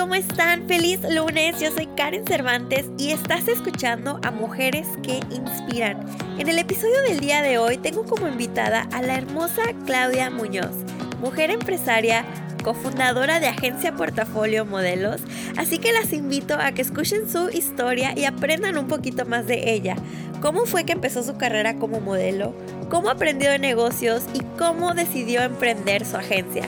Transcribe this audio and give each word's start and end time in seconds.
¿cómo 0.00 0.14
están? 0.14 0.66
Feliz 0.66 0.98
lunes, 1.10 1.60
yo 1.60 1.70
soy 1.72 1.86
Karen 1.94 2.26
Cervantes 2.26 2.86
y 2.96 3.10
estás 3.10 3.46
escuchando 3.48 4.18
a 4.22 4.30
Mujeres 4.30 4.86
que 5.02 5.20
Inspiran. 5.30 6.06
En 6.38 6.48
el 6.48 6.58
episodio 6.58 7.02
del 7.02 7.20
día 7.20 7.42
de 7.42 7.58
hoy 7.58 7.76
tengo 7.76 8.06
como 8.06 8.26
invitada 8.26 8.88
a 8.92 9.02
la 9.02 9.16
hermosa 9.16 9.60
Claudia 9.84 10.30
Muñoz, 10.30 10.72
mujer 11.20 11.50
empresaria, 11.50 12.24
cofundadora 12.64 13.40
de 13.40 13.48
Agencia 13.48 13.94
Portafolio 13.94 14.64
Modelos, 14.64 15.20
así 15.58 15.76
que 15.76 15.92
las 15.92 16.14
invito 16.14 16.54
a 16.58 16.72
que 16.72 16.80
escuchen 16.80 17.30
su 17.30 17.50
historia 17.50 18.14
y 18.16 18.24
aprendan 18.24 18.78
un 18.78 18.88
poquito 18.88 19.26
más 19.26 19.46
de 19.46 19.70
ella. 19.70 19.96
¿Cómo 20.40 20.64
fue 20.64 20.84
que 20.84 20.92
empezó 20.92 21.22
su 21.22 21.36
carrera 21.36 21.76
como 21.76 22.00
modelo? 22.00 22.54
¿Cómo 22.88 23.10
aprendió 23.10 23.50
de 23.50 23.58
negocios? 23.58 24.22
¿Y 24.32 24.40
cómo 24.58 24.94
decidió 24.94 25.42
emprender 25.42 26.06
su 26.06 26.16
agencia? 26.16 26.66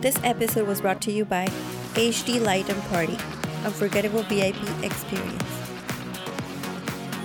This 0.00 0.16
episode 0.22 0.68
was 0.68 0.82
brought 0.82 1.00
to 1.02 1.10
you 1.10 1.24
by 1.24 1.46
HD 1.94 2.38
Light 2.38 2.68
and 2.68 2.82
Party, 2.90 3.16
Unforgettable 3.64 4.22
VIP 4.24 4.60
Experience. 4.84 5.42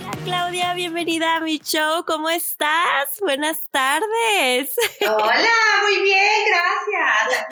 Hola 0.00 0.16
Claudia, 0.24 0.72
bienvenida 0.74 1.36
a 1.36 1.40
mi 1.40 1.58
show. 1.58 2.04
¿Cómo 2.06 2.30
estás? 2.30 3.20
Buenas 3.20 3.68
tardes. 3.70 4.74
Hola, 5.02 5.50
muy 5.82 6.02
bien, 6.02 6.46
gracias. 6.48 7.46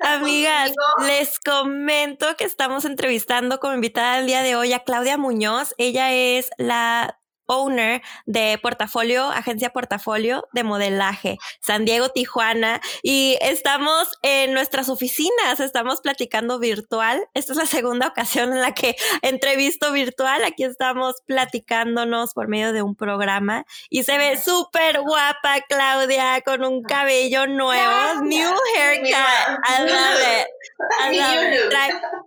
Amigas, 0.00 0.72
les 1.06 1.38
comento 1.40 2.34
que 2.36 2.44
estamos 2.44 2.86
entrevistando 2.86 3.60
como 3.60 3.74
invitada 3.74 4.18
el 4.18 4.26
día 4.26 4.42
de 4.42 4.56
hoy 4.56 4.72
a 4.72 4.80
Claudia 4.80 5.18
Muñoz. 5.18 5.74
Ella 5.76 6.12
es 6.12 6.48
la 6.56 7.17
owner 7.48 8.02
de 8.26 8.58
Portafolio, 8.62 9.24
agencia 9.24 9.70
Portafolio 9.70 10.46
de 10.52 10.62
modelaje, 10.62 11.38
San 11.60 11.84
Diego, 11.84 12.10
Tijuana, 12.10 12.80
y 13.02 13.36
estamos 13.40 14.16
en 14.22 14.52
nuestras 14.52 14.88
oficinas, 14.88 15.58
estamos 15.58 16.00
platicando 16.00 16.58
virtual. 16.58 17.26
Esta 17.34 17.52
es 17.52 17.58
la 17.58 17.66
segunda 17.66 18.06
ocasión 18.06 18.52
en 18.52 18.60
la 18.60 18.74
que 18.74 18.96
entrevisto 19.22 19.92
virtual. 19.92 20.44
Aquí 20.44 20.64
estamos 20.64 21.16
platicándonos 21.26 22.34
por 22.34 22.48
medio 22.48 22.72
de 22.72 22.82
un 22.82 22.94
programa 22.94 23.64
y 23.90 24.04
se 24.04 24.18
ve 24.18 24.36
súper 24.36 25.00
guapa 25.00 25.60
Claudia 25.68 26.40
con 26.42 26.64
un 26.64 26.82
cabello 26.82 27.46
nuevo, 27.46 28.22
new 28.22 28.50
haircut. 28.76 29.08
I 29.10 29.82
love 29.84 30.20
it. 30.20 30.46
I 31.00 31.16
love 31.16 31.54
it. 31.54 31.70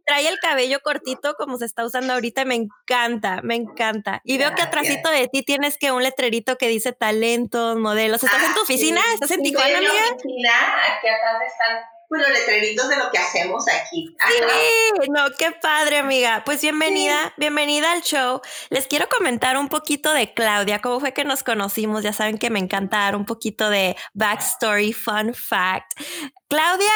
Trae, 0.05 0.27
el 0.27 0.39
cabello 0.39 0.79
cortito 0.81 1.35
como 1.35 1.57
se 1.57 1.65
está 1.65 1.85
usando 1.85 2.13
ahorita, 2.13 2.45
me 2.45 2.55
encanta, 2.55 3.41
me 3.43 3.55
encanta. 3.55 4.21
Y 4.23 4.37
veo 4.37 4.53
que 4.55 4.61
atrásito 4.61 5.10
de 5.11 5.27
ti 5.27 5.43
tienes 5.43 5.77
que 5.77 5.91
un 5.91 6.03
letrerito 6.03 6.57
que 6.57 6.67
dice 6.67 6.93
talentos, 6.93 7.77
modelos. 7.77 8.23
¿Estás 8.23 8.43
en 8.43 8.53
tu 8.53 8.59
ah, 8.59 8.63
oficina? 8.63 9.01
¿Estás 9.13 9.31
en 9.31 9.43
Tijuana, 9.43 9.77
amiga? 9.77 10.07
En 10.07 10.13
oficina, 10.15 10.51
aquí 10.97 11.07
atrás 11.07 11.41
están 11.45 11.79
pues, 12.11 12.27
los 12.27 12.29
letreritos 12.37 12.89
de 12.89 12.97
lo 12.97 13.09
que 13.09 13.17
hacemos 13.17 13.65
aquí. 13.69 14.13
Sí, 14.27 15.09
no, 15.09 15.27
qué 15.39 15.51
padre, 15.51 15.97
amiga. 15.97 16.43
Pues 16.45 16.61
bienvenida, 16.61 17.33
bienvenida 17.37 17.93
al 17.93 18.01
show. 18.01 18.41
Les 18.69 18.87
quiero 18.87 19.07
comentar 19.07 19.57
un 19.57 19.69
poquito 19.69 20.11
de 20.11 20.33
Claudia, 20.33 20.79
cómo 20.79 20.99
fue 20.99 21.13
que 21.13 21.23
nos 21.23 21.43
conocimos. 21.43 22.03
Ya 22.03 22.11
saben 22.11 22.37
que 22.37 22.49
me 22.49 22.59
encanta 22.59 22.97
dar 22.97 23.15
un 23.15 23.25
poquito 23.25 23.69
de 23.69 23.95
backstory, 24.13 24.91
fun 24.91 25.33
fact. 25.33 25.93
Claudia 26.49 26.91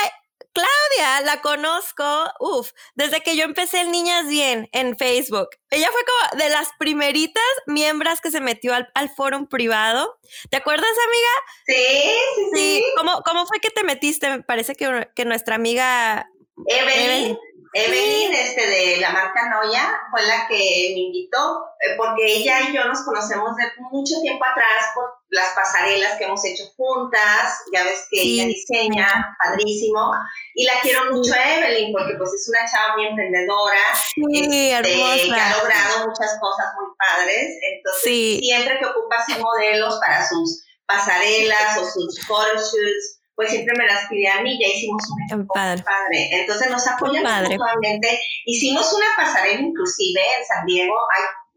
Claudia 0.55 1.21
la 1.25 1.41
conozco, 1.41 2.31
uff, 2.39 2.71
desde 2.95 3.19
que 3.21 3.35
yo 3.35 3.43
empecé 3.43 3.81
el 3.81 3.91
Niñas 3.91 4.25
Bien 4.27 4.69
en 4.71 4.97
Facebook. 4.97 5.49
Ella 5.69 5.89
fue 5.91 6.01
como 6.05 6.41
de 6.41 6.49
las 6.49 6.69
primeritas 6.79 7.43
miembros 7.67 8.21
que 8.21 8.31
se 8.31 8.39
metió 8.39 8.73
al, 8.73 8.89
al 8.93 9.09
foro 9.09 9.49
privado. 9.49 10.17
¿Te 10.49 10.55
acuerdas, 10.55 10.87
amiga? 11.07 11.29
Sí, 11.67 12.15
sí, 12.35 12.49
sí. 12.53 12.85
¿Cómo, 12.95 13.21
¿Cómo, 13.23 13.45
fue 13.45 13.59
que 13.59 13.69
te 13.69 13.83
metiste? 13.83 14.29
Me 14.29 14.43
parece 14.43 14.75
que, 14.75 15.09
que 15.13 15.25
nuestra 15.25 15.55
amiga 15.55 16.29
Evelyn, 16.67 17.03
Evelyn, 17.03 17.37
este, 17.75 18.67
de 18.67 18.97
la 18.97 19.09
marca 19.11 19.49
Noya, 19.49 19.99
fue 20.09 20.25
la 20.25 20.47
que 20.47 20.55
me 20.93 20.99
invitó, 21.01 21.65
eh, 21.81 21.95
porque 21.97 22.25
ella 22.25 22.61
y 22.61 22.73
yo 22.73 22.85
nos 22.85 23.03
conocemos 23.03 23.55
de 23.57 23.63
mucho 23.91 24.15
tiempo 24.21 24.45
atrás 24.45 24.91
por 24.93 25.05
las 25.29 25.53
pasarelas 25.53 26.17
que 26.17 26.23
hemos 26.23 26.43
hecho 26.45 26.63
juntas, 26.77 27.59
ya 27.73 27.83
ves 27.83 28.07
que 28.09 28.21
ella 28.21 28.45
diseña, 28.45 29.35
padrísimo, 29.43 30.13
y 30.53 30.65
la 30.65 30.73
quiero 30.81 31.11
mucho 31.11 31.33
a 31.33 31.55
Evelyn, 31.55 31.91
porque 31.91 32.15
pues 32.17 32.33
es 32.33 32.47
una 32.49 32.65
chava 32.71 32.95
muy 32.95 33.07
emprendedora, 33.07 33.81
sí, 34.13 34.71
este, 34.71 34.93
que 34.93 35.33
ha 35.33 35.57
logrado 35.57 36.07
muchas 36.07 36.37
cosas 36.39 36.67
muy 36.79 36.95
padres, 36.97 37.57
entonces 37.73 38.39
siempre 38.39 38.79
que 38.79 38.85
ocupa 38.85 39.17
hacer 39.17 39.39
modelos 39.41 39.99
para 39.99 40.25
sus 40.27 40.63
pasarelas 40.85 41.77
o 41.79 41.85
sus 41.85 42.25
photoshoots, 42.25 43.19
pues 43.35 43.49
siempre 43.49 43.75
me 43.77 43.85
las 43.85 44.07
pide 44.07 44.29
a 44.29 44.41
mí, 44.41 44.57
ya 44.59 44.67
hicimos 44.67 45.03
un 45.31 45.47
padre. 45.47 45.83
padre. 45.83 46.29
Entonces 46.31 46.69
nos 46.71 46.87
apoyamos 46.87 47.49
mutuamente. 47.49 48.19
Hicimos 48.45 48.91
una 48.93 49.07
pasarela 49.17 49.59
inclusive 49.59 50.21
en 50.39 50.45
San 50.45 50.65
Diego, 50.65 50.95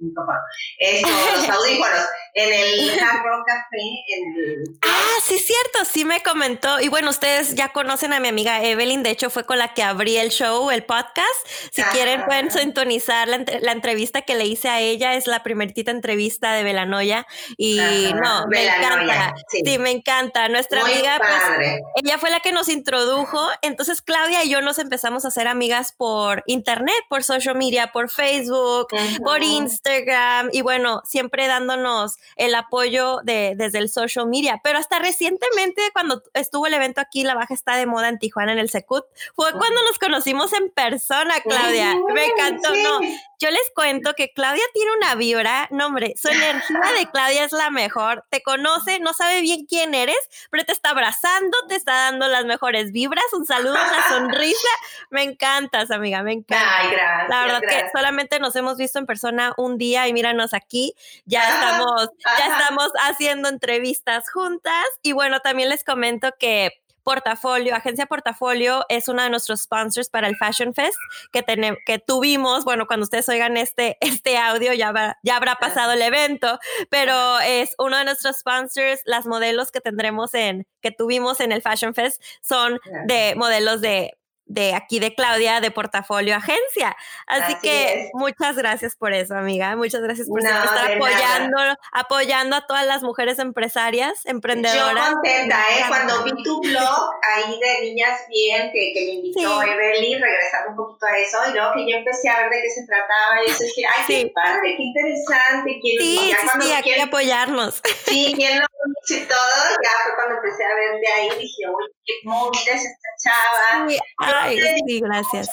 ay, 0.00 0.96
esto, 0.96 1.08
los 1.36 1.48
audífonos, 1.56 2.06
en 2.34 2.52
el 2.52 3.00
Hard 3.00 3.24
Rock 3.24 3.46
Café, 3.46 3.82
en 4.08 4.34
el... 4.36 4.78
Ah, 4.82 5.18
sí, 5.24 5.38
cierto, 5.38 5.84
sí 5.84 6.04
me 6.04 6.22
comentó. 6.22 6.80
Y 6.80 6.88
bueno, 6.88 7.10
ustedes 7.10 7.54
ya 7.54 7.70
conocen 7.70 8.12
a 8.12 8.20
mi 8.20 8.28
amiga 8.28 8.62
Evelyn, 8.62 9.02
de 9.02 9.10
hecho 9.10 9.30
fue 9.30 9.44
con 9.44 9.58
la 9.58 9.74
que 9.74 9.82
abrí 9.82 10.16
el 10.16 10.30
show, 10.30 10.70
el 10.70 10.84
podcast. 10.84 11.46
Si 11.72 11.82
quieren 11.82 12.24
pueden 12.24 12.50
sintonizar 12.50 13.28
la, 13.28 13.72
entrevista 13.72 14.22
que 14.22 14.34
le 14.34 14.46
hice 14.46 14.68
a 14.68 14.80
ella, 14.80 15.14
es 15.14 15.26
la 15.26 15.42
primerita 15.42 15.90
entrevista 15.90 16.52
de 16.52 16.62
Velanoya. 16.62 17.26
Y 17.56 17.78
no, 18.14 18.46
me 18.48 18.66
encanta. 18.66 19.34
Sí. 19.48 19.78
me 19.78 19.90
encanta. 19.90 20.48
Nuestra 20.48 20.82
amiga, 20.82 21.18
pues, 21.18 21.80
ella 21.96 22.18
fue 22.18 22.30
la 22.30 22.40
que 22.40 22.52
nos 22.52 22.68
introdujo. 22.68 23.40
Entonces 23.62 24.02
Claudia 24.02 24.44
y 24.44 24.50
yo 24.50 24.60
nos 24.60 24.78
empezamos 24.78 25.24
a 25.24 25.28
hacer 25.28 25.48
amigas 25.48 25.92
por 25.92 26.42
internet, 26.46 26.96
por 27.08 27.24
social 27.24 27.56
media, 27.56 27.92
por 27.92 28.10
Facebook, 28.10 28.88
por 29.24 29.42
Instagram 29.42 29.87
Instagram 29.88 30.50
y 30.52 30.62
bueno, 30.62 31.02
siempre 31.04 31.46
dándonos 31.46 32.18
el 32.36 32.54
apoyo 32.54 33.20
de, 33.22 33.54
desde 33.56 33.78
el 33.78 33.88
social 33.88 34.26
media. 34.26 34.60
Pero 34.62 34.78
hasta 34.78 34.98
recientemente, 34.98 35.82
cuando 35.92 36.22
estuvo 36.34 36.66
el 36.66 36.74
evento 36.74 37.00
aquí, 37.00 37.24
La 37.24 37.34
Baja 37.34 37.54
está 37.54 37.76
de 37.76 37.86
moda 37.86 38.08
en 38.08 38.18
Tijuana, 38.18 38.52
en 38.52 38.58
el 38.58 38.70
Secut, 38.70 39.04
fue 39.34 39.52
cuando 39.52 39.82
nos 39.84 39.98
conocimos 39.98 40.52
en 40.52 40.70
persona, 40.70 41.34
Claudia. 41.40 41.96
Me 42.12 42.26
encantó, 42.26 42.74
¿no? 42.74 43.00
Yo 43.40 43.50
les 43.50 43.70
cuento 43.72 44.14
que 44.14 44.32
Claudia 44.32 44.64
tiene 44.74 44.90
una 44.96 45.14
vibra, 45.14 45.68
no 45.70 45.86
hombre, 45.86 46.14
su 46.20 46.28
energía 46.28 46.80
de 46.98 47.06
Claudia 47.12 47.44
es 47.44 47.52
la 47.52 47.70
mejor, 47.70 48.24
te 48.30 48.42
conoce, 48.42 48.98
no 48.98 49.14
sabe 49.14 49.40
bien 49.42 49.64
quién 49.66 49.94
eres, 49.94 50.18
pero 50.50 50.64
te 50.64 50.72
está 50.72 50.90
abrazando, 50.90 51.56
te 51.68 51.76
está 51.76 51.92
dando 51.92 52.26
las 52.26 52.46
mejores 52.46 52.90
vibras, 52.90 53.24
un 53.32 53.46
saludo, 53.46 53.74
una 53.74 54.08
sonrisa, 54.08 54.68
me 55.10 55.22
encantas, 55.22 55.92
amiga, 55.92 56.22
me 56.24 56.32
encanta. 56.32 56.78
Ay, 56.78 56.90
gracias. 56.90 57.28
La 57.28 57.42
verdad 57.42 57.60
que 57.60 57.84
solamente 57.92 58.40
nos 58.40 58.56
hemos 58.56 58.76
visto 58.76 58.98
en 58.98 59.06
persona 59.06 59.54
un 59.56 59.78
día 59.78 60.08
y 60.08 60.12
míranos 60.12 60.52
aquí, 60.52 60.94
ya 61.24 61.48
estamos, 61.48 62.10
ya 62.38 62.46
estamos 62.46 62.90
haciendo 63.02 63.48
entrevistas 63.48 64.30
juntas 64.30 64.84
y 65.02 65.12
bueno, 65.12 65.38
también 65.40 65.68
les 65.68 65.84
comento 65.84 66.32
que 66.40 66.82
Portafolio, 67.08 67.74
Agencia 67.74 68.04
Portafolio 68.04 68.84
es 68.90 69.08
uno 69.08 69.22
de 69.22 69.30
nuestros 69.30 69.62
sponsors 69.62 70.10
para 70.10 70.28
el 70.28 70.36
Fashion 70.36 70.74
Fest 70.74 70.98
que, 71.32 71.42
que 71.86 71.98
tuvimos, 71.98 72.66
bueno, 72.66 72.86
cuando 72.86 73.04
ustedes 73.04 73.26
oigan 73.30 73.56
este, 73.56 73.96
este 74.02 74.36
audio 74.36 74.74
ya, 74.74 75.16
ya 75.22 75.36
habrá 75.36 75.54
pasado 75.54 75.92
el 75.92 76.02
evento, 76.02 76.58
pero 76.90 77.40
es 77.40 77.74
uno 77.78 77.96
de 77.96 78.04
nuestros 78.04 78.36
sponsors, 78.36 79.00
las 79.06 79.24
modelos 79.24 79.70
que 79.70 79.80
tendremos 79.80 80.34
en, 80.34 80.66
que 80.82 80.90
tuvimos 80.90 81.40
en 81.40 81.52
el 81.52 81.62
Fashion 81.62 81.94
Fest 81.94 82.22
son 82.42 82.78
de 83.06 83.32
modelos 83.36 83.80
de 83.80 84.17
de 84.48 84.74
aquí 84.74 84.98
de 84.98 85.14
Claudia 85.14 85.60
de 85.60 85.70
Portafolio 85.70 86.36
Agencia. 86.36 86.96
Así, 87.26 87.54
que 87.62 88.10
muchas 88.14 88.56
gracias 88.56 88.96
por 88.96 89.12
eso, 89.12 89.34
amiga. 89.34 89.76
Muchas 89.76 90.00
gracias 90.00 90.28
por 90.28 90.40
estar 90.40 90.92
apoyando, 90.92 91.58
apoyando 91.92 92.56
a 92.56 92.66
todas 92.66 92.86
las 92.86 93.02
mujeres 93.02 93.38
empresarias, 93.38 94.24
emprendedoras. 94.24 95.08
Yo 95.08 95.14
contenta, 95.14 95.60
¿eh? 95.70 95.84
Cuando 95.88 96.24
vi 96.24 96.42
tu 96.42 96.60
blog 96.60 97.10
ahí 97.34 97.58
de 97.60 97.80
Niñas 97.82 98.20
Bien, 98.28 98.70
que, 98.72 98.92
que 98.92 99.00
me 99.04 99.12
invitó 99.12 99.62
Evelyn, 99.62 100.20
regresando 100.20 100.70
un 100.70 100.76
poquito 100.76 101.06
a 101.06 101.18
eso, 101.18 101.38
y 101.48 101.52
luego 101.52 101.72
que 101.74 101.90
yo 101.90 101.98
empecé 101.98 102.28
a 102.28 102.40
ver 102.40 102.50
de 102.50 102.62
qué 102.62 102.70
se 102.70 102.86
trataba, 102.86 103.44
y 103.46 103.50
eso 103.50 103.64
dije, 103.64 103.82
ay, 103.96 104.04
qué 104.06 104.32
padre, 104.34 104.74
qué 104.76 104.82
interesante. 104.82 105.78
Quiero, 105.80 106.04
sí, 106.04 106.32
sí, 106.40 106.48
sí, 106.60 106.72
aquí 106.72 107.00
apoyarnos. 107.00 107.82
Sí, 108.04 108.32
quién 108.36 108.58
lo 108.58 108.66
y 109.10 109.20
todo, 109.26 109.64
ya 109.82 109.90
fue 110.04 110.14
cuando 110.16 110.34
empecé 110.36 110.64
a 110.64 110.74
ver 110.74 111.00
de 111.00 111.08
ahí, 111.08 111.28
dije, 111.38 111.62
uy, 111.68 111.86
móvil 112.24 112.60
es 112.60 112.82
esta 112.84 113.08
chava. 113.22 113.88
Sí, 113.88 113.98
ay, 114.18 114.58
sí, 114.86 115.00
gracias. 115.00 115.48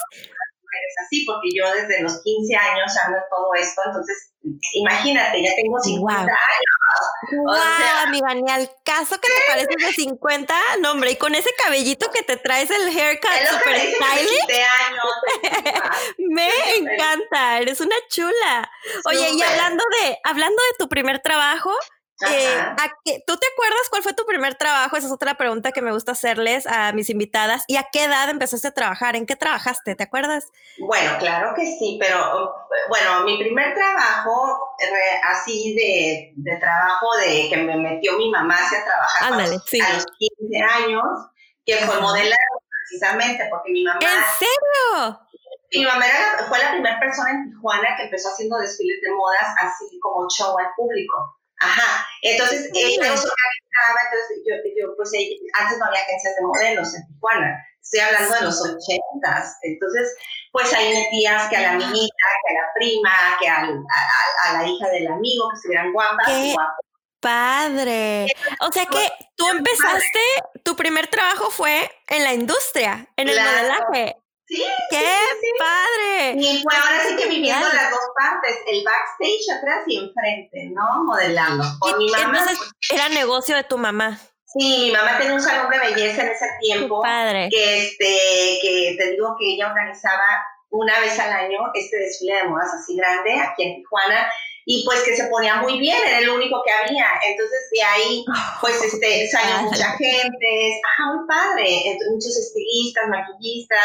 Así, 1.06 1.26
porque 1.26 1.50
yo 1.56 1.72
desde 1.74 2.02
los 2.02 2.22
15 2.22 2.56
años 2.56 2.92
ando 3.06 3.18
todo 3.30 3.54
esto, 3.56 3.82
entonces 3.86 4.36
imagínate, 4.74 5.42
ya 5.42 5.52
tengo 5.56 5.80
50 5.80 6.22
años. 6.22 6.76
Wow, 7.32 8.12
ni 8.12 8.52
al 8.52 8.70
caso 8.84 9.20
que 9.20 9.28
te 9.28 9.42
pareces 9.48 9.76
de 9.78 10.04
50, 10.04 10.56
no 10.82 10.92
hombre, 10.92 11.12
y 11.12 11.16
con 11.16 11.34
ese 11.34 11.50
cabellito 11.58 12.10
que 12.12 12.24
te 12.24 12.38
traes 12.38 12.70
el 12.70 12.88
haircut 12.88 13.30
super 13.50 13.76
stylish. 13.78 14.46
me 16.30 16.50
encanta, 16.76 17.60
eres 17.60 17.82
una 17.82 17.96
chula. 18.10 18.72
Oye, 19.06 19.32
y 19.32 19.42
hablando 19.42 19.84
de, 20.02 20.18
hablando 20.24 20.56
de 20.56 20.78
tu 20.78 20.88
primer 20.88 21.20
trabajo, 21.20 21.72
Eh, 22.22 23.24
¿Tú 23.28 23.38
te 23.38 23.48
acuerdas 23.54 23.90
cuál 23.90 24.02
fue 24.02 24.14
tu 24.14 24.26
primer 24.26 24.56
trabajo? 24.56 24.96
Esa 24.96 25.08
es 25.08 25.14
otra 25.14 25.36
pregunta 25.36 25.74
que 25.74 25.82
me 25.82 25.92
gusta 25.92 26.14
hacerles 26.14 26.66
a 26.66 26.94
mis 26.94 27.10
invitadas. 27.10 27.66
¿Y 27.68 27.76
a 27.76 27.88
qué 27.92 28.06
edad 28.06 28.30
empezaste 28.30 28.70
a 28.70 28.74
trabajar? 28.74 29.18
¿En 29.18 29.26
qué 29.26 29.36
trabajaste? 29.36 29.96
¿Te 29.96 30.04
acuerdas? 30.04 30.48
Bueno, 30.80 31.18
claro 31.20 31.54
que 31.56 31.66
sí, 31.66 31.98
pero 32.00 32.56
bueno, 32.88 33.26
mi 33.26 33.38
primer 33.38 33.74
trabajo, 33.74 34.76
así 35.24 35.76
de, 35.76 36.34
de 36.38 36.58
trabajo 36.58 37.18
de 37.18 37.50
que 37.50 37.58
me 37.58 37.76
metió 37.76 38.18
mi 38.18 38.32
mamá 38.32 38.56
hacia 38.56 38.84
trabajar 38.86 39.34
a, 39.34 39.48
los, 39.48 39.66
15 39.66 40.06
años, 40.62 41.04
que 41.66 41.76
fue 41.80 42.00
modelar 42.00 42.38
precisamente, 42.88 43.46
porque 43.50 43.72
mi 43.72 43.84
mamá... 43.84 44.00
¿En 44.00 44.24
serio? 44.40 45.20
Mi 45.74 45.84
mamá 45.84 46.06
fue 46.48 46.60
la 46.60 46.72
primera 46.72 46.98
persona 47.00 47.32
en 47.32 47.52
Tijuana 47.52 47.98
que 47.98 48.04
empezó 48.04 48.30
haciendo 48.30 48.58
desfiles 48.60 49.02
de 49.02 49.12
modas 49.14 49.54
así 49.60 50.00
como 50.00 50.30
show 50.30 50.58
al 50.58 50.68
público. 50.78 51.36
Ajá, 51.60 52.06
entonces 52.22 52.70
ella 52.74 53.10
nos 53.10 53.24
organizaba, 53.24 54.00
entonces 54.12 54.44
yo, 54.46 54.56
yo 54.78 54.96
pues 54.98 55.12
antes 55.54 55.78
no 55.78 55.86
había 55.86 56.02
agencias 56.02 56.36
de 56.36 56.46
modelos 56.46 56.96
en 56.96 57.08
Tijuana, 57.08 57.66
estoy 57.82 58.00
hablando 58.02 58.36
de 58.36 58.42
los 58.42 58.62
ochentas, 58.62 59.58
entonces 59.62 60.16
pues 60.52 60.74
ahí 60.74 60.94
metías 60.94 61.50
que 61.50 61.56
a 61.58 61.62
la 61.62 61.72
amiguita, 61.72 62.26
que 62.44 62.56
a 62.56 62.62
la 62.62 62.68
prima, 62.74 63.38
que 63.40 63.48
a, 63.48 63.62
a, 63.62 64.54
la 64.54 64.68
hija 64.68 64.90
del 64.90 65.08
amigo, 65.08 65.50
que 65.50 65.56
estuvieran 65.56 65.94
guapas, 65.94 66.28
¡Qué 66.28 66.56
Padre. 67.26 68.28
O 68.62 68.72
sea 68.72 68.86
que 68.86 69.12
tú 69.36 69.48
empezaste, 69.50 70.20
tu 70.64 70.76
primer 70.76 71.08
trabajo 71.08 71.50
fue 71.50 71.90
en 72.08 72.24
la 72.24 72.34
industria, 72.34 73.08
en 73.18 73.30
el 73.30 73.40
modelaje. 73.42 74.16
Sí. 74.48 74.64
¡Qué 74.92 75.04
padre! 75.58 76.36
Y 76.38 76.62
fue 76.62 76.74
ahora 76.76 77.04
sí 77.08 77.16
que 77.16 77.28
viviendo 77.28 77.68
las 77.68 77.90
dos 77.90 78.00
partes, 78.16 78.58
el 78.68 78.84
backstage 78.84 79.58
atrás 79.58 79.84
y 79.88 79.98
enfrente, 79.98 80.70
¿no? 80.72 81.04
Modelando. 81.04 81.64
Con 81.80 81.98
mi 81.98 82.12
mamá. 82.12 82.40
Entonces, 82.40 82.72
era 82.92 83.10
negocio 83.10 83.56
de 83.56 83.64
tu 83.64 83.78
mamá. 83.78 84.20
Sí, 84.46 84.86
mi 84.86 84.92
mamá 84.92 85.18
tenía 85.18 85.34
un 85.34 85.42
salón 85.42 85.70
de 85.72 85.80
belleza 85.80 86.22
en 86.22 86.30
ese 86.30 86.46
tiempo. 86.62 87.02
padre. 87.02 87.50
Que, 87.50 87.88
este, 87.88 88.60
que 88.62 88.96
te 88.98 89.12
digo 89.12 89.36
que 89.38 89.54
ella 89.54 89.68
organizaba 89.68 90.46
una 90.70 91.00
vez 91.00 91.18
al 91.20 91.32
año 91.32 91.60
este 91.74 91.98
desfile 91.98 92.36
de 92.36 92.44
modas 92.44 92.72
así 92.74 92.96
grande 92.96 93.40
aquí 93.40 93.64
en 93.64 93.76
Tijuana 93.78 94.30
y 94.68 94.84
pues 94.84 95.04
que 95.04 95.16
se 95.16 95.28
ponía 95.28 95.58
muy 95.58 95.80
bien, 95.80 95.98
era 96.06 96.20
el 96.20 96.30
único 96.30 96.62
que 96.66 96.72
había. 96.72 97.06
Entonces 97.24 97.70
de 97.72 97.84
ahí 97.84 98.26
pues 98.60 98.84
este, 98.84 99.28
salió 99.28 99.62
mucha 99.62 99.92
gente, 99.92 100.82
ajá, 100.84 101.14
muy 101.14 101.28
padre, 101.28 101.66
Entonces, 101.86 102.10
muchos 102.12 102.38
estilistas, 102.38 103.08
maquillistas, 103.08 103.80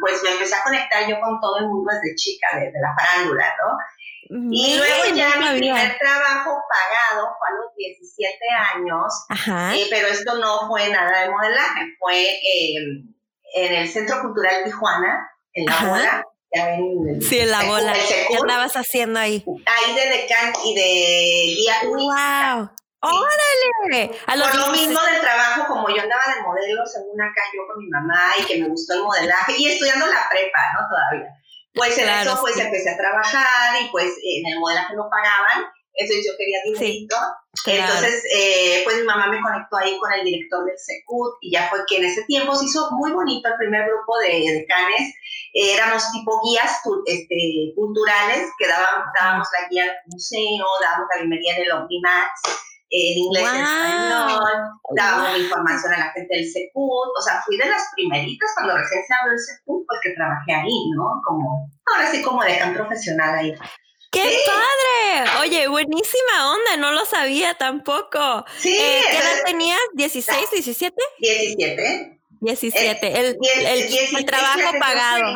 pues 0.00 0.22
me 0.24 0.32
empecé 0.32 0.56
a 0.56 0.64
conectar 0.64 1.08
yo 1.08 1.20
con 1.20 1.40
todo 1.40 1.58
el 1.60 1.68
mundo 1.68 1.92
desde 1.92 2.16
chica, 2.16 2.48
desde 2.54 2.80
la 2.80 2.94
farándula, 2.98 3.54
¿no? 3.62 3.78
Y 4.50 4.76
luego 4.78 5.14
ya 5.14 5.36
mi 5.38 5.58
primer 5.58 5.98
trabajo 5.98 6.58
pagado 6.68 7.28
fue 7.38 7.48
a 7.48 7.52
los 7.52 7.74
17 7.76 8.36
años, 8.74 9.12
eh, 9.76 9.86
pero 9.90 10.08
esto 10.08 10.38
no 10.38 10.66
fue 10.66 10.88
nada 10.88 11.20
de 11.20 11.30
modelaje, 11.30 11.80
fue 12.00 12.22
eh, 12.22 13.04
en 13.54 13.72
el 13.72 13.88
Centro 13.88 14.22
Cultural 14.22 14.64
Tijuana, 14.64 15.30
en 15.52 15.66
la 15.66 16.24
bola 16.62 17.20
sí, 17.20 17.38
en 17.38 17.50
la 17.50 17.64
bola. 17.64 17.92
¿Qué 17.92 18.36
andabas 18.40 18.74
haciendo 18.74 19.18
ahí? 19.18 19.44
Ahí 19.66 19.94
de 19.94 20.08
decán 20.16 20.52
y 20.64 20.74
de 20.74 21.54
guía 21.54 21.74
¡Wow! 21.84 22.70
¡Órale! 23.00 24.10
A 24.26 24.34
Por 24.34 24.58
lo 24.58 24.72
mismo 24.72 24.98
del 25.00 25.20
trabajo, 25.20 25.66
como 25.68 25.88
yo 25.90 26.02
andaba 26.02 26.22
de 26.34 26.42
modelo, 26.42 26.86
según 26.86 27.20
acá 27.20 27.42
yo 27.54 27.66
con 27.66 27.84
mi 27.84 27.90
mamá 27.90 28.32
y 28.38 28.44
que 28.44 28.58
me 28.58 28.68
gustó 28.68 28.94
el 28.94 29.02
modelaje 29.02 29.54
y 29.58 29.66
estudiando 29.66 30.06
la 30.06 30.26
prepa, 30.30 30.60
¿no? 30.74 30.88
Todavía. 30.88 31.30
Pues 31.74 31.98
en 31.98 32.08
eso 32.08 32.38
pues 32.40 32.56
empecé 32.56 32.90
a 32.90 32.96
trabajar 32.96 33.82
y 33.82 33.88
pues 33.90 34.12
en 34.22 34.52
el 34.52 34.60
modelaje 34.60 34.94
no 34.94 35.08
pagaban 35.10 35.64
entonces 35.94 36.26
yo 36.26 36.36
quería 36.36 36.58
dinerito. 36.64 37.16
Entonces, 37.66 38.24
eh, 38.34 38.80
pues 38.84 38.96
mi 38.98 39.04
mamá 39.04 39.28
me 39.28 39.40
conectó 39.40 39.76
ahí 39.76 39.96
con 39.98 40.12
el 40.12 40.24
director 40.24 40.64
del 40.64 40.76
SECUT 40.76 41.38
y 41.40 41.52
ya 41.52 41.68
fue 41.70 41.78
que 41.88 41.98
en 41.98 42.04
ese 42.04 42.24
tiempo 42.24 42.54
se 42.56 42.66
hizo 42.66 42.90
muy 42.92 43.12
bonito 43.12 43.48
el 43.48 43.54
primer 43.56 43.86
grupo 43.86 44.18
de 44.18 44.28
decanes. 44.28 45.00
Eh, 45.00 45.43
éramos 45.54 46.02
tipo 46.10 46.40
guías 46.44 46.80
este, 47.06 47.72
culturales 47.76 48.50
que 48.58 48.66
dábamos 48.66 49.46
la 49.58 49.68
guía 49.70 49.84
al 49.84 49.90
museo, 50.06 50.66
dábamos 50.80 51.06
la 51.14 51.20
bienvenida 51.22 51.56
en 51.56 51.62
el 51.62 51.72
Omnimax, 51.72 52.30
en 52.90 53.18
inglés 53.18 53.44
y 53.44 53.62
español, 53.62 54.52
dábamos 54.96 55.38
información 55.38 55.94
a 55.94 55.98
la 55.98 56.10
gente 56.12 56.34
del 56.34 56.50
SECUT. 56.50 57.08
O 57.18 57.22
sea, 57.22 57.40
fui 57.46 57.56
de 57.56 57.66
las 57.66 57.84
primeritas 57.94 58.50
cuando 58.56 58.76
recién 58.76 59.02
se 59.06 59.14
abrió 59.14 59.32
el 59.32 59.38
SECUT, 59.38 59.86
porque 59.86 60.14
trabajé 60.14 60.52
ahí, 60.52 60.90
¿no? 60.96 61.20
Como, 61.24 61.70
ahora 61.86 62.10
sí 62.10 62.20
como 62.20 62.42
decán 62.42 62.74
profesional 62.74 63.38
ahí. 63.38 63.54
¡Qué 64.10 64.38
padre! 64.46 65.30
Oye, 65.40 65.66
buenísima 65.66 66.52
onda, 66.52 66.76
no 66.78 66.92
lo 66.92 67.04
sabía 67.04 67.54
tampoco. 67.54 68.44
Sí, 68.58 68.76
eh, 68.76 69.02
¿Qué 69.10 69.16
edad 69.18 69.44
tenías? 69.44 69.80
¿16, 69.94 70.50
17? 70.52 70.94
17. 71.18 72.20
17, 72.44 73.20
el, 73.20 73.38
el, 73.40 74.26
trabajo 74.26 74.70
pagado. 74.78 75.34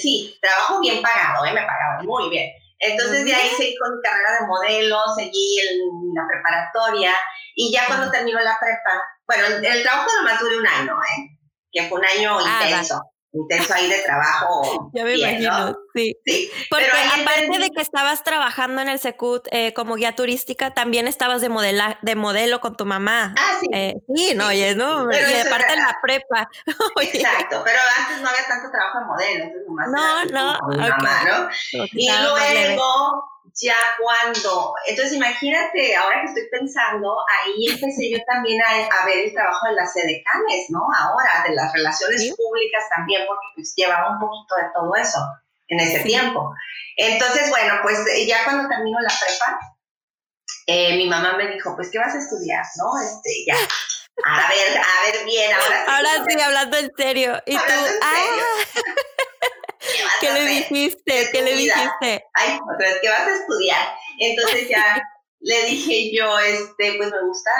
Sí, 0.00 0.36
trabajo 0.40 0.80
bien 0.80 1.00
pagado, 1.00 1.44
¿eh? 1.46 1.52
me 1.52 1.62
pagaban 1.62 2.04
muy 2.04 2.28
bien. 2.28 2.50
Entonces 2.80 3.24
de 3.24 3.34
ahí 3.34 3.50
seguí 3.56 3.76
con 3.76 3.96
mi 3.96 4.02
carrera 4.02 4.40
de 4.40 4.46
modelo, 4.46 4.98
seguí 5.16 5.60
en 5.60 6.14
la 6.14 6.26
preparatoria 6.28 7.14
y 7.54 7.72
ya 7.72 7.86
cuando 7.86 8.10
terminó 8.10 8.38
la 8.40 8.56
prepa, 8.60 9.02
bueno, 9.26 9.46
el, 9.46 9.82
trabajo 9.82 10.08
nomás 10.16 10.40
duró 10.40 10.58
un 10.58 10.66
año, 10.66 10.92
¿eh? 10.92 11.38
que 11.72 11.88
fue 11.88 11.98
un 11.98 12.04
año 12.04 12.38
ah, 12.38 12.60
intenso 12.62 13.02
intenso 13.32 13.74
ahí 13.74 13.88
de 13.88 13.98
trabajo. 14.04 14.90
Ya 14.94 15.04
me 15.04 15.14
imagino, 15.14 15.76
sí. 15.94 16.16
Porque 16.70 16.86
aparte 16.86 17.58
de 17.58 17.70
que 17.70 17.82
estabas 17.82 18.24
trabajando 18.24 18.80
en 18.80 18.88
el 18.88 18.98
Secut 18.98 19.46
eh, 19.50 19.74
como 19.74 19.96
guía 19.96 20.16
turística, 20.16 20.72
también 20.72 21.06
estabas 21.06 21.40
de, 21.40 21.48
modela, 21.48 21.98
de 22.02 22.14
modelo 22.16 22.60
con 22.60 22.76
tu 22.76 22.86
mamá. 22.86 23.34
Ah, 23.38 23.58
sí. 23.60 23.68
Eh, 23.72 23.94
sí, 24.14 24.32
no, 24.34 24.46
oye, 24.46 24.74
no, 24.74 25.10
y 25.12 25.46
aparte 25.46 25.72
en 25.74 25.78
la 25.78 25.98
prepa. 26.02 26.48
Exacto, 27.02 27.62
pero 27.64 27.78
antes 27.98 28.20
no 28.22 28.28
había 28.28 28.46
tanto 28.48 28.70
trabajo 28.70 28.98
en 29.00 29.06
modelo, 29.06 29.44
entonces 29.44 29.68
nomás 29.68 29.88
No, 29.90 30.24
no, 30.26 30.58
mamá, 30.76 31.24
¿no? 31.24 31.48
y 31.92 32.10
luego 32.10 33.37
ya 33.60 33.76
cuando, 34.00 34.74
entonces 34.86 35.14
imagínate, 35.14 35.96
ahora 35.96 36.20
que 36.20 36.28
estoy 36.28 36.48
pensando, 36.50 37.16
ahí 37.28 37.66
empecé 37.68 38.10
yo 38.10 38.18
también 38.24 38.60
a, 38.62 39.04
ver 39.04 39.18
el 39.18 39.32
trabajo 39.32 39.66
de 39.66 39.74
las 39.74 39.92
sedecanes, 39.92 40.66
¿no? 40.70 40.80
Ahora, 40.96 41.44
de 41.46 41.54
las 41.54 41.72
relaciones 41.72 42.34
públicas 42.36 42.84
también, 42.94 43.22
porque 43.26 43.46
pues 43.54 43.74
llevaba 43.76 44.10
un 44.10 44.20
poquito 44.20 44.54
de 44.56 44.70
todo 44.72 44.94
eso 44.94 45.18
en 45.68 45.80
ese 45.80 46.00
tiempo. 46.00 46.54
Entonces, 46.96 47.50
bueno, 47.50 47.74
pues 47.82 47.98
ya 48.26 48.44
cuando 48.44 48.68
termino 48.68 49.00
la 49.00 49.12
prepa, 49.18 49.58
eh, 50.66 50.96
mi 50.96 51.08
mamá 51.08 51.36
me 51.36 51.48
dijo, 51.48 51.74
pues, 51.74 51.90
¿qué 51.90 51.98
vas 51.98 52.14
a 52.14 52.18
estudiar, 52.18 52.64
no? 52.76 53.00
Este, 53.02 53.44
ya. 53.46 53.56
A 54.24 54.48
ver, 54.48 54.78
a 54.78 55.02
ver 55.04 55.24
bien, 55.24 55.52
ahora 55.52 55.84
sí. 55.84 55.90
Ahora 55.90 56.24
sí, 56.26 56.40
hablando 56.40 56.76
en 56.76 56.90
serio. 56.96 57.42
Y 57.46 57.56
tú, 57.56 57.62
ah. 58.02 58.24
¿Qué 60.20 60.30
le 60.32 60.44
dijiste? 60.46 61.28
¿Qué 61.32 61.42
le 61.42 61.54
dijiste? 61.54 62.24
Ay, 62.34 62.58
otra 62.74 62.88
vez, 62.88 62.98
¿qué 63.00 63.08
vas 63.08 63.26
a 63.26 63.34
estudiar? 63.34 63.94
Entonces 64.18 64.68
ya 64.68 65.02
le 65.40 65.64
dije 65.64 66.10
yo, 66.16 66.38
este, 66.38 66.94
pues 66.96 67.10
me 67.10 67.22
gusta 67.22 67.50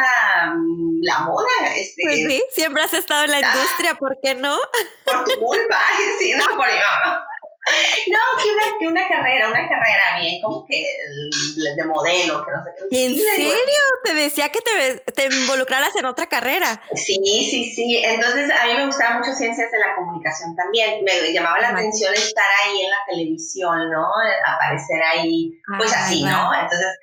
mm, 0.55 1.01
la 1.03 1.21
moda. 1.21 1.47
Este, 1.77 2.03
pues 2.03 2.17
sí, 2.17 2.43
siempre 2.51 2.83
has 2.83 2.95
estado 2.95 3.25
en 3.25 3.31
la 3.31 3.39
ah. 3.39 3.55
industria, 3.55 3.95
¿por 3.95 4.19
qué 4.23 4.35
no? 4.35 4.59
Por 5.05 5.25
tu 5.25 5.39
culpa, 5.39 5.81
sí, 6.19 6.33
no, 6.37 6.45
por 6.57 6.67
mi 6.67 6.75
mamá. 6.75 7.28
No, 8.09 8.43
que 8.43 8.51
una, 8.51 8.79
que 8.79 8.87
una 8.87 9.09
carrera, 9.09 9.49
una 9.49 9.69
carrera 9.69 10.19
bien, 10.21 10.41
como 10.41 10.67
que 10.67 10.85
de 11.77 11.85
modelo, 11.85 12.45
que 12.45 12.53
no 12.53 12.65
sé 12.65 12.71
qué. 12.91 13.07
¿En 13.07 13.17
serio? 13.17 13.53
Te 14.05 14.15
decía 14.15 14.49
que 14.51 14.61
te, 14.61 15.01
te 15.13 15.25
involucraras 15.27 15.95
en 15.97 16.07
otra 16.07 16.27
carrera. 16.27 16.81
Sí, 16.95 17.19
sí, 17.51 17.73
sí. 17.75 18.03
Entonces, 18.05 18.51
a 18.51 18.67
mí 18.67 18.75
me 18.75 18.87
gustaba 18.87 19.19
mucho 19.19 19.33
ciencias 19.33 19.71
de 19.71 19.79
la 19.79 19.95
comunicación 19.95 20.55
también. 20.57 21.05
Me 21.05 21.33
llamaba 21.33 21.61
la 21.61 21.71
atención 21.71 22.15
estar 22.15 22.47
ahí 22.65 22.81
en 22.81 22.91
la 22.91 22.99
televisión, 23.09 23.91
¿no? 23.91 24.07
Aparecer 24.47 25.03
ahí, 25.03 25.53
pues 25.77 25.93
así, 25.93 26.23
¿no? 26.23 26.55
Entonces, 26.55 26.99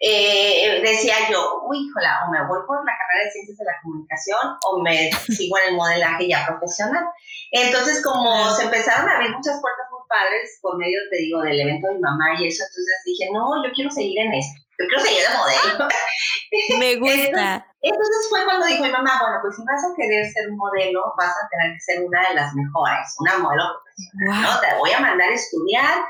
eh, 0.00 0.80
decía 0.82 1.14
yo, 1.30 1.62
uy, 1.68 1.86
híjola, 1.86 2.26
o 2.26 2.30
me 2.30 2.46
voy 2.48 2.60
por 2.66 2.84
la 2.84 2.92
carrera 2.96 3.24
de 3.24 3.30
ciencias 3.30 3.58
de 3.58 3.64
la 3.64 3.80
comunicación 3.82 4.58
o 4.64 4.82
me 4.82 5.10
sigo 5.36 5.58
en 5.58 5.68
el 5.70 5.76
modelaje 5.76 6.28
ya 6.28 6.46
profesional. 6.46 7.04
Entonces, 7.52 8.02
como 8.02 8.50
se 8.50 8.64
empezaron 8.64 9.08
a 9.08 9.16
abrir 9.16 9.30
muchas 9.30 9.60
puertas 9.60 9.90
padres 10.10 10.58
por 10.60 10.76
medio, 10.76 10.98
te 11.08 11.18
digo, 11.18 11.40
del 11.40 11.60
evento 11.60 11.86
de 11.86 11.94
mi 11.94 12.00
mamá 12.00 12.34
y 12.36 12.48
eso, 12.48 12.66
entonces 12.66 12.96
dije, 13.06 13.30
no, 13.32 13.62
yo 13.64 13.70
quiero 13.72 13.90
seguir 13.90 14.18
en 14.18 14.34
esto, 14.34 14.58
yo 14.76 14.86
quiero 14.88 15.04
seguir 15.06 15.22
de 15.22 15.38
modelo. 15.38 15.88
Me 16.82 16.96
gusta. 17.00 17.64
Entonces, 17.80 18.26
fue 18.28 18.44
cuando 18.44 18.66
dijo 18.66 18.82
mi 18.82 18.90
mamá, 18.90 19.18
bueno, 19.22 19.38
pues 19.40 19.56
si 19.56 19.62
vas 19.64 19.80
a 19.80 19.94
querer 19.96 20.26
ser 20.28 20.50
modelo, 20.50 21.14
vas 21.16 21.32
a 21.32 21.48
tener 21.48 21.72
que 21.72 21.80
ser 21.80 22.02
una 22.04 22.28
de 22.28 22.34
las 22.34 22.52
mejores, 22.54 23.16
una 23.20 23.38
modelo 23.38 23.64
profesional, 23.72 24.42
¿no? 24.42 24.60
Te 24.60 24.76
voy 24.76 24.90
a 24.90 25.00
mandar 25.00 25.30
a 25.30 25.34
estudiar, 25.34 26.02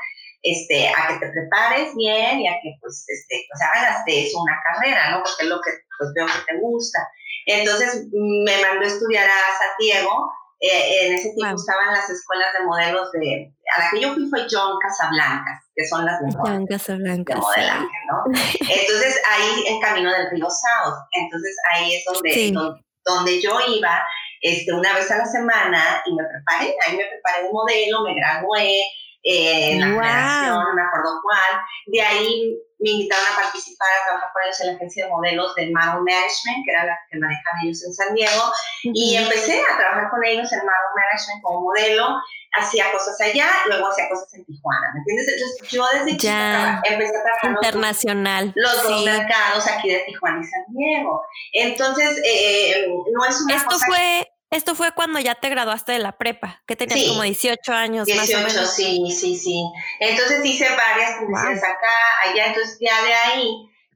este, 0.43 0.89
a 0.89 1.07
que 1.07 1.25
te 1.25 1.31
prepares 1.31 1.95
bien 1.95 2.39
y 2.39 2.47
a 2.47 2.53
que, 2.61 2.75
pues, 2.79 3.05
este, 3.07 3.45
o 3.53 3.57
sea, 3.57 3.67
hagas 3.75 4.05
de 4.05 4.27
eso 4.27 4.39
una 4.39 4.57
carrera, 4.63 5.11
¿no? 5.11 5.23
Porque 5.23 5.43
es 5.43 5.49
lo 5.49 5.61
que, 5.61 5.71
pues, 5.97 6.11
veo 6.15 6.25
que 6.25 6.51
te 6.53 6.59
gusta. 6.59 6.99
Entonces, 7.45 8.07
me 8.11 8.61
mandó 8.61 8.85
a 8.85 8.87
estudiar 8.87 9.27
a 9.27 9.57
Santiago, 9.57 10.31
eh, 10.61 11.07
en 11.07 11.13
ese 11.13 11.33
tiempo 11.33 11.55
estaban 11.55 11.91
las 11.91 12.07
escuelas 12.07 12.53
de 12.53 12.63
modelos 12.63 13.11
de 13.13 13.51
a 13.75 13.79
la 13.79 13.89
que 13.89 13.99
yo 13.99 14.13
fui 14.13 14.29
fue 14.29 14.45
John 14.47 14.77
Casablancas, 14.79 15.65
que 15.73 15.87
son 15.87 16.05
las 16.05 16.21
mejores 16.21 16.53
John 16.53 16.67
Casablancas, 16.67 17.35
de 17.35 17.41
modelaje, 17.41 17.97
¿no? 18.07 18.23
Entonces 18.59 19.19
ahí 19.27 19.63
en 19.65 19.81
camino 19.81 20.11
del 20.11 20.29
río 20.29 20.45
South, 20.45 20.97
entonces 21.13 21.57
ahí 21.71 21.95
es 21.95 22.05
donde, 22.05 22.79
donde, 23.03 23.41
yo 23.41 23.57
iba 23.75 24.03
este, 24.41 24.71
una 24.71 24.93
vez 24.93 25.09
a 25.09 25.17
la 25.17 25.25
semana 25.25 26.03
y 26.05 26.13
me 26.13 26.23
preparé, 26.25 26.75
ahí 26.85 26.95
me 26.95 27.05
preparé 27.05 27.47
un 27.47 27.53
modelo, 27.53 28.03
me 28.03 28.13
gradué, 28.13 28.83
eh, 29.23 29.73
en 29.73 29.79
la 29.81 29.87
generación, 29.87 30.63
no 30.63 30.73
me 30.73 30.81
acuerdo 30.81 31.21
cuál. 31.21 31.61
De 31.87 32.01
ahí 32.01 32.57
me 32.79 32.89
invitaron 32.89 33.25
a 33.31 33.35
participar, 33.35 33.87
a 33.87 34.05
trabajar 34.05 34.29
con 34.33 34.43
ellos 34.43 34.61
en 34.61 34.67
la 34.67 34.73
agencia 34.73 35.05
de 35.05 35.11
modelos 35.11 35.55
de 35.55 35.69
Model 35.69 36.01
Management, 36.01 36.65
que 36.65 36.71
era 36.71 36.85
la 36.85 36.97
que 37.09 37.19
manejan 37.19 37.53
ellos 37.63 37.83
en 37.85 37.93
San 37.93 38.15
Diego, 38.15 38.41
y 38.83 39.15
empecé 39.15 39.61
a 39.61 39.77
trabajar 39.77 40.09
con 40.09 40.23
ellos 40.25 40.51
en 40.51 40.59
Model 40.59 40.93
Management 40.95 41.43
como 41.43 41.61
modelo, 41.61 42.17
hacía 42.53 42.91
cosas 42.91 43.21
allá, 43.21 43.49
luego 43.67 43.87
hacía 43.87 44.09
cosas 44.09 44.33
en 44.33 44.45
Tijuana, 44.45 44.91
¿me 44.93 44.99
entiendes? 44.99 45.27
Entonces 45.27 45.69
yo 45.69 45.85
desde 45.93 46.17
ya. 46.17 46.81
empecé 46.83 47.15
a 47.15 47.23
trabajar 47.23 47.51
internacional, 47.51 48.51
los, 48.55 48.83
dos 48.83 49.05
mercados 49.05 49.67
aquí 49.67 49.89
de 49.89 49.99
Tijuana 50.07 50.41
y 50.41 50.43
San 50.43 50.63
Diego. 50.69 51.21
Entonces, 51.53 52.19
eh, 52.25 52.87
no 53.13 53.25
es 53.25 53.41
una 53.41 53.55
Esto 53.55 53.77
fue 53.85 54.30
esto 54.51 54.75
fue 54.75 54.91
cuando 54.91 55.19
ya 55.19 55.35
te 55.35 55.49
graduaste 55.49 55.93
de 55.93 55.99
la 55.99 56.17
prepa, 56.17 56.61
que 56.67 56.75
tenías 56.75 57.07
como 57.07 57.23
18 57.23 57.71
años 57.71 58.05
18, 58.05 58.21
más 58.21 58.33
o 58.33 58.47
menos. 58.47 58.75
sí, 58.75 59.09
sí, 59.09 59.37
sí. 59.37 59.63
Entonces 59.99 60.45
hice 60.45 60.67
varias 60.75 61.19
publicidades 61.19 61.63
acá, 61.63 61.89
allá, 62.21 62.47
entonces 62.47 62.77
ya 62.81 63.01
de 63.01 63.13
ahí, 63.13 63.49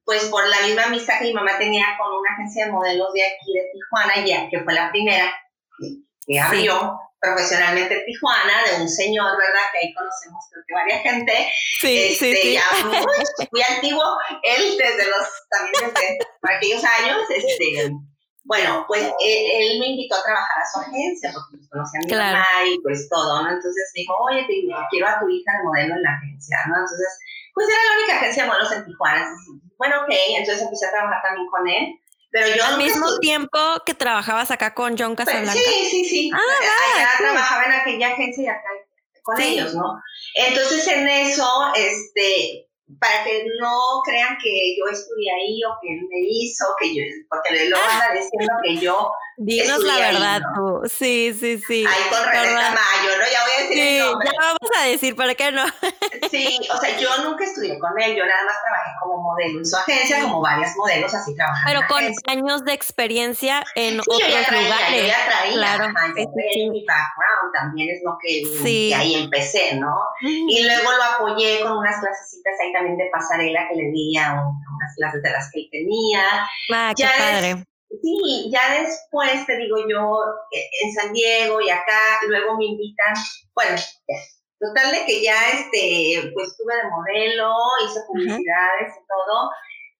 pues 0.05 0.23
por 0.25 0.47
la 0.47 0.61
misma 0.61 0.85
amistad 0.85 1.19
que 1.19 1.25
mi 1.25 1.33
mamá 1.33 1.57
tenía 1.57 1.85
con 1.99 2.09
una 2.09 2.33
agencia 2.33 2.65
de 2.65 2.71
modelos 2.71 3.11
de 3.11 3.23
aquí 3.23 3.53
de 3.53 3.69
Tijuana, 3.73 4.25
ya 4.25 4.49
que 4.49 4.63
fue 4.63 4.73
la 4.73 4.89
primera 4.91 5.29
que, 6.25 6.39
abrió 6.39 6.99
profesionalmente 7.19 7.93
en 7.93 8.05
Tijuana, 8.05 8.63
de 8.65 8.81
un 8.81 8.87
señor, 8.87 9.37
¿verdad? 9.37 9.61
Que 9.73 9.87
ahí 9.87 9.93
conocemos 9.93 10.45
creo 10.51 10.63
que 10.65 10.73
varias 10.73 11.01
gente. 11.01 11.49
Sí, 11.81 12.15
sí, 12.15 12.31
este, 12.31 12.41
sí. 12.41 12.53
Ya 12.53 12.63
muy, 13.51 13.61
antiguo, 13.75 14.03
él 14.41 14.77
desde 14.77 15.09
los, 15.09 15.27
también 15.49 15.93
desde 15.93 16.17
aquellos 16.43 16.83
años, 16.85 17.17
este 17.29 17.91
bueno, 18.45 18.85
pues 18.87 19.01
él, 19.01 19.79
me 19.79 19.87
invitó 19.87 20.15
a 20.15 20.23
trabajar 20.23 20.61
a 20.61 20.71
su 20.71 20.79
agencia 20.79 21.31
porque 21.33 21.57
pues, 21.57 21.69
conocía 21.69 21.99
a 21.99 22.05
mi 22.05 22.11
mamá 22.13 22.45
y 22.69 22.79
pues 22.81 23.09
todo, 23.09 23.41
¿no? 23.41 23.49
Entonces 23.49 23.91
me 23.95 24.01
dijo, 24.01 24.13
oye, 24.21 24.45
te, 24.45 24.61
quiero 24.91 25.07
a 25.07 25.19
tu 25.19 25.27
hija 25.29 25.51
de 25.57 25.63
modelo 25.63 25.95
en 25.95 26.03
la 26.03 26.11
agencia, 26.11 26.57
¿no? 26.67 26.75
Entonces, 26.75 27.09
pues 27.53 27.67
era 27.67 27.77
la 27.89 27.97
única 27.97 28.15
agencia 28.17 28.43
de 28.43 28.49
modelos 28.49 28.71
en 28.71 28.85
Tijuana. 28.85 29.25
bueno, 29.77 30.01
ok, 30.03 30.09
entonces 30.37 30.63
empecé 30.63 30.85
a 30.85 30.91
trabajar 30.91 31.21
también 31.23 31.47
con 31.47 31.67
él. 31.67 31.99
Pero 32.31 32.55
yo 32.55 32.65
al 32.65 32.77
mismo 32.77 33.17
tiempo 33.19 33.59
que 33.85 33.93
trabajabas 33.93 34.51
acá 34.51 34.73
con 34.73 34.97
John 34.97 35.15
pues, 35.15 35.25
Casablanca. 35.25 35.59
sí, 35.59 35.87
sí, 35.89 36.05
sí. 36.05 36.31
Ah, 36.33 36.97
Allá 36.97 37.09
trabajaba 37.17 37.63
en 37.63 37.71
aquella 37.71 38.09
agencia 38.09 38.43
y 38.43 38.47
acá 38.47 38.69
con 39.23 39.41
ellos, 39.41 39.73
¿no? 39.73 39.99
Entonces 40.35 40.87
en 40.87 41.07
eso, 41.07 41.47
este, 41.75 42.64
para 42.99 43.23
que 43.23 43.45
no 43.59 44.01
crean 44.05 44.37
que 44.41 44.75
yo 44.77 44.85
estudié 44.91 45.31
ahí 45.31 45.63
o 45.63 45.75
que 45.81 45.93
él 45.93 46.01
me 46.09 46.19
hizo, 46.21 46.65
que 46.79 46.95
yo, 46.95 47.03
porque 47.29 47.69
luego 47.69 47.83
anda 47.83 48.13
diciendo 48.13 48.53
que 48.63 48.77
yo 48.77 49.11
Dinos 49.37 49.83
la 49.83 49.99
verdad 49.99 50.41
tú. 50.55 50.81
Sí, 50.85 51.35
sí, 51.37 51.57
sí. 51.57 51.85
Ahí 51.85 52.09
con 52.09 52.23
Rebeca 52.23 52.69
Mayo, 52.69 53.11
¿no? 53.19 53.25
Ya 53.31 53.41
voy 53.43 53.51
a 53.51 53.61
decir 53.61 53.77
sí, 53.77 53.97
el 53.97 54.05
nombre. 54.05 54.29
Ya 54.31 54.39
vamos 54.39 54.71
a 54.77 54.83
decir, 54.85 55.15
¿para 55.15 55.35
qué 55.35 55.51
no? 55.51 55.63
sí, 56.31 56.59
o 56.73 56.77
sea, 56.77 56.97
yo 56.97 57.09
nunca 57.23 57.43
estudié 57.43 57.77
con 57.79 57.91
él, 58.01 58.15
yo 58.15 58.25
nada 58.25 58.45
más 58.45 58.55
trabajé 58.63 58.91
como 59.01 59.21
modelo 59.21 59.59
en 59.59 59.65
su 59.65 59.75
agencia, 59.75 60.21
como 60.21 60.41
varios 60.41 60.71
modelos 60.77 61.13
así 61.13 61.35
trabajando. 61.35 61.67
Pero 61.67 61.87
con 61.87 62.31
años 62.31 62.63
de 62.63 62.73
experiencia 62.73 63.63
en 63.75 63.95
sí, 63.95 63.99
otros 63.99 64.19
yo 64.19 64.27
ya 64.27 64.47
traía, 64.47 64.63
lugares. 64.63 65.01
Yo 65.01 65.07
ya 65.07 65.25
traía, 65.25 65.53
claro. 65.53 65.83
Ajá, 65.85 66.07
mi 66.15 66.85
background 66.85 67.53
también 67.53 67.89
es 67.89 68.01
lo 68.03 68.17
que, 68.21 68.43
que 68.63 68.95
ahí 68.95 69.15
empecé, 69.15 69.75
¿no? 69.75 69.95
Y 70.21 70.63
luego 70.63 70.91
lo 70.91 71.03
apoyé 71.03 71.61
con 71.61 71.77
unas 71.77 71.99
clasecitas 71.99 72.53
ahí 72.61 72.71
también 72.71 72.97
de 72.97 73.09
pasarela 73.11 73.67
que 73.69 73.75
le 73.75 73.91
di 73.91 74.17
a, 74.17 74.33
unas 74.33 74.95
clases 74.95 75.21
de 75.21 75.31
las 75.31 75.51
que 75.51 75.59
él 75.59 75.69
tenía. 75.71 76.21
Ah, 76.73 76.93
qué 76.95 77.05
padre. 77.17 77.65
Sí, 77.89 78.49
ya 78.51 78.81
después 78.81 79.45
te 79.45 79.57
digo 79.57 79.77
yo, 79.87 80.21
eh, 80.51 80.69
en 80.83 80.93
San 80.93 81.13
Diego 81.13 81.61
y 81.61 81.69
acá, 81.69 82.19
luego 82.27 82.57
me 82.57 82.65
invitan, 82.65 83.13
bueno, 83.53 83.77
total 84.59 84.91
de 84.91 85.05
que 85.05 85.23
ya 85.23 85.35
este, 85.51 86.31
pues 86.33 86.49
estuve 86.49 86.75
de 86.75 86.89
modelo, 86.89 87.53
hice 87.85 87.99
publicidades 88.07 88.93
y 88.95 89.07
todo. 89.07 89.51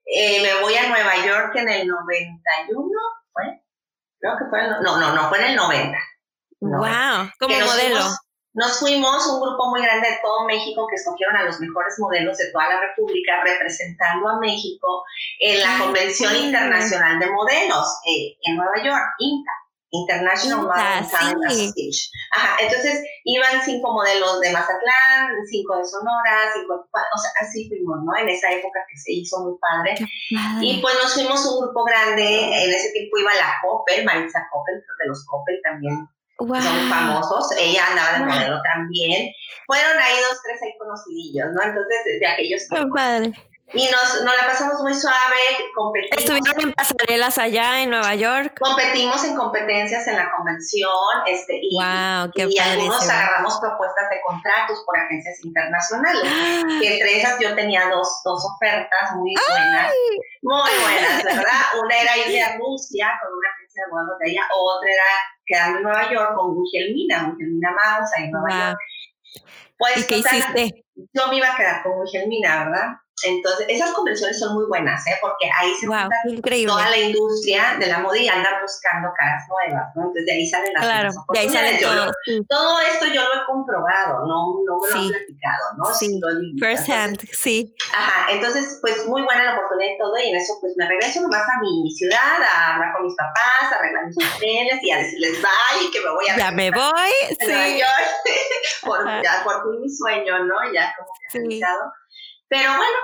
Eh, 0.06 0.42
me 0.42 0.62
voy 0.62 0.76
a 0.76 0.90
Nueva 0.90 1.26
York 1.26 1.56
en 1.56 1.70
el 1.70 1.88
91, 1.88 2.90
¿fue? 3.34 3.44
Creo 4.20 4.38
que 4.38 4.46
fue 4.50 4.62
el, 4.62 4.70
no, 4.82 5.00
no, 5.00 5.14
no, 5.14 5.30
fue 5.30 5.40
en 5.40 5.46
el 5.52 5.56
90. 5.56 5.98
Wow, 6.62 7.30
como 7.40 7.56
modelo. 7.60 8.00
Nos 8.56 8.80
fuimos, 8.80 9.28
un 9.28 9.42
grupo 9.42 9.70
muy 9.70 9.82
grande 9.82 10.10
de 10.10 10.18
todo 10.24 10.46
México, 10.46 10.88
que 10.90 10.96
escogieron 10.96 11.36
a 11.36 11.44
los 11.44 11.60
mejores 11.60 11.96
modelos 12.00 12.38
de 12.38 12.52
toda 12.52 12.70
la 12.70 12.80
República, 12.80 13.44
representando 13.44 14.30
a 14.30 14.40
México 14.40 15.04
en 15.40 15.60
la 15.60 15.78
Convención 15.78 16.34
Internacional 16.36 17.20
de 17.20 17.30
Modelos 17.30 18.00
eh, 18.08 18.38
en 18.44 18.56
Nueva 18.56 18.82
York, 18.84 19.04
INTA. 19.20 19.52
International 19.92 20.66
Model 20.66 21.46
Association. 21.48 22.12
Ajá, 22.32 22.58
entonces 22.60 23.02
iban 23.24 23.62
cinco 23.64 23.94
modelos 23.94 24.42
de 24.42 24.52
Mazatlán, 24.52 25.32
cinco 25.50 25.78
de 25.78 25.86
Sonora, 25.86 26.52
cinco, 26.54 26.74
o 26.92 27.18
sea, 27.18 27.32
así 27.40 27.70
fuimos, 27.70 28.00
¿no? 28.04 28.12
En 28.18 28.28
esa 28.28 28.52
época 28.52 28.80
que 28.90 28.98
se 28.98 29.14
hizo 29.14 29.40
muy 29.40 29.56
padre. 29.60 29.96
Y 30.62 30.82
pues 30.82 30.96
nos 30.96 31.14
fuimos 31.14 31.46
un 31.46 31.62
grupo 31.62 31.86
grande, 31.86 32.24
en 32.24 32.74
ese 32.74 32.92
tiempo 32.92 33.18
iba 33.20 33.34
la 33.36 33.56
Coppel, 33.62 34.04
Maritza 34.04 34.48
Coppel, 34.52 34.76
de 34.76 35.08
los 35.08 35.26
Coppel 35.26 35.62
también 35.64 36.08
son 36.38 36.90
famosos, 36.90 37.50
ella 37.58 37.88
andaba 37.88 38.20
de 38.20 38.26
modelo 38.26 38.62
también. 38.64 39.32
Fueron 39.68 39.98
ahí 40.00 40.16
dos, 40.30 40.40
tres 40.44 40.62
ahí 40.62 40.78
conocidillos, 40.78 41.48
¿no? 41.54 41.64
Entonces, 41.64 42.20
de 42.20 42.28
aquellos 42.28 42.64
padre. 42.94 43.34
Y 43.74 43.90
nos, 43.90 44.24
nos, 44.24 44.38
la 44.38 44.46
pasamos 44.46 44.80
muy 44.82 44.94
suave, 44.94 45.42
competimos. 45.74 46.20
Estuvieron 46.20 46.62
en 46.62 46.74
pasarelas 46.74 47.38
allá 47.40 47.82
en 47.82 47.90
Nueva 47.90 48.14
York. 48.14 48.60
Competimos 48.60 49.24
en 49.24 49.36
competencias 49.36 50.08
en 50.08 50.18
la 50.18 50.32
convención, 50.32 50.92
este, 51.26 51.60
y, 51.64 51.76
wow, 51.76 52.30
qué 52.36 52.48
y 52.48 52.60
algunos 52.60 53.10
agarramos 53.10 53.60
propuestas 53.60 54.10
de 54.12 54.22
contratos 54.22 54.84
por 54.86 54.98
agencias 55.00 55.44
internacionales. 55.44 56.22
Que 56.80 56.94
entre 56.94 57.20
esas 57.20 57.40
yo 57.40 57.56
tenía 57.56 57.90
dos, 57.90 58.22
dos 58.24 58.46
ofertas 58.54 59.16
muy 59.16 59.34
buenas, 59.50 59.92
muy 60.44 60.72
buenas, 60.84 61.24
¿verdad? 61.24 61.62
Una 61.82 61.98
era 61.98 62.18
irme 62.18 62.44
a 62.44 62.58
Rusia 62.58 63.20
con 63.24 63.34
una 63.34 63.50
agencia 63.50 63.84
de 63.84 63.92
modelos 63.92 64.20
de 64.20 64.30
ella, 64.30 64.48
otra 64.54 64.90
era 64.92 65.04
quedarme 65.46 65.78
en 65.78 65.84
Nueva 65.84 66.12
York 66.12 66.36
con 66.36 66.58
Wilhelmina, 66.58 67.30
Wilhelmina 67.30 67.72
Maus 67.72 68.10
ahí 68.16 68.26
en 68.26 68.32
Nueva 68.32 68.70
York. 68.70 68.80
Pues, 69.78 69.98
¿Y 69.98 70.08
qué 70.08 70.18
hiciste? 70.18 70.86
Yo 71.14 71.28
me 71.28 71.38
iba 71.38 71.54
a 71.54 71.58
quedar 71.58 71.84
con 71.84 72.00
Wilhelmina, 72.00 72.66
¿verdad? 72.66 72.88
Entonces, 73.26 73.66
esas 73.70 73.92
convenciones 73.92 74.40
son 74.40 74.54
muy 74.54 74.66
buenas, 74.66 75.06
¿eh? 75.08 75.18
porque 75.22 75.50
ahí 75.60 75.74
se 75.80 75.88
wow, 75.88 76.10
toda 76.66 76.90
la 76.90 76.98
industria 76.98 77.76
de 77.80 77.88
la 77.88 78.00
moda 78.00 78.18
y 78.18 78.28
andan 78.28 78.62
buscando 78.62 79.10
caras 79.18 79.44
nuevas, 79.50 79.88
¿no? 79.96 80.04
Entonces, 80.04 80.26
de 80.26 80.32
ahí 80.32 80.48
salen 80.48 80.74
las 80.74 80.86
claro, 80.86 81.10
de 81.34 81.40
ahí 81.40 81.50
salen 81.50 81.80
todo. 81.80 82.12
todo 82.48 82.80
esto 82.82 83.06
yo 83.08 83.22
lo 83.22 83.42
he 83.42 83.46
comprobado, 83.46 84.26
no, 84.28 84.62
no 84.66 84.80
me 84.80 84.90
lo 84.90 85.08
he 85.08 85.10
platicado, 85.10 85.66
¿no? 85.78 85.86
Sí, 85.94 86.22
first 86.60 86.90
hand, 86.90 87.20
sí. 87.32 87.76
Ajá, 87.94 88.32
entonces, 88.32 88.80
pues 88.82 89.06
muy 89.08 89.24
buena 89.24 89.44
la 89.44 89.54
oportunidad 89.56 89.94
y 89.94 89.98
todo, 89.98 90.18
y 90.18 90.30
en 90.30 90.36
eso, 90.36 90.54
pues 90.62 90.74
me 90.78 90.88
regreso 90.88 91.22
nomás 91.22 91.44
a 91.44 91.60
mi 91.62 91.90
ciudad 91.92 92.42
a 92.42 92.76
hablar 92.76 92.94
con 92.94 93.06
mis 93.06 93.16
papás, 93.16 93.72
a 93.72 93.76
arreglar 93.76 94.06
mis 94.08 94.18
papeles 94.18 94.80
y 94.84 94.92
a 94.92 94.98
decirles 94.98 95.42
bye 95.42 95.88
y 95.88 95.92
que 95.92 96.02
me 96.02 96.10
voy 96.12 96.28
a... 96.30 96.38
Ya 96.38 96.52
me 96.52 96.72
voy, 96.72 97.12
sí. 97.40 97.82
por, 98.86 99.06
ya 99.24 99.42
por 99.44 99.64
fin 99.64 99.82
mi 99.82 99.90
sueño, 99.90 100.40
¿no? 100.46 100.56
Ya 100.74 100.94
como 100.98 101.10
que 101.20 101.40
sí. 101.40 101.62
Pero 102.48 102.70
bueno, 102.78 102.98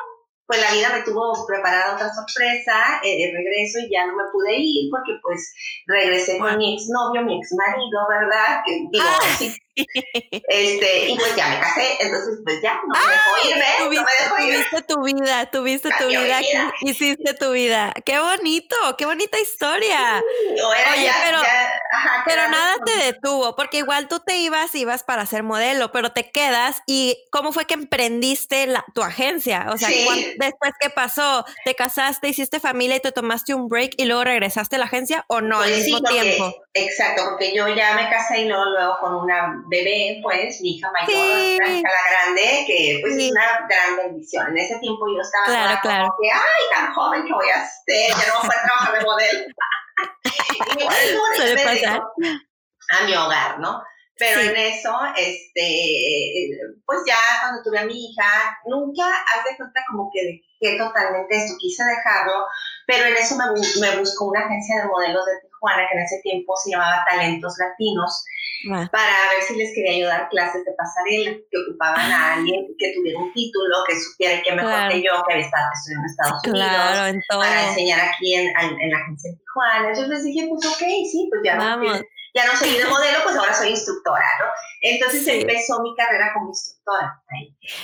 pues 0.51 0.60
la 0.60 0.74
vida 0.74 0.89
me 0.91 1.01
tuvo 1.03 1.31
preparada 1.48 1.96
otra 1.96 2.13
sorpresa, 2.13 3.00
eh, 3.05 3.25
de 3.25 3.31
regreso 3.31 3.79
y 3.79 3.89
ya 3.89 4.05
no 4.05 4.17
me 4.17 4.29
pude 4.34 4.53
ir 4.58 4.89
porque 4.91 5.13
pues 5.22 5.53
regresé 5.88 6.38
con 6.39 6.58
mi 6.58 6.75
exnovio, 6.75 7.22
mi 7.22 7.39
exmarido, 7.39 8.00
¿verdad? 8.10 8.60
Que, 8.65 8.84
digo, 8.91 9.05
ah. 9.08 9.36
sí, 9.38 9.55
este, 10.48 11.10
y 11.10 11.18
pues 11.18 11.36
ya 11.36 11.48
me 11.50 11.60
casé, 11.60 11.98
entonces 12.00 12.40
pues 12.44 12.62
ya, 12.62 12.74
no 12.75 12.94
me 12.94 13.12
dejó 13.12 13.50
irme, 13.50 13.66
no 13.80 13.90
me 13.90 14.12
dejó 14.20 14.38
irme. 14.40 14.66
Tuviste 14.66 14.82
tu 14.82 15.04
vida, 15.04 15.46
tuviste 15.51 15.90
tu 16.00 16.08
vida, 16.08 16.42
hiciste 16.82 17.34
tu 17.34 17.51
vida. 17.51 17.94
Qué 18.06 18.20
bonito, 18.20 18.75
qué 18.98 19.06
bonita 19.06 19.40
historia. 19.40 20.22
Oye, 20.51 21.12
pero, 21.25 21.40
pero 22.25 22.50
nada 22.50 22.75
te 22.86 23.06
detuvo, 23.06 23.56
porque 23.56 23.78
igual 23.78 24.08
tú 24.08 24.20
te 24.20 24.38
ibas, 24.38 24.75
ibas 24.75 25.04
para 25.04 25.25
ser 25.25 25.44
modelo, 25.44 25.92
pero 25.92 26.12
te 26.12 26.32
quedas 26.32 26.82
y 26.86 27.18
¿cómo 27.32 27.51
fue 27.51 27.66
que 27.66 27.75
emprendiste 27.75 28.68
la, 28.68 28.84
tu 28.94 29.01
agencia? 29.04 29.68
O 29.72 29.78
sea, 29.78 29.90
después 29.90 30.74
qué 30.80 30.90
pasó, 30.90 31.46
te 31.66 31.75
casaste, 31.75 32.28
hiciste 32.28 32.60
familia 32.60 32.98
y 32.98 33.00
te 33.00 33.12
tomaste 33.12 33.54
un 33.54 33.68
break 33.68 33.94
y 33.98 34.06
luego 34.06 34.24
regresaste 34.24 34.75
a 34.75 34.80
la 34.80 34.86
agencia 34.86 35.25
o 35.28 35.42
no 35.42 35.62
al 35.62 35.70
pues 35.70 35.86
mismo 35.86 36.01
tiempo. 36.01 36.54
Exacto, 36.74 37.24
porque 37.30 37.54
yo 37.56 37.68
ya 37.68 37.96
me 37.96 38.10
casé 38.10 38.42
y 38.42 38.46
luego, 38.48 38.66
luego 38.66 38.98
con 39.00 39.16
una 39.16 39.61
bebé, 39.68 40.20
pues, 40.24 40.62
mi 40.62 40.75
hija 40.75 40.91
mayor, 40.91 41.08
sí. 41.08 41.84
la 41.84 42.12
grande, 42.12 42.63
que 42.68 43.00
pues 43.01 43.15
es 43.18 43.32
una 43.32 43.68
gran 43.68 43.98
bendición. 43.98 44.48
En 44.50 44.58
ese 44.58 44.80
tiempo 44.80 45.06
yo 45.08 45.22
estaba 45.22 45.46
claro, 45.46 45.80
claro. 45.82 46.03
como 46.06 46.18
que, 46.22 46.32
ay, 46.32 46.63
tan 46.72 46.94
joven 46.94 47.25
que 47.25 47.34
voy 47.34 47.50
a 47.50 47.68
ser, 47.86 48.10
ya 48.10 48.27
no 48.27 48.39
voy 48.39 48.44
a 48.44 48.48
poder 48.48 48.62
trabajar 48.65 49.00
de 49.00 49.06
modelo. 49.06 49.39
y 51.36 51.38
Suele 51.38 51.63
pasar. 51.63 52.01
a 52.89 53.06
mi 53.06 53.13
hogar, 53.13 53.60
¿no? 53.60 53.82
Pero 54.22 54.39
en 54.39 54.56
eso, 54.56 54.94
este, 55.18 56.51
pues 56.86 57.00
ya 57.08 57.18
cuando 57.41 57.63
tuve 57.63 57.80
a 57.80 57.86
mi 57.86 58.06
hija, 58.06 58.56
nunca 58.68 59.03
haz 59.03 59.44
de 59.50 59.58
cuenta 59.58 59.82
como 59.89 60.12
que 60.13 60.46
dejé 60.62 60.77
totalmente 60.77 61.36
esto, 61.36 61.58
quise 61.58 61.84
dejarlo, 61.84 62.46
pero 62.86 63.06
en 63.06 63.18
eso 63.18 63.36
me, 63.36 63.46
me 63.82 63.98
buscó 63.98 64.25
una 64.25 64.46
agencia 64.46 64.84
de 64.84 64.89
modelos 64.89 65.25
de 65.25 65.41
Tijuana 65.41 65.88
que 65.89 65.98
en 65.98 66.03
ese 66.03 66.20
tiempo 66.22 66.56
se 66.56 66.70
llamaba 66.70 67.03
Talentos 67.10 67.56
Latinos 67.58 68.24
para 68.70 69.30
ver 69.32 69.41
si 69.41 69.56
les 69.56 69.74
quería 69.74 69.91
ayudar 69.91 70.30
clases 70.30 70.63
de 70.65 70.72
pasarela, 70.74 71.38
que 71.50 71.58
ocupaban 71.58 72.12
a 72.12 72.36
alguien 72.36 72.68
que 72.77 72.94
tuviera 72.94 73.20
un 73.20 73.32
título, 73.34 73.77
que 73.88 73.96
supiera 74.00 74.41
que 74.41 74.51
mejor 74.51 74.89
que 74.89 75.01
yo, 75.01 75.12
que 75.27 75.34
había 75.34 75.46
estado 75.46 75.68
estudiando 75.74 76.06
en 76.06 76.12
Estados 76.12 76.41
Unidos, 76.46 77.25
para 77.27 77.70
enseñar 77.70 78.00
aquí 78.01 78.36
en, 78.36 78.48
en, 78.48 78.89
la 78.91 78.98
agencia 78.98 79.32
de 79.32 79.38
Tijuana. 79.38 79.88
Entonces 79.89 80.10
les 80.10 80.24
dije, 80.24 80.48
pues 80.50 80.65
ok, 80.65 80.84
sí, 81.12 81.27
pues 81.30 81.41
ya 81.44 81.56
no, 81.56 82.01
ya 82.33 82.45
no 82.45 82.55
seguí 82.55 82.77
de 82.77 82.85
modelo, 82.85 83.19
pues 83.23 83.35
ahora 83.35 83.53
soy 83.53 83.69
instructora, 83.69 84.25
¿no? 84.39 84.45
Entonces 84.81 85.27
empezó 85.27 85.81
mi 85.81 85.95
carrera 85.95 86.31
como 86.33 86.50
instructora. 86.50 87.21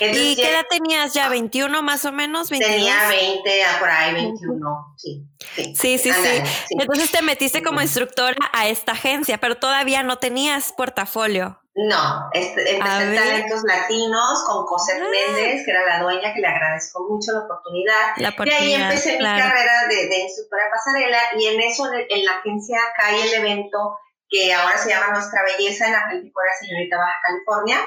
¿Y 0.00 0.36
qué 0.36 0.50
edad 0.50 0.64
tenías 0.68 1.14
ya? 1.14 1.28
¿21 1.30 1.82
más 1.82 2.04
o 2.04 2.12
menos? 2.12 2.48
Tenía 2.48 3.08
20, 3.08 3.62
por 3.78 3.88
ahí 3.88 4.14
21, 4.14 4.94
sí. 4.96 5.24
Sí, 5.54 5.98
sí, 5.98 6.12
sí. 6.12 6.42
Entonces 6.70 7.10
te 7.10 7.22
metiste 7.22 7.62
como 7.62 7.80
instructora 7.80 8.36
a 8.52 8.68
esta 8.68 8.92
agencia, 8.92 9.38
pero 9.38 9.56
todavía 9.56 10.02
no 10.02 10.18
tenías 10.18 10.72
portafolio. 10.72 11.60
No, 11.80 12.28
este, 12.32 12.74
empecé 12.74 13.02
en 13.04 13.14
Talentos 13.14 13.62
Latinos 13.62 14.42
con 14.48 14.66
José 14.66 14.94
ah. 15.00 15.04
Méndez, 15.08 15.64
que 15.64 15.70
era 15.70 15.86
la 15.86 16.02
dueña, 16.02 16.34
que 16.34 16.40
le 16.40 16.48
agradezco 16.48 17.06
mucho 17.08 17.30
la 17.30 17.44
oportunidad. 17.44 18.16
La 18.16 18.30
oportunidad 18.30 18.64
y 18.64 18.74
ahí 18.74 18.82
empecé 18.82 19.16
mi 19.16 19.24
carrera 19.24 19.86
de, 19.88 20.08
de, 20.08 20.18
instructora 20.18 20.64
pasarela 20.72 21.18
y 21.38 21.46
en 21.46 21.60
eso, 21.60 21.86
en, 21.92 22.04
en 22.10 22.24
la 22.24 22.32
agencia 22.32 22.80
cae 22.96 23.22
el 23.22 23.34
evento 23.34 23.96
que 24.28 24.52
ahora 24.52 24.76
se 24.76 24.90
llama 24.90 25.12
Nuestra 25.12 25.42
Belleza 25.42 25.86
en 25.86 25.92
la 25.92 26.06
la 26.46 26.52
Señorita 26.60 26.98
Baja 26.98 27.16
California. 27.22 27.78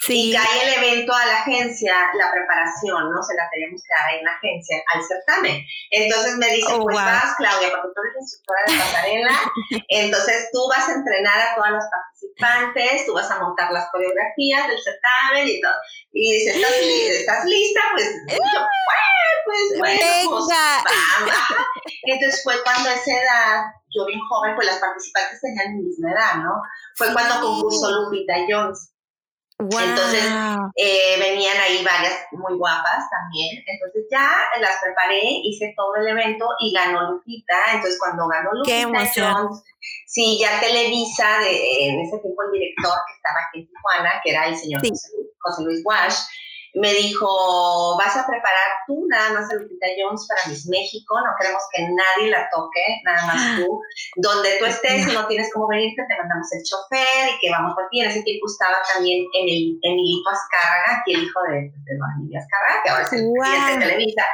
Sí. 0.00 0.30
Y 0.30 0.32
cae 0.32 0.62
el 0.62 0.84
evento 0.84 1.12
a 1.12 1.26
la 1.26 1.40
agencia, 1.42 1.92
la 2.14 2.30
preparación, 2.30 3.10
¿no? 3.10 3.22
Se 3.22 3.34
la 3.34 3.50
tenemos 3.50 3.82
que 3.82 3.94
dar 3.94 4.08
ahí 4.08 4.18
en 4.18 4.24
la 4.24 4.32
agencia 4.32 4.76
al 4.94 5.02
certamen. 5.02 5.66
Entonces 5.90 6.36
me 6.36 6.46
dice, 6.54 6.72
oh, 6.72 6.82
pues 6.82 6.94
vas, 6.94 7.34
Claudia, 7.36 7.70
porque 7.70 7.88
tú 7.94 8.00
eres 8.02 8.14
instructora 8.20 8.60
de 8.66 8.78
pasarela, 8.78 9.34
entonces 9.88 10.48
tú 10.52 10.60
vas 10.68 10.88
a 10.88 10.92
entrenar 10.92 11.38
a 11.40 11.54
todas 11.56 11.72
las 11.72 11.86
participantes, 11.90 13.06
tú 13.06 13.14
vas 13.14 13.30
a 13.30 13.40
montar 13.40 13.72
las 13.72 13.90
coreografías 13.90 14.68
del 14.68 14.78
certamen 14.78 15.48
y 15.48 15.60
todo. 15.60 15.74
Y 16.12 16.32
dice, 16.32 16.54
¿estás, 16.54 16.72
¿estás 16.72 17.44
lista? 17.44 17.80
Pues 17.92 18.06
yo, 18.28 18.60
pues 19.44 19.78
bueno, 19.78 19.98
pues 20.30 20.46
Entonces 22.04 22.42
fue 22.44 22.62
cuando 22.62 22.90
a 22.90 22.94
esa 22.94 23.12
edad 23.12 23.64
yo 23.90 24.06
bien 24.06 24.20
joven, 24.28 24.54
pues 24.54 24.66
las 24.66 24.78
participantes 24.78 25.40
tenían 25.40 25.74
mi 25.74 25.82
misma 25.84 26.12
edad, 26.12 26.34
¿no? 26.36 26.62
Fue 26.94 27.12
cuando 27.12 27.40
concursó 27.40 27.90
Lupita 27.90 28.34
Jones. 28.48 28.92
Entonces 29.58 30.24
eh, 30.76 31.16
venían 31.18 31.56
ahí 31.56 31.84
varias 31.84 32.14
muy 32.30 32.56
guapas 32.56 33.10
también. 33.10 33.62
Entonces 33.66 34.06
ya 34.10 34.30
las 34.60 34.80
preparé, 34.80 35.20
hice 35.42 35.74
todo 35.76 35.96
el 35.96 36.06
evento 36.06 36.46
y 36.60 36.72
ganó 36.72 37.10
Lupita. 37.10 37.56
Entonces 37.72 37.98
cuando 37.98 38.28
ganó 38.28 38.50
Lupita 38.52 39.10
Jones, 39.14 39.62
sí, 40.06 40.38
ya 40.40 40.60
Televisa, 40.60 41.40
de, 41.40 41.88
en 41.88 42.00
ese 42.00 42.18
tiempo 42.18 42.42
el 42.44 42.52
director 42.52 42.94
que 43.06 43.14
estaba 43.14 43.36
aquí 43.48 43.60
en 43.60 43.68
Tijuana, 43.68 44.20
que 44.22 44.30
era 44.30 44.46
el 44.46 44.56
señor 44.56 44.80
José 44.80 45.62
Luis 45.64 45.82
Wash, 45.84 46.18
me 46.78 46.92
dijo, 46.94 47.96
vas 47.98 48.16
a 48.16 48.26
preparar 48.26 48.86
tú 48.86 49.06
nada 49.08 49.32
más 49.34 49.50
a 49.50 49.54
Lupita 49.54 49.86
Jones 49.98 50.26
para 50.28 50.48
Miss 50.48 50.66
México, 50.68 51.18
no 51.20 51.34
queremos 51.38 51.62
que 51.72 51.82
nadie 51.82 52.30
la 52.30 52.48
toque, 52.50 53.02
nada 53.04 53.26
más 53.26 53.56
tú. 53.58 53.80
Donde 54.16 54.56
tú 54.58 54.66
estés 54.66 55.08
y 55.08 55.12
no 55.12 55.26
tienes 55.26 55.50
cómo 55.52 55.68
venirte, 55.68 56.02
te 56.08 56.16
mandamos 56.16 56.46
el 56.52 56.62
chofer 56.62 57.34
y 57.34 57.38
que 57.40 57.50
vamos 57.50 57.74
por 57.74 57.88
ti. 57.90 58.00
En 58.00 58.10
ese 58.10 58.22
tiempo 58.22 58.46
estaba 58.46 58.78
también 58.94 59.26
Emilito 59.34 60.30
Azcárraga, 60.30 61.00
aquí 61.00 61.14
el 61.14 61.22
hijo 61.24 61.40
de, 61.50 61.72
de 61.74 61.92
Emilio 62.16 62.38
Azcárraga, 62.38 62.82
que 62.82 62.90
ahora 62.90 63.02
es 63.02 63.12
el 63.12 63.32
presidente 63.32 63.72
de 63.72 63.78
Televisa. 63.78 64.24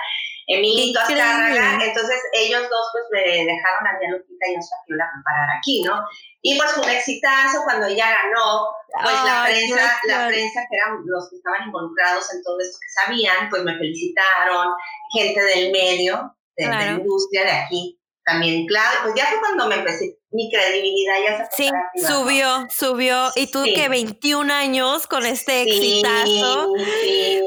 Emilito 0.47 1.01
Azcárraga, 1.01 1.81
entonces 1.83 2.21
ellos 2.35 2.63
dos 2.69 2.87
pues 2.93 3.05
me 3.13 3.45
dejaron 3.45 3.87
a 3.89 3.99
mi 3.99 4.13
Lupita 4.13 4.47
Jones 4.47 4.69
para 4.69 4.83
que 4.85 4.93
yo 4.93 4.97
la 4.97 5.11
preparara 5.13 5.53
aquí, 5.57 5.83
¿no? 5.83 6.05
Y 6.47 6.59
pues 6.59 6.73
fue 6.73 6.85
un 6.85 6.91
exitazo 6.91 7.63
cuando 7.65 7.87
ella 7.87 8.05
ganó, 8.05 8.69
pues 9.03 9.15
la 9.25 9.45
prensa, 9.47 9.99
la 10.07 10.27
prensa 10.29 10.61
que 10.69 10.77
eran 10.77 11.01
los 11.07 11.31
que 11.31 11.37
estaban 11.37 11.67
involucrados 11.67 12.35
en 12.35 12.43
todo 12.43 12.61
esto 12.61 12.77
que 12.83 13.03
sabían, 13.03 13.49
pues 13.49 13.65
me 13.65 13.79
felicitaron, 13.79 14.75
gente 15.11 15.41
del 15.41 15.73
medio, 15.73 16.37
de, 16.55 16.67
la 16.67 16.93
industria 16.93 17.45
de 17.45 17.51
aquí, 17.51 17.99
también, 18.27 18.67
claro, 18.67 19.01
pues 19.05 19.15
ya 19.15 19.25
fue 19.25 19.41
cuando 19.41 19.69
me 19.69 19.77
empecé, 19.77 20.19
mi 20.35 20.51
credibilidad 20.51 21.15
ya 21.23 21.49
se 21.49 21.57
Sí, 21.57 21.71
subió, 22.07 22.67
subió. 22.69 23.31
Y 23.37 23.47
tú 23.47 23.63
que 23.63 23.89
21 23.89 24.53
años 24.53 25.07
con 25.07 25.25
este 25.25 25.63
exitazo, 25.63 26.75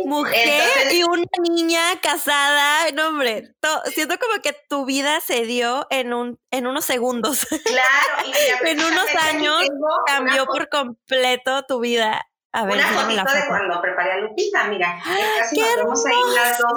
mujer 0.05 0.93
y 0.93 1.03
una 1.03 1.25
niña 1.49 1.99
casada, 2.01 2.89
no 2.93 3.09
hombre, 3.09 3.51
siento 3.93 4.15
como 4.17 4.41
que 4.41 4.55
tu 4.69 4.85
vida 4.85 5.19
se 5.19 5.45
dio 5.45 5.85
en 5.89 6.13
un 6.13 6.39
en 6.49 6.65
unos 6.65 6.85
segundos. 6.85 7.45
Claro, 7.65 8.31
y 8.63 8.67
en 8.69 8.79
unos 8.79 9.15
años 9.21 9.63
cambió 10.05 10.45
por 10.45 10.69
completo 10.69 11.63
tu 11.63 11.81
vida. 11.81 12.25
A 12.57 12.65
ver, 12.65 12.73
una 12.73 12.87
fotito 12.87 13.33
de 13.33 13.47
cuando 13.47 13.79
preparé 13.83 14.13
a 14.13 14.17
Lupita, 14.17 14.63
mira. 14.63 14.99
Casi 15.37 15.57
¡Qué 15.57 15.83
nos 15.83 16.03
ahí 16.07 16.15
las 16.33 16.57
dos. 16.57 16.71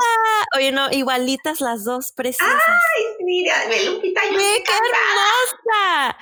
Oye, 0.55 0.73
no, 0.73 0.91
igualitas 0.91 1.63
las 1.63 1.85
dos, 1.85 2.13
preciosas. 2.13 2.55
¡Ay, 2.55 3.25
mira! 3.25 3.55
Lupita, 3.87 4.21
yo 4.31 4.39
¡Qué 4.39 4.63
hermosa! 4.77 6.19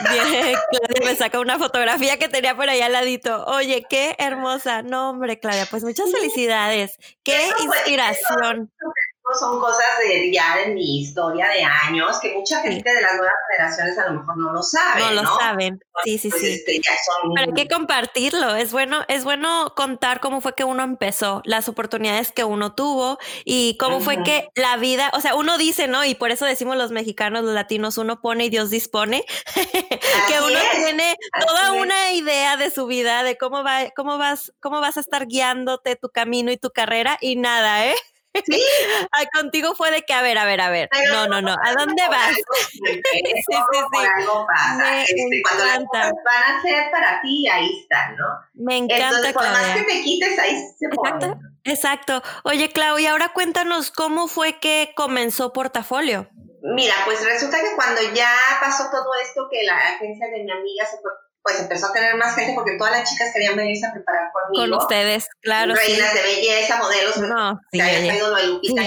Bien, 0.10 0.56
Claudia 0.72 1.08
me 1.08 1.14
saca 1.14 1.38
una 1.38 1.56
fotografía 1.56 2.18
que 2.18 2.28
tenía 2.28 2.56
por 2.56 2.68
ahí 2.68 2.80
al 2.80 2.92
ladito. 2.92 3.44
Oye, 3.46 3.86
qué 3.88 4.16
hermosa. 4.18 4.82
No, 4.82 5.10
hombre, 5.10 5.38
Claudia, 5.38 5.66
pues 5.70 5.84
muchas 5.84 6.10
felicidades. 6.10 6.98
¡Qué 7.22 7.48
inspiración! 7.62 8.72
Son 9.38 9.60
cosas 9.60 9.86
de, 10.02 10.32
ya 10.32 10.56
de 10.56 10.74
mi 10.74 11.00
historia 11.00 11.48
de 11.48 11.62
años 11.62 12.18
que 12.20 12.34
mucha 12.34 12.60
gente 12.60 12.88
de 12.88 13.00
las 13.00 13.14
nuevas 13.16 13.34
generaciones 13.50 13.98
a 13.98 14.06
lo 14.06 14.20
mejor 14.20 14.36
no 14.38 14.52
lo 14.52 14.62
sabe. 14.62 15.00
No 15.00 15.10
lo 15.12 15.38
saben. 15.38 15.80
Sí, 16.04 16.18
sí, 16.18 16.30
pues, 16.30 16.40
sí. 16.40 16.52
Este, 16.52 16.80
Pero 17.34 17.46
hay 17.46 17.54
que 17.54 17.68
compartirlo. 17.68 18.54
Es 18.54 18.72
bueno, 18.72 19.04
es 19.08 19.24
bueno 19.24 19.72
contar 19.76 20.20
cómo 20.20 20.40
fue 20.40 20.54
que 20.54 20.64
uno 20.64 20.82
empezó, 20.82 21.42
las 21.44 21.68
oportunidades 21.68 22.32
que 22.32 22.44
uno 22.44 22.74
tuvo 22.74 23.18
y 23.44 23.76
cómo 23.78 24.00
fue 24.00 24.22
que 24.22 24.48
la 24.54 24.76
vida, 24.76 25.10
o 25.14 25.20
sea, 25.20 25.34
uno 25.34 25.58
dice, 25.58 25.86
¿no? 25.86 26.04
Y 26.04 26.14
por 26.14 26.30
eso 26.30 26.44
decimos 26.44 26.76
los 26.76 26.90
mexicanos, 26.90 27.44
los 27.44 27.54
latinos, 27.54 27.98
uno 27.98 28.20
pone 28.20 28.46
y 28.46 28.50
Dios 28.50 28.70
dispone, 28.70 29.24
que 29.54 30.40
uno 30.40 30.58
tiene 30.76 31.16
toda 31.46 31.72
una 31.72 32.12
idea 32.12 32.56
de 32.56 32.70
su 32.70 32.86
vida, 32.86 33.22
de 33.22 33.36
cómo 33.36 33.62
va, 33.62 33.90
cómo 33.94 34.18
vas, 34.18 34.52
cómo 34.60 34.80
vas 34.80 34.96
a 34.96 35.00
estar 35.00 35.26
guiándote 35.26 35.96
tu 35.96 36.08
camino 36.08 36.50
y 36.50 36.56
tu 36.56 36.70
carrera 36.70 37.18
y 37.20 37.36
nada, 37.36 37.86
¿eh? 37.86 37.94
Sí. 38.34 38.62
contigo 39.34 39.74
fue 39.74 39.90
de 39.90 40.02
que, 40.02 40.12
a 40.12 40.22
ver, 40.22 40.38
a 40.38 40.44
ver, 40.44 40.60
a 40.60 40.70
ver. 40.70 40.88
no, 41.12 41.26
no, 41.28 41.40
no. 41.40 41.52
¿A 41.52 41.72
dónde 41.74 42.02
vas? 42.08 42.32
sí, 42.72 42.80
sí, 42.82 43.02
sí. 43.12 44.06
Algo 44.18 44.46
pasa. 44.46 45.02
Este, 45.02 45.42
cuando 45.42 45.64
las 45.64 45.78
cosas 45.78 46.12
van 46.24 46.56
a 46.56 46.62
ser 46.62 46.90
para 46.90 47.20
ti, 47.20 47.48
ahí 47.48 47.80
están, 47.80 48.16
¿no? 48.16 48.26
Me 48.54 48.76
encanta. 48.76 49.06
Entonces, 49.06 49.32
por 49.32 49.44
más 49.44 49.76
que 49.76 49.82
te 49.82 50.02
quites, 50.02 50.38
ahí 50.38 50.56
se 50.78 50.86
Exacto. 50.86 51.38
Exacto. 51.64 52.22
Oye, 52.44 52.72
Clau, 52.72 52.98
y 52.98 53.06
ahora 53.06 53.30
cuéntanos 53.30 53.90
cómo 53.90 54.28
fue 54.28 54.58
que 54.58 54.92
comenzó 54.96 55.52
Portafolio. 55.52 56.28
Mira, 56.62 56.94
pues 57.04 57.24
resulta 57.24 57.58
que 57.58 57.74
cuando 57.74 58.00
ya 58.14 58.30
pasó 58.60 58.90
todo 58.90 59.08
esto, 59.22 59.48
que 59.50 59.64
la 59.64 59.76
agencia 59.76 60.28
de 60.28 60.44
mi 60.44 60.50
amiga 60.50 60.84
se 60.84 60.98
fue 61.00 61.10
pues 61.42 61.60
empezó 61.60 61.86
a 61.86 61.92
tener 61.92 62.16
más 62.16 62.34
gente 62.34 62.52
porque 62.54 62.76
todas 62.76 62.92
las 62.92 63.10
chicas 63.10 63.30
querían 63.32 63.56
venirse 63.56 63.86
a 63.86 63.92
preparar 63.92 64.30
conmigo. 64.32 64.62
Con 64.62 64.82
ustedes, 64.82 65.28
claro. 65.40 65.74
Reinas 65.74 66.14
de 66.14 66.22
belleza, 66.22 66.76
modelos, 66.76 67.16
no, 67.18 67.60
que 67.72 67.82
habían 67.82 68.06
traído 68.06 68.30
lo 68.30 68.36
de 68.36 68.46
Lupita 68.48 68.82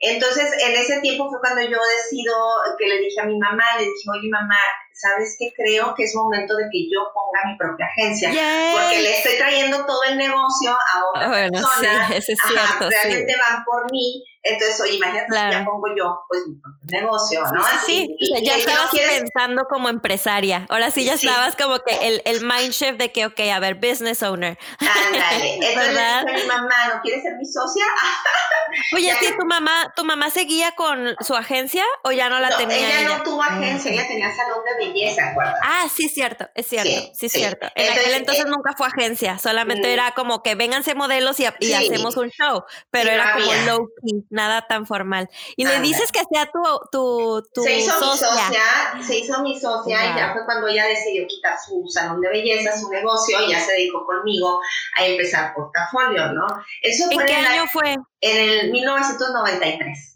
Entonces, 0.00 0.50
en 0.60 0.74
ese 0.76 1.00
tiempo 1.00 1.28
fue 1.28 1.40
cuando 1.40 1.62
yo 1.62 1.78
decido 2.02 2.34
que 2.78 2.86
le 2.86 2.98
dije 2.98 3.20
a 3.20 3.24
mi 3.24 3.38
mamá, 3.38 3.64
le 3.78 3.84
dije, 3.84 4.10
oye 4.12 4.28
mamá, 4.30 4.58
¿sabes 4.92 5.36
qué? 5.38 5.52
Creo 5.56 5.94
que 5.94 6.04
es 6.04 6.14
momento 6.14 6.54
de 6.56 6.64
que 6.70 6.88
yo 6.88 7.00
ponga 7.12 7.50
mi 7.50 7.58
propia 7.58 7.86
agencia. 7.86 8.28
Porque 8.28 9.02
le 9.02 9.18
estoy 9.18 9.36
trayendo 9.36 9.84
todo 9.84 10.02
el 10.04 10.16
negocio 10.16 10.70
a 10.70 11.04
otra 11.10 11.28
bueno, 11.28 11.52
persona. 11.52 12.08
Sí, 12.08 12.14
es 12.16 12.26
cierto. 12.26 12.88
realmente 12.88 13.34
van 13.36 13.64
por 13.64 13.90
mí 13.90 14.24
entonces, 14.44 14.78
oye, 14.82 14.96
imagínate 14.96 15.26
si 15.32 15.50
ya 15.52 15.64
pongo 15.64 15.86
yo, 15.96 16.20
pues, 16.28 16.42
mi 16.46 16.60
negocio, 17.00 17.42
¿no? 17.50 17.62
sí, 17.86 18.14
ya 18.42 18.56
estabas 18.56 18.90
pensando 18.90 19.64
como 19.70 19.88
empresaria. 19.88 20.66
Ahora 20.68 20.90
sí 20.90 21.04
ya 21.06 21.14
estabas 21.14 21.56
como 21.56 21.78
que 21.78 22.06
el, 22.06 22.22
el 22.26 22.42
mind 22.42 22.72
shift 22.72 22.98
de 22.98 23.10
que, 23.10 23.24
ok, 23.24 23.40
a 23.52 23.58
ver, 23.58 23.76
business 23.76 24.22
owner. 24.22 24.58
Ándale. 24.78 25.54
Entonces, 25.62 26.42
mi 26.42 26.46
mamá, 26.46 26.74
¿no 26.94 27.00
quiere 27.00 27.22
ser 27.22 27.36
mi 27.36 27.46
socia? 27.46 27.84
Oye, 28.94 29.14
sí, 29.20 29.26
tu 29.38 29.46
mamá, 29.46 29.92
¿tu 29.96 30.04
mamá 30.04 30.30
seguía 30.30 30.72
con 30.72 31.16
su 31.20 31.34
agencia 31.34 31.84
o 32.02 32.12
ya 32.12 32.28
no 32.28 32.40
la 32.40 32.56
tenía? 32.56 33.00
Ella, 33.00 33.16
no 33.16 33.22
tuvo 33.22 33.42
agencia, 33.42 33.92
ella 33.92 34.06
tenía 34.06 34.34
salón 34.34 34.58
de 34.64 34.86
belleza, 34.86 35.30
¿acuerdas? 35.30 35.54
Ah, 35.62 35.86
sí, 35.94 36.06
es 36.06 36.14
cierto, 36.14 36.48
es 36.54 36.66
cierto, 36.66 37.12
sí, 37.14 37.26
es 37.26 37.32
cierto. 37.32 37.66
En 37.74 37.86
entonces, 37.86 38.04
aquel 38.04 38.14
entonces 38.14 38.44
eh, 38.44 38.48
nunca 38.48 38.72
fue 38.76 38.88
agencia, 38.88 39.38
solamente 39.38 39.88
mm. 39.88 39.92
era 39.92 40.12
como 40.12 40.42
que 40.42 40.54
vénganse 40.54 40.94
modelos 40.94 41.38
y, 41.40 41.46
y 41.60 41.72
hacemos 41.72 42.16
un 42.16 42.30
show, 42.30 42.64
pero 42.90 43.10
era 43.10 43.32
como 43.34 43.52
low 43.66 43.88
key 44.02 44.24
nada 44.34 44.66
tan 44.66 44.86
formal. 44.86 45.30
Y 45.56 45.64
le 45.64 45.80
dices 45.80 46.12
que 46.12 46.20
sea 46.30 46.46
tu, 46.46 46.60
tu, 46.90 47.42
tu 47.54 47.62
se 47.62 47.78
hizo 47.78 47.92
socia. 47.92 48.28
mi 48.28 48.36
socia, 48.36 49.06
se 49.06 49.18
hizo 49.18 49.42
mi 49.42 49.58
socia 49.58 50.12
y 50.12 50.18
ya 50.18 50.32
fue 50.32 50.44
cuando 50.44 50.66
ella 50.66 50.86
decidió 50.86 51.26
quitar 51.26 51.56
su 51.58 51.86
salón 51.88 52.20
de 52.20 52.28
belleza, 52.28 52.78
su 52.78 52.90
negocio, 52.90 53.40
y 53.46 53.50
ya 53.50 53.60
se 53.60 53.72
dedicó 53.72 54.04
conmigo 54.04 54.60
a 54.98 55.06
empezar 55.06 55.54
portafolio, 55.54 56.32
¿no? 56.32 56.46
Eso 56.82 57.06
¿En 57.10 57.26
qué 57.26 57.34
año 57.34 57.64
fue? 57.72 57.96
En 58.20 58.36
el 58.36 58.70
1993. 58.72 60.14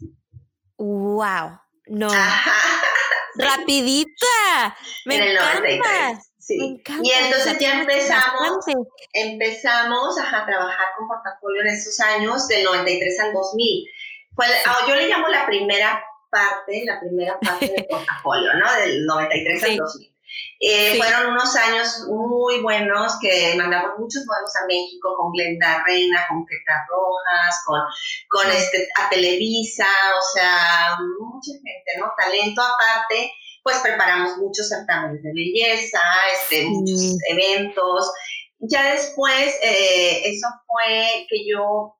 ¡Wow! 0.77 1.59
No. 1.87 2.09
Rapidita. 3.35 4.75
Me 5.05 5.15
en 5.15 5.23
el 5.23 5.31
encanta. 5.35 5.59
93. 5.59 6.29
Sí. 6.39 6.81
y 7.03 7.11
entonces 7.11 7.59
ya 7.59 7.81
empezamos, 7.81 8.65
empezamos 9.13 10.17
a 10.17 10.45
trabajar 10.47 10.87
con 10.97 11.07
portafolio 11.07 11.61
en 11.61 11.67
esos 11.67 11.99
años, 11.99 12.47
del 12.47 12.63
93 12.63 13.19
al 13.19 13.33
2000. 13.33 13.85
Fue, 14.35 14.45
ah, 14.65 14.85
yo 14.87 14.95
le 14.95 15.07
llamo 15.07 15.27
la 15.27 15.45
primera 15.45 16.03
parte, 16.29 16.83
la 16.85 16.99
primera 16.99 17.39
parte 17.39 17.67
del 17.67 17.85
portafolio, 17.89 18.53
¿no? 18.53 18.71
Del 18.73 19.05
93 19.05 19.63
al 19.63 19.77
2000. 19.77 20.15
Eh, 20.61 20.97
fueron 20.97 21.31
unos 21.31 21.55
años 21.55 22.05
muy 22.07 22.61
buenos 22.61 23.17
que 23.19 23.55
mandamos 23.57 23.97
muchos 23.97 24.25
modelos 24.27 24.55
a 24.61 24.67
México 24.67 25.15
con 25.17 25.31
Glenda 25.31 25.83
Reina, 25.87 26.25
con 26.29 26.45
Petra 26.45 26.85
Rojas, 26.87 27.63
con, 27.65 27.79
con 28.27 28.51
este, 28.51 28.87
a 28.99 29.09
Televisa, 29.09 29.87
o 29.87 30.21
sea, 30.33 30.97
mucha 31.19 31.51
gente, 31.53 31.97
¿no? 31.99 32.11
Talento 32.15 32.61
aparte 32.61 33.31
pues 33.63 33.77
preparamos 33.79 34.37
muchos 34.37 34.67
certámenes 34.69 35.21
de 35.21 35.33
belleza, 35.33 36.01
este, 36.33 36.65
muchos 36.65 37.17
eventos. 37.29 38.11
Ya 38.59 38.93
después, 38.93 39.55
eh, 39.63 40.21
eso 40.25 40.47
fue 40.67 41.25
que 41.29 41.47
yo, 41.47 41.95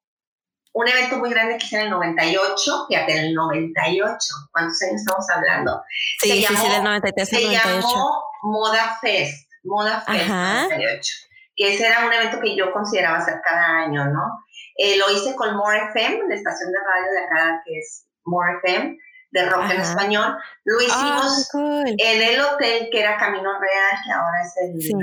un 0.74 0.88
evento 0.88 1.18
muy 1.18 1.30
grande 1.30 1.58
que 1.58 1.66
hice 1.66 1.78
en 1.78 1.84
el 1.86 1.90
98, 1.90 2.86
fíjate, 2.88 3.12
en 3.12 3.26
el 3.26 3.34
98, 3.34 4.20
¿cuántos 4.52 4.82
años 4.82 5.02
estamos 5.02 5.30
hablando? 5.30 5.84
Sí, 6.22 6.30
se 6.30 6.42
llamó, 6.42 6.66
sí, 6.66 6.72
del 6.72 6.84
93 6.84 7.30
Se 7.30 7.42
llamó 7.50 8.24
Moda 8.44 8.98
Fest, 9.02 9.50
Moda 9.64 10.02
Fest 10.02 10.28
98, 10.28 11.14
que 11.56 11.74
ese 11.74 11.88
era 11.88 12.06
un 12.06 12.14
evento 12.14 12.40
que 12.40 12.56
yo 12.56 12.72
consideraba 12.72 13.18
hacer 13.18 13.42
cada 13.44 13.84
año, 13.84 14.06
¿no? 14.06 14.46
Eh, 14.78 14.98
lo 14.98 15.12
hice 15.12 15.36
con 15.36 15.56
More 15.56 15.90
FM, 15.90 16.22
la 16.30 16.36
estación 16.36 16.72
de 16.72 16.78
radio 16.80 17.12
de 17.12 17.26
acá 17.26 17.62
que 17.66 17.80
es 17.80 18.06
More 18.26 18.60
FM, 18.64 18.98
de 19.32 19.46
rock 19.50 19.72
en 19.72 19.82
español. 19.82 20.38
Lo 20.64 20.82
hicimos 20.82 21.50
en 21.54 22.22
el 22.22 22.40
hotel 22.42 22.90
que 22.92 23.00
era 23.00 23.18
Camino 23.18 23.60
Real, 23.60 24.02
que 24.06 24.12
ahora 24.12 24.42
es 24.42 24.54
el... 24.58 24.82
Sí. 24.82 24.94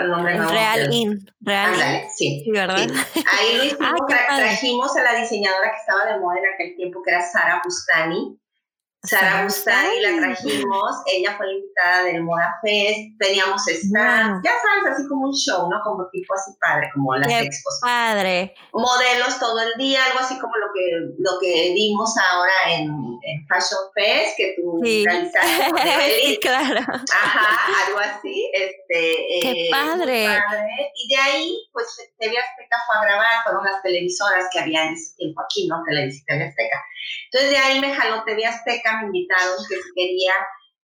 El 0.00 0.10
nombre 0.10 0.38
Real 0.38 0.92
Inn. 0.92 1.26
Real 1.40 1.74
sí. 2.14 2.44
¿verdad? 2.52 2.76
Ahí 2.76 3.58
lo 3.58 3.64
hicimos, 3.64 4.00
trajimos 4.06 4.96
a 4.96 5.02
la 5.02 5.20
diseñadora 5.20 5.70
que 5.70 5.76
estaba 5.76 6.12
de 6.12 6.20
moda 6.20 6.38
en 6.38 6.54
aquel 6.54 6.76
tiempo, 6.76 7.02
que 7.02 7.10
era 7.10 7.22
Sara 7.22 7.60
Bustani. 7.64 8.38
Sara 9.04 9.44
Bustani 9.44 10.00
la 10.00 10.16
trajimos, 10.16 10.90
ella 11.06 11.36
fue 11.36 11.46
la 11.46 11.52
invitada 11.52 12.02
del 12.04 12.22
Moda 12.22 12.58
Fest, 12.62 13.00
teníamos 13.18 13.62
stand, 13.66 14.42
ya 14.44 14.52
sabes, 14.52 14.92
así 14.92 15.08
como 15.08 15.28
un 15.28 15.34
show, 15.34 15.68
¿no? 15.68 15.76
Como 15.84 16.08
tipo 16.10 16.34
así 16.34 16.52
padre, 16.60 16.90
como 16.94 17.14
las 17.16 17.28
Qué 17.28 17.40
expos. 17.40 17.78
padre. 17.82 18.54
Modelos 18.72 19.38
todo 19.38 19.60
el 19.60 19.72
día, 19.78 20.04
algo 20.06 20.20
así 20.20 20.38
como 20.38 20.56
lo 20.56 20.66
que, 20.74 21.14
lo 21.18 21.38
que 21.40 21.72
vimos 21.74 22.14
ahora 22.16 22.52
en, 22.70 22.84
en 22.88 23.46
Fashion 23.48 23.80
Fest, 23.94 24.36
que 24.36 24.54
tú 24.56 24.80
sí. 24.82 25.04
realizaste. 25.04 26.38
claro. 26.42 26.80
Ajá, 26.80 27.86
algo 27.86 27.98
así. 27.98 28.50
Este, 28.52 29.40
Qué 29.42 29.66
eh, 29.66 29.68
padre. 29.70 30.26
padre. 30.26 30.92
Y 30.94 31.14
de 31.14 31.20
ahí, 31.20 31.68
pues, 31.72 31.86
TV 32.18 32.36
Azteca 32.38 32.76
fue 32.86 32.96
a 32.96 33.02
grabar, 33.04 33.42
fueron 33.44 33.64
las 33.64 33.82
televisoras 33.82 34.46
que 34.52 34.60
había 34.60 34.84
en 34.86 34.94
ese 34.94 35.14
tiempo 35.16 35.42
aquí, 35.42 35.66
¿no? 35.68 35.82
Televisión 35.86 36.40
Azteca. 36.42 36.82
Entonces 37.26 37.50
de 37.50 37.56
ahí 37.58 37.80
me 37.80 37.92
jaló 37.94 38.24
TV 38.24 38.46
Azteca, 38.46 38.93
me 39.00 39.06
invitaron 39.06 39.56
que 39.68 39.76
si 39.76 39.92
quería, 39.94 40.32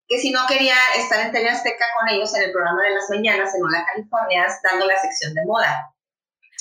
que 0.06 0.18
si 0.18 0.30
no 0.30 0.46
quería 0.48 0.76
estar 0.96 1.20
en 1.20 1.32
TV 1.32 1.48
Azteca 1.48 1.86
con 1.98 2.08
ellos 2.08 2.34
en 2.34 2.42
el 2.42 2.52
programa 2.52 2.82
de 2.82 2.90
las 2.90 3.08
mañanas 3.10 3.54
en 3.54 3.64
Hola 3.64 3.84
California, 3.92 4.46
dando 4.62 4.86
la 4.86 4.98
sección 4.98 5.34
de 5.34 5.44
moda 5.46 5.92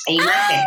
e 0.08 0.14
imagen. 0.14 0.62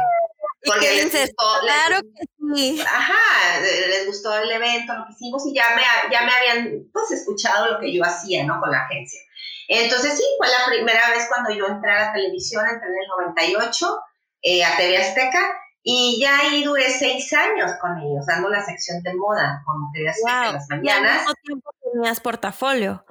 porque 0.64 0.94
les 0.94 1.12
gustó, 1.12 1.60
claro 1.60 2.00
que 2.00 2.54
sí. 2.54 2.82
Ajá, 2.86 3.60
les 3.60 4.06
gustó 4.06 4.36
el 4.36 4.50
evento, 4.50 4.94
lo 4.94 5.06
que 5.06 5.12
hicimos 5.12 5.46
y 5.46 5.54
ya 5.54 5.74
me, 5.74 5.82
ya 6.12 6.22
me 6.22 6.32
habían 6.32 6.90
pues 6.92 7.10
escuchado 7.10 7.72
lo 7.72 7.80
que 7.80 7.92
yo 7.94 8.04
hacía, 8.04 8.44
¿no? 8.44 8.60
Con 8.60 8.70
la 8.70 8.84
agencia. 8.84 9.20
Entonces 9.68 10.16
sí, 10.16 10.24
fue 10.38 10.48
la 10.48 10.66
primera 10.66 11.10
vez 11.10 11.26
cuando 11.28 11.50
yo 11.50 11.66
entré 11.66 11.90
a 11.90 12.06
la 12.06 12.12
televisión, 12.12 12.64
entré 12.66 12.88
en 12.88 12.94
el 12.94 13.08
98 13.08 14.00
eh, 14.42 14.64
a 14.64 14.76
TV 14.76 14.98
Azteca 14.98 15.61
y 15.82 16.20
ya 16.20 16.38
ahí 16.38 16.62
duré 16.62 16.88
seis 16.90 17.32
años 17.32 17.72
con 17.80 17.98
ellos, 17.98 18.24
dando 18.26 18.48
la 18.48 18.64
sección 18.64 19.02
de 19.02 19.14
moda, 19.14 19.62
como 19.64 19.90
te 19.92 20.00
decía, 20.00 20.48
en 20.48 20.54
las 20.54 20.68
mañanas. 20.68 21.22
¿Cuánto 21.24 21.40
tiempo 21.42 21.70
tenías 21.92 22.20
portafolio? 22.20 23.04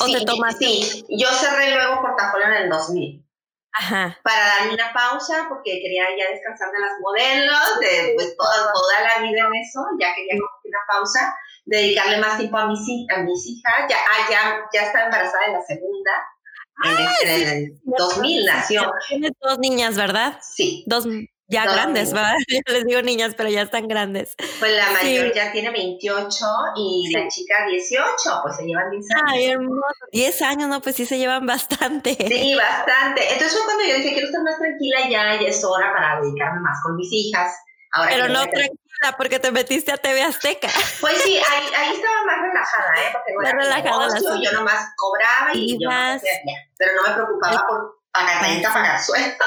¿O 0.00 0.06
sí, 0.06 0.26
Sí, 0.58 1.06
yo 1.10 1.28
cerré 1.28 1.74
luego 1.74 2.00
portafolio 2.00 2.46
en 2.46 2.54
el 2.54 2.70
2000. 2.70 3.24
Ajá. 3.76 4.18
Para 4.22 4.46
darme 4.46 4.74
una 4.74 4.92
pausa, 4.92 5.46
porque 5.48 5.80
quería 5.82 6.04
ya 6.16 6.30
descansar 6.30 6.70
de 6.70 6.80
las 6.80 6.92
modelos, 7.00 7.80
de 7.80 8.12
pues 8.14 8.36
toda, 8.36 8.72
toda 8.72 9.00
la 9.02 9.22
vida 9.26 9.40
en 9.40 9.54
eso, 9.56 9.80
ya 10.00 10.14
quería 10.14 10.34
una 10.36 10.78
pausa, 10.88 11.36
dedicarle 11.66 12.18
más 12.18 12.38
tiempo 12.38 12.56
a 12.56 12.68
mis, 12.68 12.80
a 13.14 13.18
mis 13.18 13.46
hijas, 13.46 13.86
ya, 13.90 13.96
ah, 13.96 14.30
ya, 14.30 14.60
ya 14.72 14.86
estaba 14.86 15.06
embarazada 15.06 15.46
de 15.46 15.52
la 15.52 15.62
segunda, 15.62 16.12
en, 16.82 17.48
el 17.48 17.80
2000 17.84 18.46
nació. 18.46 18.92
Tienes 19.08 19.32
dos 19.40 19.58
niñas, 19.58 19.96
¿verdad? 19.96 20.38
Sí. 20.42 20.84
Dos, 20.86 21.06
ya 21.46 21.64
grandes, 21.64 22.12
¿verdad? 22.12 22.34
Yo 22.48 22.72
les 22.72 22.84
digo 22.84 23.02
niñas, 23.02 23.34
pero 23.36 23.48
ya 23.48 23.62
están 23.62 23.88
grandes. 23.88 24.34
Pues 24.58 24.72
la 24.76 24.90
mayor 24.90 25.32
ya 25.34 25.52
tiene 25.52 25.70
28 25.70 26.46
y 26.76 27.12
la 27.12 27.28
chica 27.28 27.66
18, 27.68 28.40
pues 28.42 28.56
se 28.56 28.64
llevan 28.64 28.90
10 28.90 29.10
años. 29.10 29.24
Ay, 29.26 29.46
hermoso. 29.46 30.06
10 30.12 30.42
años, 30.42 30.68
no, 30.68 30.80
pues 30.80 30.96
sí 30.96 31.06
se 31.06 31.18
llevan 31.18 31.46
bastante. 31.46 32.16
Sí, 32.28 32.54
bastante. 32.54 33.22
Entonces 33.32 33.52
fue 33.52 33.64
cuando 33.64 33.84
yo 33.84 33.96
dije, 33.96 34.12
quiero 34.12 34.26
estar 34.26 34.42
más 34.42 34.58
tranquila 34.58 35.08
ya, 35.08 35.40
ya 35.40 35.48
es 35.48 35.64
hora 35.64 35.92
para 35.92 36.20
dedicarme 36.20 36.60
más 36.60 36.78
con 36.82 36.96
mis 36.96 37.12
hijas. 37.12 37.54
Ahora 37.92 38.10
pero 38.10 38.28
no 38.28 38.40
tranquila, 38.40 39.16
porque 39.16 39.38
te 39.38 39.52
metiste 39.52 39.92
a 39.92 39.96
TV 39.96 40.22
Azteca. 40.22 40.68
Pues 41.00 41.20
sí, 41.22 41.36
ahí, 41.36 41.66
ahí 41.76 41.94
estaba 41.94 42.24
más 42.24 42.40
relajada, 42.40 42.94
¿eh? 42.96 43.12
Porque 43.12 43.34
más 43.34 43.52
relajada 43.52 44.06
negocio, 44.08 44.42
yo 44.42 44.52
nomás 44.52 44.92
cobraba 44.96 45.50
y, 45.54 45.78
yo 45.78 45.90
no 45.90 46.20
pero 46.76 46.92
no 46.96 47.08
me 47.08 47.14
preocupaba 47.14 47.66
por 47.68 48.03
pagar 48.14 49.02
sueldos. 49.02 49.36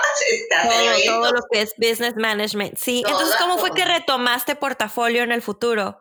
Todo, 0.52 1.22
todo, 1.22 1.32
lo 1.32 1.42
que 1.52 1.62
es 1.62 1.74
business 1.78 2.16
management. 2.16 2.78
Sí, 2.78 3.04
entonces, 3.06 3.36
¿cómo 3.38 3.58
fue 3.58 3.72
que 3.72 3.86
retomaste 3.86 4.56
portafolio 4.56 5.24
en 5.24 5.32
el 5.32 5.42
futuro? 5.42 6.00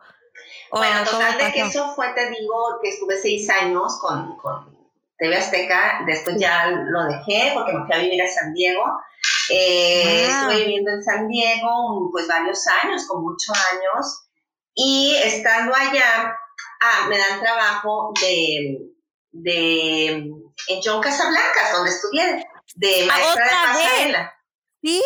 Bueno, 0.71 1.03
total 1.05 1.37
de 1.37 1.51
que 1.53 1.61
eso 1.61 1.93
fue, 1.95 2.09
te 2.13 2.29
digo, 2.29 2.79
que 2.81 2.89
estuve 2.89 3.17
seis 3.17 3.49
años 3.49 3.97
con, 4.01 4.35
con 4.37 4.75
TV 5.17 5.37
Azteca, 5.37 6.01
después 6.05 6.37
ya 6.39 6.67
lo 6.67 7.03
dejé 7.05 7.51
porque 7.53 7.73
me 7.73 7.85
fui 7.85 7.95
a 7.95 7.99
vivir 7.99 8.21
a 8.21 8.27
San 8.27 8.53
Diego. 8.53 8.83
Eh, 9.49 10.27
Estuve 10.27 10.65
viviendo 10.65 10.91
en 10.91 11.03
San 11.03 11.27
Diego 11.27 12.09
pues 12.11 12.27
varios 12.27 12.65
años, 12.83 13.05
con 13.07 13.23
muchos 13.23 13.55
años, 13.71 14.27
y 14.73 15.15
estando 15.23 15.73
allá, 15.73 16.35
ah, 16.81 17.07
me 17.07 17.17
dan 17.17 17.39
trabajo 17.39 18.11
de, 18.19 18.77
de 19.31 20.07
en 20.67 20.79
John 20.83 21.01
Casablancas, 21.01 21.71
donde 21.71 21.91
estudié 21.91 22.45
de 22.77 23.03
ah, 23.03 23.07
maestra 23.07 23.43
de 23.43 23.51
pasarela. 23.51 24.33
Sí, 24.83 25.03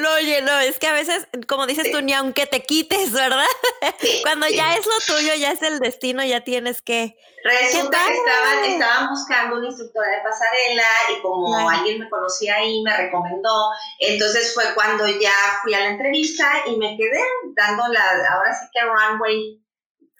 no, 0.00 0.10
oye, 0.14 0.40
no, 0.40 0.58
es 0.60 0.78
que 0.78 0.86
a 0.86 0.92
veces, 0.94 1.28
como 1.46 1.66
dices 1.66 1.92
tú, 1.92 2.00
ni 2.00 2.14
aunque 2.14 2.46
te 2.46 2.64
quites, 2.64 3.12
¿verdad? 3.12 3.44
Cuando 4.22 4.48
ya 4.48 4.74
es 4.76 4.86
lo 4.86 5.14
tuyo, 5.14 5.34
ya 5.34 5.52
es 5.52 5.62
el 5.62 5.78
destino, 5.78 6.24
ya 6.24 6.40
tienes 6.40 6.80
que... 6.80 7.16
Resulta 7.44 7.98
que 8.06 8.14
estaban, 8.14 8.64
estaban 8.64 9.10
buscando 9.10 9.56
una 9.58 9.66
instructora 9.66 10.08
de 10.08 10.22
pasarela 10.22 10.86
y 11.16 11.20
como 11.20 11.68
alguien 11.68 12.00
me 12.00 12.08
conocía 12.08 12.56
ahí, 12.56 12.82
me 12.82 12.96
recomendó, 12.96 13.70
entonces 13.98 14.54
fue 14.54 14.64
cuando 14.74 15.06
ya 15.06 15.34
fui 15.62 15.74
a 15.74 15.80
la 15.80 15.90
entrevista 15.90 16.50
y 16.66 16.76
me 16.78 16.96
quedé 16.96 17.22
dando 17.54 17.86
la, 17.88 18.02
ahora 18.32 18.54
sí 18.54 18.66
que 18.72 18.80
runway 18.80 19.63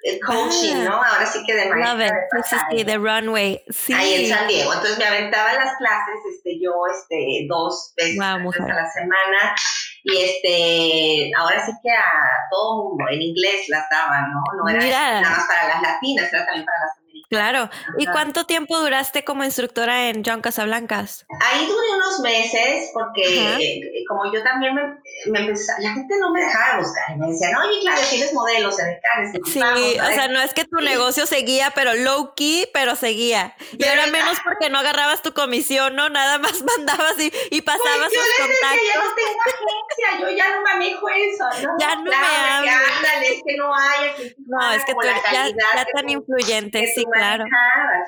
el 0.05 0.21
coaching, 0.21 0.85
¿no? 0.85 1.03
Ahora 1.03 1.25
sí 1.25 1.43
que 1.47 1.55
de 1.55 1.69
maestra. 1.71 2.43
Sí, 2.45 2.57
sí, 2.71 2.85
de 2.85 2.99
runway. 2.99 3.65
Sí. 3.71 3.93
Ahí 3.95 4.25
en 4.25 4.37
San 4.37 4.47
Diego. 4.47 4.75
Entonces 4.75 4.99
me 4.99 5.07
aventaba 5.07 5.55
las 5.55 5.77
clases, 5.79 6.17
este, 6.31 6.61
yo, 6.61 6.73
este, 6.93 7.47
dos 7.49 7.95
veces 7.97 8.21
a 8.21 8.39
la 8.39 8.91
semana. 8.91 9.55
Y 10.03 10.17
este, 10.19 11.33
ahora 11.39 11.65
sí 11.65 11.73
que 11.83 11.91
a 11.91 12.05
todo 12.51 12.85
mundo 12.85 13.05
en 13.11 13.23
inglés 13.23 13.67
las 13.69 13.89
daba, 13.91 14.29
¿no? 14.29 14.43
No 14.63 14.69
era 14.69 15.21
nada 15.21 15.37
más 15.37 15.47
para 15.47 15.69
las 15.69 15.81
latinas, 15.81 16.31
era 16.31 16.45
también 16.45 16.67
para 16.67 16.81
las 16.81 17.04
Claro. 17.29 17.71
¿Y 17.99 18.07
cuánto 18.07 18.45
tiempo 18.47 18.79
duraste 18.81 19.25
como 19.25 19.45
instructora 19.45 20.09
en 20.09 20.23
John 20.25 20.41
Casablancas? 20.41 21.27
Ahí 21.41 21.67
duré 21.67 21.95
unos 21.95 22.21
meses 22.21 22.91
porque 22.93 23.23
eh, 23.25 24.05
como 24.09 24.33
yo 24.33 24.43
también 24.43 24.75
me, 24.75 24.83
me 25.27 25.55
la 25.81 25.93
gente 25.93 26.15
no 26.21 26.31
me 26.31 26.41
dejaba 26.41 26.79
buscar 26.79 27.15
y 27.15 27.19
me 27.19 27.29
decían, 27.29 27.57
oye, 27.57 27.81
claro, 27.81 28.01
tienes 28.09 28.33
modelos, 28.33 28.79
edecanes. 28.79 29.33
Sí, 29.47 29.61
o 29.61 30.07
sea, 30.15 30.29
no 30.29 30.41
es 30.41 30.55
que 30.55 30.65
tu 30.65 30.77
negocio 30.77 31.27
seguía, 31.27 31.73
pero 31.75 31.95
low 31.95 32.35
key, 32.35 32.69
pero 32.73 32.97
seguía. 32.97 33.57
Y 33.79 33.85
ahora 33.85 34.07
menos 34.07 34.39
porque 34.45 34.71
no 34.71 34.79
agarrabas 34.79 35.23
tu 35.23 35.33
comisión, 35.33 35.97
¿no? 35.97 36.09
Nada 36.09 36.39
más 36.39 36.63
mandabas 36.77 37.19
y, 37.19 37.33
y 37.51 37.61
pues 37.63 37.77
pasabas 37.79 38.13
yo 38.13 38.21
les 38.21 38.37
contactos. 38.39 38.71
Decía, 38.71 38.95
yo 38.95 39.03
no 39.03 39.15
tengo 39.15 39.41
agencia, 39.41 40.21
yo 40.21 40.37
ya 40.37 40.55
no 40.55 40.63
manejo 40.63 41.09
eso, 41.09 41.67
¿no? 41.67 41.79
Ya 41.79 41.97
no 41.97 42.03
me 42.03 42.15
ándale, 42.15 43.35
es 43.35 43.43
que 43.47 43.57
no 43.57 43.75
hay 43.75 44.09
aquí. 44.09 44.35
No, 44.47 44.73
es 44.73 44.85
que 44.85 44.93
tú 44.93 45.01
ya, 45.33 45.49
ya 45.49 45.87
tan 45.95 46.09
influyente, 46.09 46.87
sí, 46.95 47.05
claro. 47.15 47.45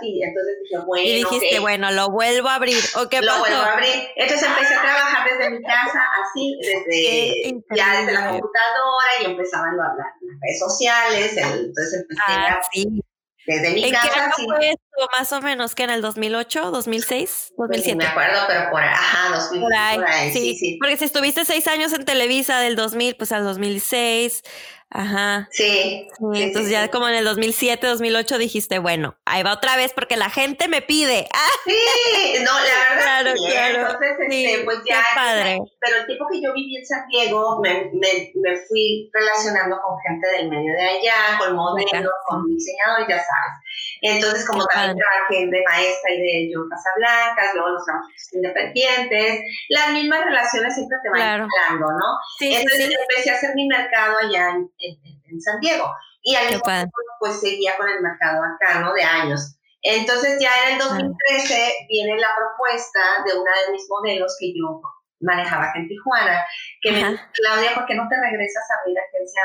Sí, 0.01 0.21
entonces 0.23 0.57
dije, 0.63 0.85
bueno, 0.85 1.05
Y 1.05 1.15
dijiste, 1.15 1.59
bueno, 1.61 1.91
lo 1.93 2.11
vuelvo 2.11 2.49
a 2.49 2.57
abrir. 2.57 2.79
¿O 2.97 3.09
qué 3.09 3.21
lo 3.21 3.29
pasó? 3.29 3.41
vuelvo 3.41 3.63
a 3.63 3.73
abrir. 3.73 4.09
Entonces 4.17 4.47
empecé 4.47 4.75
a 4.75 4.83
trabajar 4.83 5.29
desde 5.29 5.51
mi 5.51 5.63
casa, 5.63 6.01
así, 6.23 6.59
desde, 6.61 7.53
ya 7.75 8.01
desde 8.01 8.13
la 8.13 8.29
computadora 8.31 9.11
y 9.23 9.25
empezaban 9.27 9.77
las, 9.77 9.97
las 9.97 10.07
redes 10.43 10.59
sociales, 10.59 11.37
entonces 11.37 12.01
empecé 12.03 12.23
ah, 12.27 12.59
a... 12.59 12.63
Sí. 12.73 13.03
Desde 13.47 13.71
mi 13.75 13.85
¿En 13.85 13.93
casa. 13.93 14.09
qué 14.13 14.21
año 14.21 14.33
sí. 14.37 14.45
fue 14.45 14.71
esto? 14.71 14.86
Más 15.19 15.33
o 15.33 15.41
menos 15.43 15.75
que 15.75 15.83
en 15.85 15.91
el 15.91 16.03
2008, 16.03 16.71
2006, 16.71 17.53
2007. 17.57 17.93
No 17.97 18.05
me 18.05 18.07
acuerdo, 18.11 18.41
pero 18.49 18.71
por, 18.71 18.83
ajá, 18.83 19.35
2000, 19.37 19.61
Por 19.61 19.75
ahí, 19.75 19.97
por 19.97 20.07
ahí, 20.09 20.33
sí. 20.33 20.39
sí, 20.41 20.57
sí. 20.59 20.79
Porque 20.81 20.97
si 20.97 21.05
estuviste 21.05 21.45
seis 21.45 21.67
años 21.69 21.93
en 21.93 22.05
Televisa 22.05 22.61
del 22.61 22.77
2000, 22.77 23.17
pues 23.17 23.33
al 23.33 23.45
2006, 23.45 24.43
ajá. 24.91 25.49
Sí, 25.51 26.09
Sí, 26.33 26.43
entonces 26.43 26.67
sí, 26.67 26.71
ya 26.73 26.85
sí. 26.85 26.91
como 26.91 27.09
en 27.09 27.15
el 27.15 27.25
2007, 27.25 27.87
2008 27.87 28.39
dijiste, 28.39 28.79
bueno, 28.79 29.17
ahí 29.25 29.43
va 29.43 29.53
otra 29.53 29.77
vez 29.77 29.93
porque 29.93 30.17
la 30.17 30.31
gente 30.31 30.69
me 30.69 30.81
pide. 30.83 31.29
¡Ah! 31.35 31.49
Sí, 31.65 32.43
no, 32.45 32.53
la 32.53 32.95
verdad 32.95 33.03
Claro, 33.03 33.31
¿eh? 33.31 33.35
claro. 33.51 33.79
Entonces, 33.81 34.17
Sí, 34.31 34.45
este, 34.47 34.65
pues 34.65 34.79
ya, 34.89 35.03
padre. 35.15 35.59
pero 35.81 35.97
el 35.99 36.07
tiempo 36.07 36.27
que 36.31 36.41
yo 36.41 36.53
viví 36.55 36.77
en 36.77 36.87
San 36.87 37.07
Diego, 37.09 37.61
me, 37.63 37.91
me, 37.93 38.33
me 38.35 38.57
fui 38.69 39.11
relacionando 39.13 39.77
con 39.83 39.99
gente 40.01 40.27
del 40.37 40.49
medio 40.49 40.73
de 40.73 40.83
allá, 40.83 41.39
con 41.39 41.55
modelos, 41.55 42.13
con 42.29 42.47
diseñadores, 42.49 43.07
ya 43.09 43.17
sabes. 43.19 43.59
Entonces, 44.09 44.47
como 44.47 44.65
también 44.67 44.97
trabajé 44.97 45.47
de 45.47 45.63
maestra 45.69 46.11
y 46.13 46.21
de 46.21 46.51
yo 46.53 46.61
Casablancas, 46.69 47.55
luego 47.55 47.69
los 47.71 47.85
trabajos 47.85 48.13
independientes, 48.33 49.41
las 49.69 49.93
mismas 49.93 50.25
relaciones 50.25 50.75
siempre 50.75 50.99
te 51.03 51.11
van 51.11 51.21
Claro. 51.21 51.47
¿no? 51.81 52.19
Sí, 52.39 52.55
Entonces 52.55 52.87
sí. 52.87 52.97
empecé 53.01 53.31
a 53.31 53.35
hacer 53.35 53.55
mi 53.55 53.67
mercado 53.67 54.19
allá 54.19 54.51
en, 54.51 54.71
en- 54.79 55.23
en 55.31 55.41
San 55.41 55.61
Diego. 55.61 55.91
Y 56.23 56.35
al 56.35 56.47
mismo 56.47 56.63
tiempo, 56.63 56.97
pues 57.21 57.41
seguía 57.41 57.77
con 57.77 57.89
el 57.89 58.01
mercado 58.01 58.43
acá, 58.43 58.81
¿no? 58.81 58.93
De 58.93 59.03
años. 59.03 59.57
Entonces 59.83 60.39
ya 60.41 60.51
en 60.67 60.73
el 60.75 60.79
2013 60.81 61.87
viene 61.89 62.17
la 62.19 62.31
propuesta 62.37 63.01
de 63.25 63.39
una 63.39 63.51
de 63.67 63.73
mis 63.73 63.87
modelos 63.89 64.37
que 64.41 64.53
yo 64.57 64.81
manejaba 65.21 65.71
aquí 65.71 65.79
en 65.81 65.89
Tijuana, 65.89 66.45
que 66.83 66.91
me 66.93 66.99
Ajá. 67.01 67.11
dijo, 67.13 67.23
Claudia, 67.33 67.75
¿por 67.75 67.87
qué 67.87 67.95
no 67.95 68.07
te 68.09 68.17
regresas 68.21 68.65
a 68.71 68.81
abrir 68.81 68.97
agencia 68.99 69.43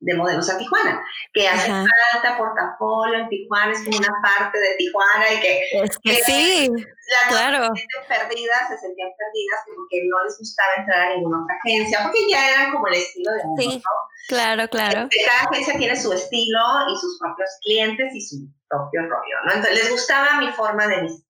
de 0.00 0.14
modelos 0.14 0.48
a 0.50 0.58
Tijuana? 0.58 1.04
Que 1.32 1.48
hace 1.48 1.70
Ajá. 1.70 1.84
falta 2.12 2.38
portafolio 2.38 3.18
en 3.18 3.28
Tijuana, 3.28 3.72
es 3.72 3.84
como 3.84 3.98
una 3.98 4.14
parte 4.22 4.58
de 4.58 4.74
Tijuana 4.78 5.32
y 5.34 5.40
que 5.40 5.60
Es 5.82 5.98
que 5.98 6.10
que 6.10 6.22
sí, 6.24 6.70
las 6.70 7.28
claro. 7.28 7.68
se 7.74 8.08
perdidas, 8.08 8.68
se 8.68 8.78
sentían 8.78 9.10
perdidas 9.16 9.60
que 9.66 9.72
porque 9.76 10.02
no 10.08 10.24
les 10.24 10.38
gustaba 10.38 10.70
entrar 10.78 11.00
a 11.00 11.14
ninguna 11.16 11.42
otra 11.44 11.56
agencia, 11.64 12.00
porque 12.02 12.20
ya 12.30 12.50
eran 12.50 12.72
como 12.72 12.86
el 12.88 12.94
estilo 12.94 13.32
de 13.32 13.40
uno, 13.44 13.60
Sí. 13.62 13.68
¿no? 13.76 13.90
Claro, 14.28 14.68
claro. 14.68 15.08
Este, 15.10 15.24
Cada 15.26 15.50
agencia 15.50 15.74
tiene 15.78 15.96
su 15.96 16.12
estilo 16.12 16.60
y 16.92 16.96
sus 17.00 17.18
propios 17.18 17.50
clientes 17.62 18.14
y 18.14 18.20
su 18.20 18.36
propio 18.68 19.02
rollo, 19.02 19.36
¿no? 19.46 19.52
Entonces 19.54 19.74
les 19.74 19.90
gustaba 19.90 20.38
mi 20.40 20.50
forma 20.52 20.86
de, 20.86 21.02
mis 21.02 21.24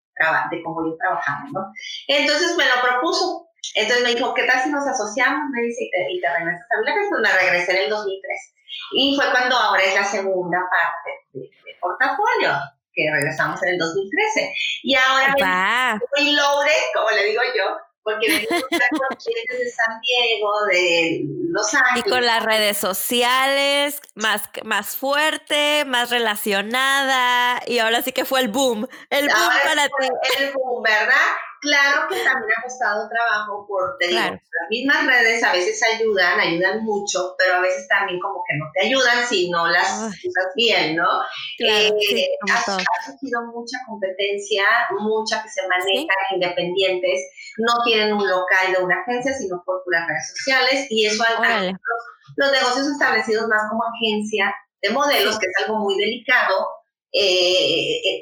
de 0.50 0.62
cómo 0.62 0.84
yo 0.86 0.96
trabajaba, 0.98 1.44
¿no? 1.52 1.72
Entonces 2.08 2.56
me 2.56 2.64
lo 2.64 2.82
propuso. 2.82 3.46
Entonces 3.74 4.04
me 4.04 4.14
dijo, 4.14 4.34
¿qué 4.34 4.44
tal 4.44 4.62
si 4.62 4.70
nos 4.70 4.86
asociamos? 4.86 5.42
Me 5.50 5.62
dice, 5.62 5.84
y 5.84 5.90
te, 5.90 6.12
y 6.12 6.20
te 6.20 6.28
regresas 6.28 6.66
a 6.76 6.80
Blanca. 6.80 7.00
Pues 7.08 7.20
me 7.22 7.32
regresé 7.32 7.70
en 7.72 7.78
el 7.84 7.90
2003. 7.90 8.54
Y 8.92 9.16
fue 9.16 9.30
cuando 9.30 9.56
ahora 9.56 9.82
es 9.82 9.94
la 9.94 10.04
segunda 10.04 10.58
parte 10.70 11.10
de, 11.32 11.40
de 11.40 11.78
portafolio, 11.80 12.52
que 12.92 13.10
regresamos 13.12 13.62
en 13.62 13.70
el 13.70 13.78
2013. 13.78 14.52
Y 14.84 14.94
ahora 14.94 15.34
Va. 15.42 16.00
muy 16.16 16.32
loaded, 16.32 16.82
como 16.94 17.10
le 17.10 17.24
digo 17.26 17.42
yo, 17.56 17.76
porque 18.02 18.26
venimos 18.28 18.48
con 18.90 19.16
clientes 19.18 19.58
de 19.58 19.70
San 19.70 20.00
Diego, 20.00 20.66
de 20.66 21.20
Los 21.50 21.72
Y 21.72 21.76
Ángeles. 21.76 22.04
con 22.12 22.26
las 22.26 22.42
redes 22.44 22.76
sociales, 22.78 24.00
más, 24.14 24.42
más 24.64 24.96
fuerte, 24.96 25.84
más 25.86 26.10
relacionada, 26.10 27.62
y 27.66 27.78
ahora 27.78 28.02
sí 28.02 28.12
que 28.12 28.24
fue 28.24 28.40
el 28.40 28.48
boom, 28.48 28.88
el 29.10 29.26
boom 29.26 29.36
Ahora 29.36 29.56
para 29.64 29.86
ti. 29.88 30.08
el 30.38 30.52
boom, 30.52 30.82
¿verdad? 30.82 31.14
Claro 31.60 32.08
que 32.08 32.16
también 32.24 32.50
ha 32.56 32.62
costado 32.62 33.08
trabajo 33.08 33.66
por, 33.68 33.96
te 33.98 34.06
digo, 34.08 34.18
Claro. 34.20 34.34
las 34.34 34.70
mismas 34.70 35.06
redes 35.06 35.44
a 35.44 35.52
veces 35.52 35.82
ayudan, 35.82 36.40
ayudan 36.40 36.82
mucho, 36.84 37.34
pero 37.36 37.56
a 37.56 37.60
veces 37.60 37.86
también 37.86 38.18
como 38.18 38.42
que 38.48 38.56
no 38.56 38.64
te 38.72 38.86
ayudan 38.86 39.26
si 39.28 39.50
no 39.50 39.66
las 39.68 40.08
usas 40.24 40.46
bien, 40.56 40.96
¿no? 40.96 41.06
Claro, 41.58 41.94
Eh, 41.96 41.98
sí, 42.08 42.28
ha, 42.50 43.04
surgido 43.04 43.42
mucha 43.54 43.76
competencia, 43.86 44.64
mucha 44.98 45.42
que 45.42 45.50
se 45.50 45.66
manejan 45.68 46.16
independientes, 46.34 47.20
no 47.58 47.74
tienen 47.84 48.14
un 48.14 48.26
local 48.26 48.72
de 48.72 48.82
una 48.82 49.00
agencia, 49.02 49.34
sino 49.34 49.62
por 49.66 49.84
puras 49.84 50.08
redes 50.08 50.32
sociales, 50.34 50.86
y 50.88 51.06
eso 51.06 51.22
a, 51.24 51.26
a 51.36 51.38
Órale. 51.40 51.72
los, 51.72 52.02
los 52.36 52.52
negocios 52.52 52.86
establecidos 52.88 53.46
más 53.48 53.68
como 53.68 53.82
agencia 53.84 54.54
de 54.80 54.90
modelos, 54.90 55.38
que 55.38 55.46
es 55.46 55.64
algo 55.66 55.78
muy 55.80 55.98
delicado, 55.98 56.68
eh, 57.12 58.00
eh, 58.02 58.20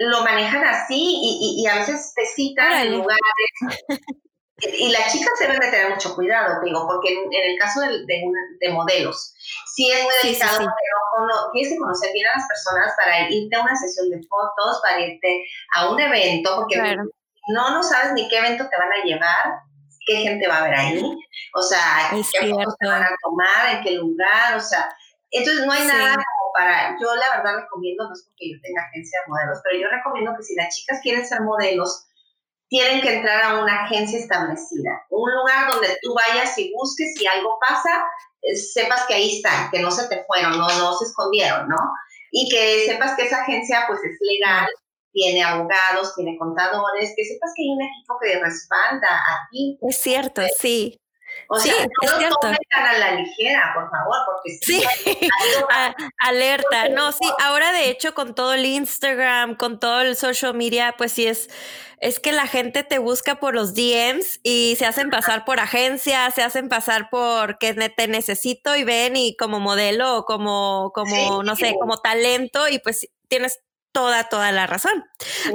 lo 0.00 0.22
manejan 0.24 0.64
así 0.64 0.94
y, 0.96 1.38
y- 1.60 1.62
y 1.62 1.66
a 1.66 1.76
veces 1.76 2.12
te 2.14 2.24
citan 2.26 2.72
en 2.86 2.92
lugares. 2.98 3.20
Y 4.62 4.92
las 4.92 5.10
chicas 5.10 5.32
deben 5.40 5.58
de 5.58 5.70
tener 5.70 5.88
mucho 5.88 6.14
cuidado, 6.14 6.60
digo, 6.62 6.86
porque 6.86 7.14
en, 7.14 7.32
en 7.32 7.50
el 7.52 7.58
caso 7.58 7.80
de, 7.80 8.04
de, 8.04 8.22
una- 8.26 8.46
de 8.60 8.68
modelos, 8.68 9.32
sí 9.74 9.90
es 9.90 10.02
muy 10.02 10.12
Sí, 10.20 10.20
sí, 10.20 10.26
delicado 10.34 10.58
sí. 10.58 10.64
porque 10.64 11.32
no 11.32 11.50
tienes 11.52 11.72
que 11.72 11.78
conocer 11.78 12.10
bien 12.12 12.26
a 12.26 12.36
las 12.36 12.46
personas 12.46 12.92
para 12.94 13.30
irte 13.30 13.56
a 13.56 13.62
una 13.62 13.74
sesión 13.74 14.10
de 14.10 14.20
fotos, 14.28 14.80
para 14.82 15.00
irte 15.00 15.46
a 15.74 15.88
un 15.90 15.98
evento, 15.98 16.56
porque 16.56 16.74
Claro. 16.74 17.04
no, 17.48 17.70
no 17.70 17.82
sabes 17.82 18.12
ni 18.12 18.28
qué 18.28 18.36
evento 18.36 18.68
te 18.68 18.76
van 18.76 18.92
a 18.92 19.02
llevar, 19.02 19.60
qué 20.06 20.16
gente 20.16 20.46
va 20.46 20.56
a 20.56 20.60
haber 20.60 20.74
ahí, 20.74 21.02
o 21.54 21.62
sea, 21.62 22.10
Es 22.12 22.28
qué 22.38 22.50
fotos 22.50 22.76
te 22.78 22.86
van 22.86 23.02
a 23.02 23.10
tomar, 23.22 23.76
en 23.76 23.82
qué 23.82 23.92
lugar, 23.92 24.56
o 24.56 24.60
sea, 24.60 24.94
entonces 25.30 25.64
no 25.64 25.72
hay 25.72 25.80
Sí. 25.80 25.88
nada 25.88 26.16
para, 26.52 26.96
yo 27.00 27.14
la 27.14 27.36
verdad 27.36 27.62
recomiendo, 27.62 28.06
no 28.06 28.12
es 28.12 28.24
porque 28.24 28.52
yo 28.52 28.60
tenga 28.62 28.82
agencia 28.82 29.20
de 29.20 29.30
modelos, 29.30 29.58
pero 29.64 29.80
yo 29.80 29.88
recomiendo 29.88 30.34
que 30.36 30.42
si 30.42 30.54
las 30.54 30.74
chicas 30.74 31.00
quieren 31.02 31.26
ser 31.26 31.40
modelos, 31.42 32.06
tienen 32.68 33.00
que 33.00 33.16
entrar 33.16 33.42
a 33.42 33.62
una 33.62 33.84
agencia 33.84 34.18
establecida, 34.18 35.02
un 35.10 35.30
lugar 35.34 35.72
donde 35.72 35.88
tú 36.02 36.14
vayas 36.14 36.56
y 36.56 36.72
busques, 36.72 37.14
si 37.16 37.26
algo 37.26 37.58
pasa, 37.60 38.04
eh, 38.42 38.54
sepas 38.56 39.06
que 39.06 39.14
ahí 39.14 39.36
están, 39.36 39.70
que 39.70 39.80
no 39.80 39.90
se 39.90 40.08
te 40.08 40.24
fueron, 40.24 40.52
no, 40.52 40.68
no 40.68 40.94
se 40.94 41.06
escondieron, 41.06 41.68
¿no? 41.68 41.78
Y 42.30 42.48
que 42.48 42.86
sepas 42.86 43.16
que 43.16 43.24
esa 43.24 43.42
agencia 43.42 43.84
pues 43.88 43.98
es 44.04 44.16
legal, 44.20 44.68
tiene 45.12 45.42
abogados, 45.42 46.14
tiene 46.14 46.38
contadores, 46.38 47.12
que 47.16 47.24
sepas 47.24 47.50
que 47.56 47.62
hay 47.62 47.70
un 47.70 47.82
equipo 47.82 48.18
que 48.22 48.38
respalda 48.38 49.08
a 49.08 49.48
ti. 49.50 49.78
Es 49.82 50.00
cierto, 50.00 50.42
sí. 50.56 50.99
O 51.52 51.58
Sí, 51.58 51.68
sea, 51.68 51.82
es 51.82 52.28
no 52.30 52.36
tomen 52.40 52.58
a 52.70 52.98
la 52.98 53.10
ligera, 53.16 53.72
por 53.74 53.90
favor, 53.90 54.16
porque 54.24 54.58
Sí, 54.62 54.82
a- 55.70 55.94
alerta. 56.28 56.88
No, 56.90 57.10
sí, 57.10 57.28
ahora 57.42 57.72
de 57.72 57.90
hecho 57.90 58.14
con 58.14 58.34
todo 58.36 58.54
el 58.54 58.64
Instagram, 58.64 59.56
con 59.56 59.80
todo 59.80 60.00
el 60.00 60.14
social 60.14 60.54
media, 60.54 60.94
pues 60.96 61.12
sí 61.12 61.26
es, 61.26 61.50
es 61.98 62.20
que 62.20 62.30
la 62.30 62.46
gente 62.46 62.84
te 62.84 62.98
busca 63.00 63.40
por 63.40 63.54
los 63.54 63.74
DMs 63.74 64.38
y 64.44 64.76
se 64.76 64.86
hacen 64.86 65.10
pasar 65.10 65.44
por 65.44 65.58
agencias, 65.58 66.34
se 66.34 66.42
hacen 66.42 66.68
pasar 66.68 67.10
por 67.10 67.58
que 67.58 67.74
te 67.74 68.06
necesito 68.06 68.76
y 68.76 68.84
ven 68.84 69.16
y 69.16 69.36
como 69.36 69.58
modelo 69.58 70.18
o 70.18 70.24
como, 70.24 70.92
como, 70.94 71.42
no 71.42 71.56
sé, 71.56 71.70
Sí. 71.70 71.76
como 71.80 71.98
talento 71.98 72.68
y 72.68 72.78
pues 72.78 73.08
tienes 73.28 73.58
toda, 73.92 74.24
toda 74.24 74.52
la 74.52 74.66
razón. 74.66 75.04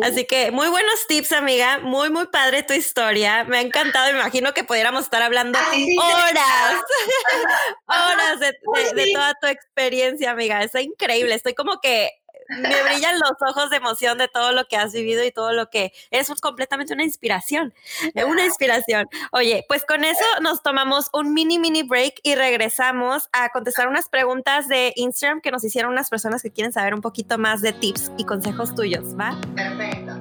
Así 0.04 0.26
que 0.26 0.52
muy 0.52 0.67
buenos 0.69 1.08
tips, 1.08 1.32
amiga. 1.32 1.80
Muy, 1.80 2.10
muy 2.10 2.28
padre 2.28 2.63
tu 2.63 2.74
historia. 2.74 3.43
Me 3.45 3.58
ha 3.58 3.62
encantado. 3.62 4.12
Me 4.13 4.19
imagino 4.19 4.54
que 4.54 4.63
pudiéramos 4.63 5.04
estar 5.04 5.21
hablando 5.21 5.58
horas, 6.00 6.82
horas 7.88 8.39
de, 8.39 8.48
de- 8.48 9.12
toda 9.13 9.34
tu 9.39 9.48
experiencia, 9.48 10.32
amiga. 10.32 10.62
Está 10.63 10.82
increíble. 10.82 11.36
Estoy 11.36 11.54
como 11.54 11.80
que 11.82 12.12
me 12.49 12.84
brillan 12.84 13.19
los 13.19 13.34
ojos 13.49 13.69
de 13.69 13.77
emoción 13.77 14.17
de 14.17 14.27
todo 14.27 14.51
lo 14.51 14.65
que 14.65 14.77
has 14.77 14.93
vivido 14.93 15.23
y 15.23 15.31
todo 15.31 15.53
lo 15.53 15.69
que 15.69 15.93
es 16.12 16.29
completamente 16.41 16.93
una 16.93 17.03
inspiración. 17.03 17.73
eh, 18.13 18.23
Una 18.25 18.45
inspiración. 18.45 19.08
Oye, 19.31 19.65
pues 19.67 19.86
con 19.86 20.03
eso 20.03 20.23
nos 20.41 20.62
tomamos 20.62 21.10
un 21.13 21.34
mini, 21.34 21.60
mini 21.60 21.84
break 21.84 22.19
y 22.23 22.36
regresamos 22.36 23.29
a 23.31 23.49
contestar 23.49 23.88
unas 23.88 24.10
preguntas 24.10 24.67
de 24.67 24.93
Instagram 24.95 25.41
que 25.41 25.51
nos 25.51 25.63
hicieron 25.63 25.91
unas 25.91 26.10
personas 26.10 26.41
que 26.41 26.51
quieren 26.51 26.73
saber 26.73 26.93
un 26.93 27.01
poquito 27.01 27.38
más 27.38 27.62
de 27.62 27.73
tips 27.73 28.12
y 28.17 28.25
consejos 28.25 28.75
tuyos, 28.75 29.15
¿va? 29.19 29.39
Perfecto. 29.55 30.13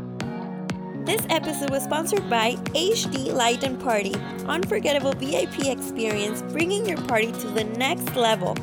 This 1.04 1.20
episode 1.28 1.68
was 1.70 1.82
sponsored 1.84 2.30
by 2.30 2.56
HD 2.72 3.30
Light 3.30 3.62
and 3.62 3.78
Party, 3.78 4.14
unforgettable 4.48 5.12
VIP 5.12 5.66
experience 5.66 6.40
bringing 6.50 6.86
your 6.86 6.96
party 7.06 7.30
to 7.30 7.48
the 7.50 7.64
next 7.76 8.16
level. 8.16 8.54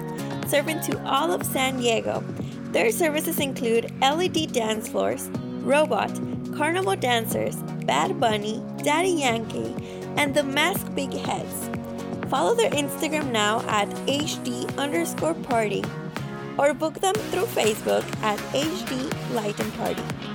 Serving 0.48 0.82
to 0.82 1.00
all 1.06 1.32
of 1.32 1.44
San 1.46 1.78
Diego. 1.78 2.24
Their 2.72 2.92
services 2.92 3.40
include 3.40 3.92
LED 4.02 4.54
dance 4.54 4.88
floors, 4.88 5.30
robot, 5.62 6.12
carnival 6.56 6.96
dancers, 6.96 7.56
Bad 7.86 8.20
Bunny, 8.20 8.64
Daddy 8.84 9.10
Yankee, 9.10 9.76
and 10.16 10.34
the 10.34 10.44
Mask 10.44 10.94
Big 10.96 11.12
Heads. 11.12 11.70
Follow 12.30 12.56
their 12.56 12.72
Instagram 12.72 13.32
now 13.32 13.60
at 13.68 13.90
HD 14.08 14.66
underscore 14.78 15.34
party 15.34 15.84
or 16.58 16.74
book 16.74 16.94
them 16.96 17.16
through 17.30 17.46
Facebook 17.46 18.06
at 18.24 18.40
HD 18.54 19.34
Light 19.34 19.60
and 19.60 19.74
Party. 19.74 20.31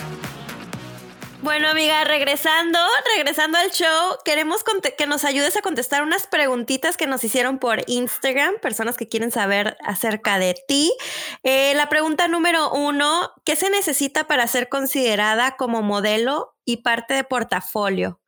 Bueno, 1.46 1.68
amiga, 1.68 2.02
regresando, 2.02 2.80
regresando 3.14 3.56
al 3.56 3.70
show, 3.70 4.18
queremos 4.24 4.64
que 4.98 5.06
nos 5.06 5.24
ayudes 5.24 5.56
a 5.56 5.62
contestar 5.62 6.02
unas 6.02 6.26
preguntitas 6.26 6.96
que 6.96 7.06
nos 7.06 7.22
hicieron 7.22 7.60
por 7.60 7.88
Instagram, 7.88 8.58
personas 8.58 8.96
que 8.96 9.08
quieren 9.08 9.30
saber 9.30 9.76
acerca 9.84 10.40
de 10.40 10.56
ti. 10.66 10.92
Eh, 11.44 11.72
la 11.76 11.88
pregunta 11.88 12.26
número 12.26 12.72
uno, 12.72 13.30
¿qué 13.44 13.54
se 13.54 13.70
necesita 13.70 14.26
para 14.26 14.48
ser 14.48 14.68
considerada 14.68 15.54
como 15.56 15.82
modelo 15.82 16.56
y 16.64 16.78
parte 16.78 17.14
de 17.14 17.22
portafolio? 17.22 18.18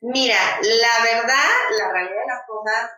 Mira, 0.00 0.38
la 0.62 1.04
verdad, 1.04 1.50
la 1.78 1.92
realidad 1.92 2.14
de 2.14 2.28
las 2.28 2.46
cosas 2.46 2.90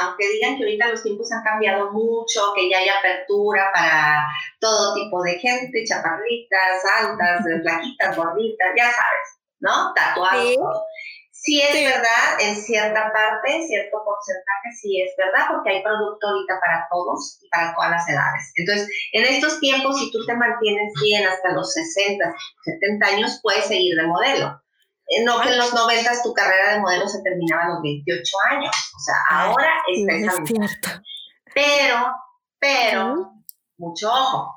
aunque 0.00 0.28
digan 0.28 0.56
que 0.56 0.64
ahorita 0.64 0.88
los 0.88 1.02
tiempos 1.02 1.30
han 1.32 1.42
cambiado 1.42 1.92
mucho, 1.92 2.52
que 2.54 2.68
ya 2.68 2.78
hay 2.78 2.88
apertura 2.88 3.70
para 3.72 4.26
todo 4.58 4.94
tipo 4.94 5.22
de 5.22 5.38
gente, 5.38 5.84
chaparritas, 5.84 6.82
altas, 6.98 7.44
flaquitas, 7.62 8.16
gorditas, 8.16 8.68
ya 8.76 8.90
sabes, 8.90 9.28
¿no? 9.60 9.92
Tatuados. 9.94 10.56
Sí. 11.32 11.58
es 11.62 11.72
verdad, 11.72 12.40
en 12.40 12.54
cierta 12.54 13.10
parte, 13.12 13.62
cierto 13.66 13.96
porcentaje 14.04 14.68
sí 14.78 15.00
es 15.00 15.10
verdad, 15.16 15.48
porque 15.48 15.70
hay 15.70 15.82
producto 15.82 16.28
ahorita 16.28 16.60
para 16.60 16.86
todos 16.90 17.38
y 17.40 17.48
para 17.48 17.74
todas 17.74 17.90
las 17.92 18.08
edades. 18.08 18.52
Entonces, 18.56 18.88
en 19.12 19.24
estos 19.24 19.58
tiempos, 19.58 19.98
si 19.98 20.10
tú 20.12 20.18
te 20.26 20.36
mantienes 20.36 20.92
bien 21.00 21.26
hasta 21.26 21.52
los 21.52 21.72
60, 21.72 22.34
70 22.64 23.06
años, 23.06 23.40
puedes 23.42 23.64
seguir 23.64 23.96
de 23.96 24.06
modelo. 24.06 24.60
Eh, 25.10 25.24
no 25.24 25.40
que 25.40 25.48
en 25.48 25.58
los 25.58 25.74
90 25.74 26.22
tu 26.22 26.32
carrera 26.32 26.74
de 26.74 26.80
modelo 26.80 27.08
se 27.08 27.20
terminaba 27.22 27.64
a 27.64 27.68
los 27.70 27.82
28 27.82 28.36
años. 28.52 28.76
O 28.96 29.00
sea, 29.00 29.14
ahora 29.28 29.72
está 29.92 30.14
es 30.14 30.78
Pero, 31.52 32.14
pero, 32.60 33.32
mucho 33.76 34.08
ojo. 34.08 34.56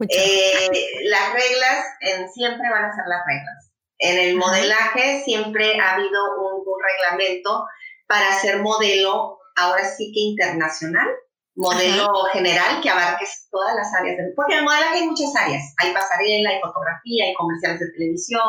Eh, 0.00 0.70
las 1.04 1.32
reglas 1.32 1.86
en, 2.00 2.28
siempre 2.30 2.68
van 2.68 2.86
a 2.86 2.94
ser 2.94 3.04
las 3.06 3.22
reglas. 3.24 3.72
En 3.98 4.18
el 4.18 4.36
modelaje 4.36 5.22
siempre 5.24 5.80
ha 5.80 5.94
habido 5.94 6.20
un, 6.40 6.64
un 6.66 6.80
reglamento 6.82 7.64
para 8.08 8.32
ser 8.40 8.60
modelo, 8.60 9.38
ahora 9.54 9.84
sí 9.84 10.10
que 10.12 10.20
internacional, 10.20 11.08
modelo 11.54 12.08
general 12.32 12.80
que 12.80 12.88
abarque 12.88 13.26
todas 13.50 13.74
las 13.76 13.92
áreas 13.94 14.16
del 14.16 14.32
porque 14.34 14.54
en 14.54 14.60
el 14.60 14.64
modelaje 14.64 14.98
hay 14.98 15.06
muchas 15.06 15.34
áreas. 15.36 15.62
Hay 15.78 15.92
pasarela 15.92 16.50
hay 16.50 16.60
fotografía 16.60 17.24
hay 17.26 17.34
comerciales 17.34 17.80
de 17.80 17.92
televisión 17.92 18.42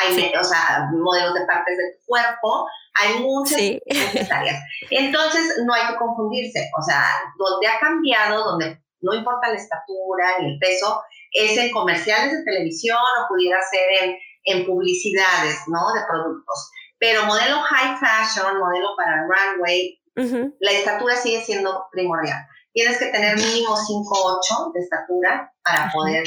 hay 0.00 0.32
o 0.38 0.44
sea 0.44 0.88
modelos 0.92 1.34
de 1.34 1.46
partes 1.46 1.76
del 1.76 1.92
cuerpo. 2.06 2.66
Hay 2.94 3.20
muchas, 3.20 3.58
muchas 4.12 4.30
áreas. 4.30 4.60
Entonces 4.90 5.62
no 5.64 5.72
hay 5.72 5.86
que 5.88 5.96
confundirse. 5.96 6.70
O 6.78 6.82
sea 6.82 7.06
donde 7.38 7.68
ha 7.68 7.78
cambiado 7.80 8.44
donde 8.44 8.82
no 9.00 9.14
importa 9.14 9.48
la 9.48 9.56
estatura 9.56 10.38
ni 10.40 10.52
el 10.52 10.58
peso 10.58 11.02
es 11.32 11.56
en 11.56 11.70
comerciales 11.70 12.32
de 12.32 12.44
televisión 12.44 12.98
o 12.98 13.28
pudiera 13.28 13.58
ser 13.62 13.88
en, 14.02 14.16
en 14.44 14.66
publicidades 14.66 15.62
no 15.68 15.92
de 15.94 16.00
productos. 16.06 16.70
Pero 16.98 17.24
modelo 17.24 17.60
high 17.62 17.96
fashion 17.98 18.58
modelo 18.58 18.90
para 18.96 19.26
runway 19.26 20.01
la 20.14 20.72
estatura 20.72 21.16
sigue 21.16 21.42
siendo 21.42 21.86
primordial. 21.90 22.46
Tienes 22.72 22.98
que 22.98 23.06
tener 23.06 23.36
mínimo 23.36 23.76
5'8 23.76 24.72
de 24.72 24.80
estatura 24.80 25.52
para 25.62 25.90
poder, 25.92 26.24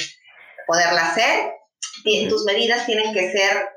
poderla 0.68 1.12
hacer. 1.12 1.54
Tus 2.30 2.46
medidas 2.46 2.86
tienen 2.86 3.14
que 3.14 3.32
ser 3.32 3.70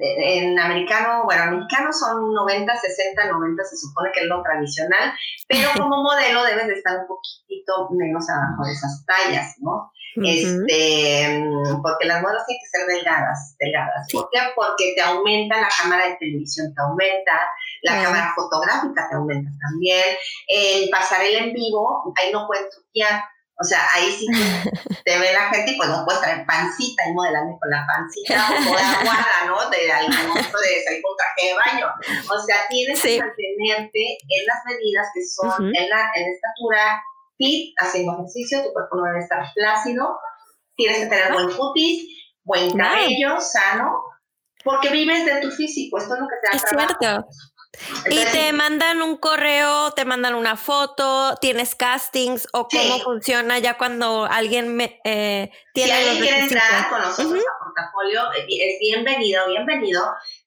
en, 0.00 0.58
americano, 0.58 1.24
bueno, 1.24 1.44
en 1.44 1.58
mexicano 1.58 1.92
son 1.92 2.32
90, 2.34 2.76
60, 2.76 3.26
90, 3.26 3.64
se 3.64 3.76
supone 3.76 4.10
que 4.12 4.20
es 4.20 4.26
lo 4.26 4.42
tradicional, 4.42 5.12
pero 5.48 5.70
como 5.76 6.02
modelo 6.02 6.44
debes 6.44 6.66
de 6.66 6.74
estar 6.74 6.98
un 6.98 7.06
poquitito 7.06 7.88
menos 7.92 8.28
abajo 8.28 8.64
de 8.66 8.72
esas 8.72 9.04
tallas, 9.06 9.54
¿no? 9.60 9.90
este, 10.16 11.42
porque 11.82 12.06
las 12.06 12.20
modelos 12.20 12.44
tienen 12.46 12.60
que 12.60 12.78
ser 12.78 12.86
delgadas, 12.86 13.56
delgadas. 13.58 14.06
¿Por 14.12 14.28
qué? 14.30 14.40
Porque 14.54 14.92
te 14.94 15.00
aumenta 15.00 15.60
la 15.60 15.68
cámara 15.68 16.08
de 16.08 16.16
televisión, 16.16 16.74
te 16.74 16.82
aumenta, 16.82 17.40
la 17.82 18.02
cámara 18.02 18.32
fotográfica 18.34 19.08
te 19.08 19.16
aumenta 19.16 19.50
también, 19.60 20.16
el 20.48 20.88
pasarela 20.90 21.40
en 21.40 21.52
vivo, 21.52 22.14
ahí 22.16 22.32
no 22.32 22.46
puedes 22.46 22.70
truquear, 22.70 23.22
o 23.62 23.64
sea, 23.64 23.80
ahí 23.94 24.10
sí 24.10 24.26
te 25.04 25.18
ve 25.18 25.32
la 25.32 25.48
gente 25.50 25.72
y 25.72 25.76
pues 25.76 25.88
no 25.88 26.04
puedes 26.04 26.20
traer 26.20 26.44
pancita 26.46 27.08
y 27.08 27.12
modelando 27.12 27.56
con 27.60 27.70
la 27.70 27.86
pancita 27.86 28.48
o 28.70 28.74
la 28.74 28.92
aguada, 28.92 29.46
¿no? 29.46 29.70
De 29.70 29.92
algún 29.92 30.28
momento 30.28 30.58
de 30.58 30.82
salir 30.82 31.02
con 31.02 31.16
traje 31.16 31.48
de 31.48 31.54
baño. 31.54 31.86
O 32.30 32.38
sea, 32.44 32.56
tienes 32.68 33.00
que 33.00 33.20
mantenerte 33.20 34.18
en 34.28 34.46
las 34.46 34.58
medidas 34.66 35.06
que 35.14 35.24
son 35.24 35.66
en, 35.66 35.88
la, 35.88 36.10
en 36.14 36.32
estatura 36.32 37.02
fit, 37.36 37.74
haciendo 37.78 38.14
ejercicio, 38.14 38.62
tu 38.64 38.72
cuerpo 38.72 38.96
no 38.96 39.04
debe 39.04 39.20
estar 39.20 39.44
plácido, 39.54 40.18
tienes 40.76 40.98
que 40.98 41.06
tener 41.06 41.32
buen 41.32 41.50
cutis, 41.50 42.08
buen 42.44 42.76
cabello, 42.76 43.40
sano, 43.40 44.02
porque 44.64 44.90
vives 44.90 45.24
de 45.24 45.40
tu 45.40 45.50
físico, 45.50 45.98
esto 45.98 46.14
es 46.14 46.20
lo 46.20 46.26
que 46.26 46.36
te 46.40 46.48
da 46.48 46.56
Es 46.56 46.64
cierto. 46.68 47.28
Y 48.10 48.24
te 48.32 48.52
mandan 48.52 49.02
un 49.02 49.16
correo, 49.16 49.92
te 49.92 50.04
mandan 50.04 50.34
una 50.34 50.56
foto, 50.56 51.36
tienes 51.40 51.74
castings 51.74 52.46
o 52.52 52.68
cómo 52.68 52.98
funciona 53.00 53.58
ya 53.58 53.78
cuando 53.78 54.24
alguien 54.24 54.76
me, 54.76 55.00
eh, 55.04 55.50
tiene 55.72 55.92
si 55.92 55.98
alguien 55.98 56.22
quiere 56.22 56.38
entrar 56.40 56.90
con 56.90 57.00
nosotros 57.00 57.42
a 57.42 57.64
portafolio, 57.64 58.22
es 58.48 58.78
bienvenido, 58.80 59.46
bienvenido 59.48 60.02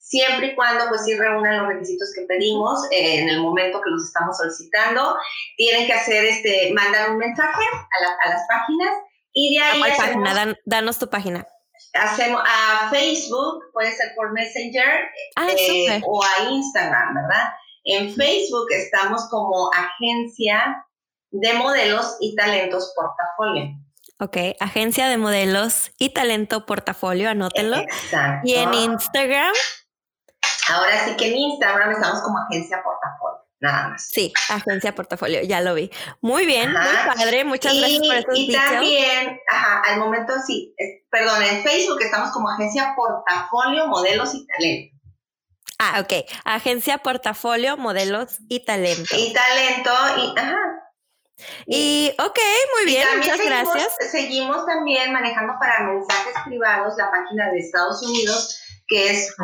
siempre 0.05 0.47
y 0.47 0.55
cuando 0.55 0.87
pues 0.87 1.03
sí 1.03 1.15
reúnan 1.15 1.57
los 1.57 1.67
requisitos 1.67 2.11
que 2.15 2.25
pedimos 2.27 2.79
eh, 2.91 3.21
en 3.21 3.29
el 3.29 3.41
momento 3.41 3.81
que 3.81 3.89
los 3.89 4.05
estamos 4.05 4.37
solicitando. 4.37 5.17
Tienen 5.57 5.87
que 5.87 5.93
hacer, 5.93 6.25
este, 6.25 6.71
mandar 6.73 7.11
un 7.11 7.17
mensaje 7.17 7.63
a, 7.63 8.29
las 8.29 8.41
páginas 8.47 8.95
y 9.33 9.55
de 9.55 9.61
ahí... 9.61 9.81
¿A 9.81 9.95
cuál 9.95 10.23
página? 10.23 10.57
danos 10.65 10.99
tu 10.99 11.09
página. 11.09 11.47
Hacemos 11.95 12.41
a 12.45 12.89
Facebook, 12.89 13.71
puede 13.73 13.91
ser 13.91 14.13
por 14.15 14.33
Messenger 14.33 15.07
ah, 15.35 15.47
eh, 15.57 16.01
o 16.05 16.21
a 16.23 16.49
Instagram, 16.49 17.15
¿verdad? 17.15 17.53
En 17.83 18.13
Facebook 18.13 18.67
estamos 18.71 19.27
como 19.29 19.69
agencia 19.73 20.85
de 21.31 21.53
modelos 21.53 22.17
y 22.19 22.35
talentos 22.35 22.93
portafolio. 22.95 23.75
Ok, 24.19 24.37
agencia 24.59 25.07
de 25.07 25.17
modelos 25.17 25.91
y 25.97 26.13
talento 26.13 26.65
portafolio, 26.65 27.29
anótenlo. 27.29 27.77
Exacto. 27.77 28.47
Y 28.47 28.55
en 28.55 28.73
Instagram 28.73 29.53
Ahora 30.67 31.05
sí 31.05 31.15
que 31.15 31.27
en 31.27 31.37
Instagram 31.37 31.91
estamos 31.91 32.21
como 32.21 32.39
agencia 32.39 32.81
portafolio. 32.83 33.44
Nada 33.65 33.89
más. 33.89 34.07
Sí, 34.09 34.31
agencia 34.49 34.93
portafolio, 34.93 35.41
ya 35.41 35.59
lo 35.59 35.73
vi. 35.73 35.89
Muy 36.21 36.45
bien, 36.45 36.71
muy 36.71 37.15
padre, 37.15 37.43
muchas 37.43 37.75
gracias 37.75 37.99
por 37.99 38.15
esos 38.15 38.37
Y 38.37 38.51
también, 38.51 39.39
ajá, 39.51 39.81
al 39.85 39.99
momento 39.99 40.33
sí, 40.45 40.75
perdón, 41.09 41.41
en 41.41 41.63
Facebook 41.63 41.99
estamos 41.99 42.31
como 42.31 42.47
agencia 42.49 42.93
portafolio, 42.95 43.87
modelos 43.87 44.35
y 44.35 44.45
talento. 44.45 44.95
Ah, 45.79 45.99
ok, 45.99 46.13
agencia 46.43 46.99
portafolio, 46.99 47.75
modelos 47.75 48.37
y 48.47 48.63
talento. 48.63 49.15
Y 49.17 49.33
talento, 49.33 49.91
y 50.17 50.39
ajá. 50.39 50.57
Y, 51.65 52.13
ok, 52.19 52.39
muy 52.75 52.85
bien, 52.85 53.07
muchas 53.17 53.43
gracias. 53.43 53.93
Seguimos 54.11 54.63
también 54.67 55.11
manejando 55.11 55.53
para 55.59 55.79
mensajes 55.79 56.35
privados 56.45 56.93
la 56.97 57.09
página 57.09 57.49
de 57.49 57.59
Estados 57.59 58.03
Unidos 58.03 58.61
que 58.87 59.09
es 59.09 59.35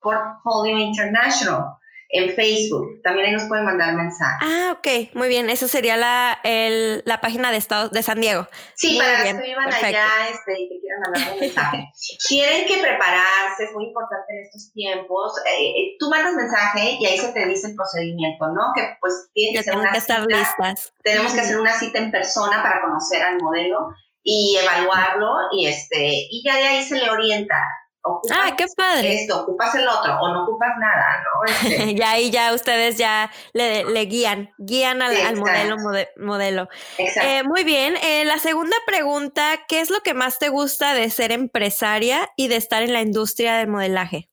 Portfolio 0.00 0.76
International 0.76 1.78
en 2.12 2.34
Facebook. 2.34 3.00
También 3.02 3.26
ahí 3.26 3.32
nos 3.32 3.44
pueden 3.44 3.64
mandar 3.64 3.94
mensajes. 3.94 4.46
Ah, 4.46 4.76
ok, 4.78 5.14
muy 5.14 5.28
bien. 5.28 5.48
Eso 5.48 5.66
sería 5.66 5.96
la, 5.96 6.38
el, 6.44 7.02
la 7.06 7.22
página 7.22 7.50
de 7.50 7.56
Estado 7.56 7.88
de 7.88 8.02
San 8.02 8.20
Diego. 8.20 8.46
Sí, 8.74 8.98
para 8.98 9.24
los 9.24 9.40
que 9.40 9.48
vivan 9.48 9.72
allá 9.72 10.06
este, 10.30 10.60
y 10.60 10.68
que 10.68 10.80
quieran 10.80 11.00
mandar 11.00 11.32
un 11.32 11.40
mensaje. 11.40 11.88
Tienen 12.28 12.66
que 12.66 12.82
prepararse, 12.82 13.64
es 13.64 13.72
muy 13.72 13.86
importante 13.86 14.26
en 14.28 14.42
estos 14.42 14.72
tiempos. 14.74 15.32
Eh, 15.46 15.70
eh, 15.70 15.96
tú 15.98 16.10
mandas 16.10 16.34
mensaje 16.34 16.98
y 17.00 17.06
ahí 17.06 17.16
se 17.16 17.32
te 17.32 17.46
dice 17.46 17.68
el 17.68 17.74
procedimiento, 17.74 18.46
¿no? 18.48 18.72
Que 18.76 18.94
pues 19.00 19.30
tiene 19.32 19.56
que 19.58 19.64
ser 19.64 19.76
una 19.76 19.90
que 19.90 19.98
estar 19.98 20.26
listas. 20.26 20.92
Tenemos 21.02 21.32
que 21.32 21.40
hacer 21.40 21.58
una 21.58 21.72
cita 21.72 21.98
en 21.98 22.10
persona 22.10 22.62
para 22.62 22.82
conocer 22.82 23.22
al 23.22 23.38
modelo 23.38 23.88
y 24.22 24.58
evaluarlo 24.62 25.32
y 25.50 25.66
este 25.66 26.28
y 26.30 26.42
ya 26.44 26.56
de 26.56 26.62
ahí 26.62 26.82
se 26.84 26.96
le 26.96 27.10
orienta 27.10 27.56
ah, 28.04 28.54
qué 28.56 28.66
padre. 28.76 29.22
Esto, 29.22 29.42
ocupas 29.42 29.74
el 29.74 29.86
otro 29.86 30.18
o 30.20 30.32
no 30.32 30.44
ocupas 30.44 30.70
nada, 30.78 31.22
¿no? 31.22 31.52
Este. 31.70 31.94
ya 31.94 32.10
ahí 32.12 32.30
ya 32.30 32.52
ustedes 32.52 32.98
ya 32.98 33.30
le, 33.52 33.84
le 33.84 34.04
guían, 34.06 34.52
guían 34.58 35.02
al, 35.02 35.36
modelo. 35.36 35.76
modelo. 36.16 36.68
Eh, 36.98 37.42
muy 37.44 37.64
bien. 37.64 37.96
Eh, 38.02 38.24
la 38.24 38.38
segunda 38.38 38.76
pregunta, 38.86 39.60
¿qué 39.68 39.80
es 39.80 39.90
lo 39.90 40.00
que 40.00 40.14
más 40.14 40.38
te 40.38 40.48
gusta 40.48 40.94
de 40.94 41.10
ser 41.10 41.32
empresaria 41.32 42.28
y 42.36 42.48
de 42.48 42.56
estar 42.56 42.82
en 42.82 42.92
la 42.92 43.00
industria 43.00 43.56
del 43.56 43.68
modelaje? 43.68 44.28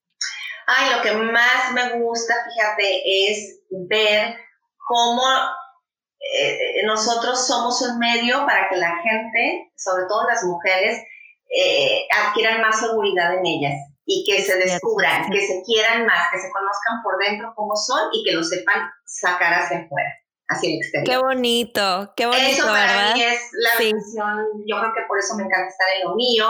Ay, 0.67 0.95
lo 0.95 1.01
que 1.01 1.13
más 1.13 1.71
me 1.73 1.99
gusta, 1.99 2.33
fíjate, 2.45 3.29
es 3.31 3.61
ver 3.71 4.35
cómo 4.87 5.23
eh, 6.19 6.83
nosotros 6.85 7.47
somos 7.47 7.81
un 7.81 7.97
medio 7.97 8.45
para 8.45 8.69
que 8.69 8.75
la 8.75 8.95
gente, 8.97 9.71
sobre 9.75 10.05
todo 10.07 10.27
las 10.27 10.43
mujeres, 10.43 11.01
eh, 11.49 12.07
adquieran 12.15 12.61
más 12.61 12.79
seguridad 12.79 13.37
en 13.37 13.45
ellas 13.45 13.73
y 14.05 14.23
que 14.25 14.41
se 14.41 14.57
descubran, 14.57 15.29
que 15.29 15.45
se 15.45 15.61
quieran 15.65 16.05
más, 16.05 16.29
que 16.31 16.39
se 16.39 16.49
conozcan 16.51 17.03
por 17.03 17.17
dentro 17.19 17.53
cómo 17.55 17.75
son 17.75 18.09
y 18.11 18.23
que 18.23 18.35
lo 18.35 18.43
sepan 18.43 18.89
sacar 19.05 19.53
hacia 19.53 19.79
afuera, 19.79 20.09
hacia 20.47 20.69
el 20.69 20.75
exterior. 20.77 21.05
Qué 21.07 21.17
bonito, 21.17 22.13
qué 22.15 22.25
bonito. 22.25 22.47
Eso 22.47 22.65
para 22.65 23.13
mí 23.13 23.21
es 23.21 23.41
la 23.53 23.79
visión, 23.79 24.45
yo 24.65 24.79
creo 24.79 24.93
que 24.93 25.01
por 25.07 25.19
eso 25.19 25.35
me 25.35 25.43
encanta 25.43 25.67
estar 25.67 25.87
en 25.95 26.07
lo 26.07 26.15
mío 26.15 26.47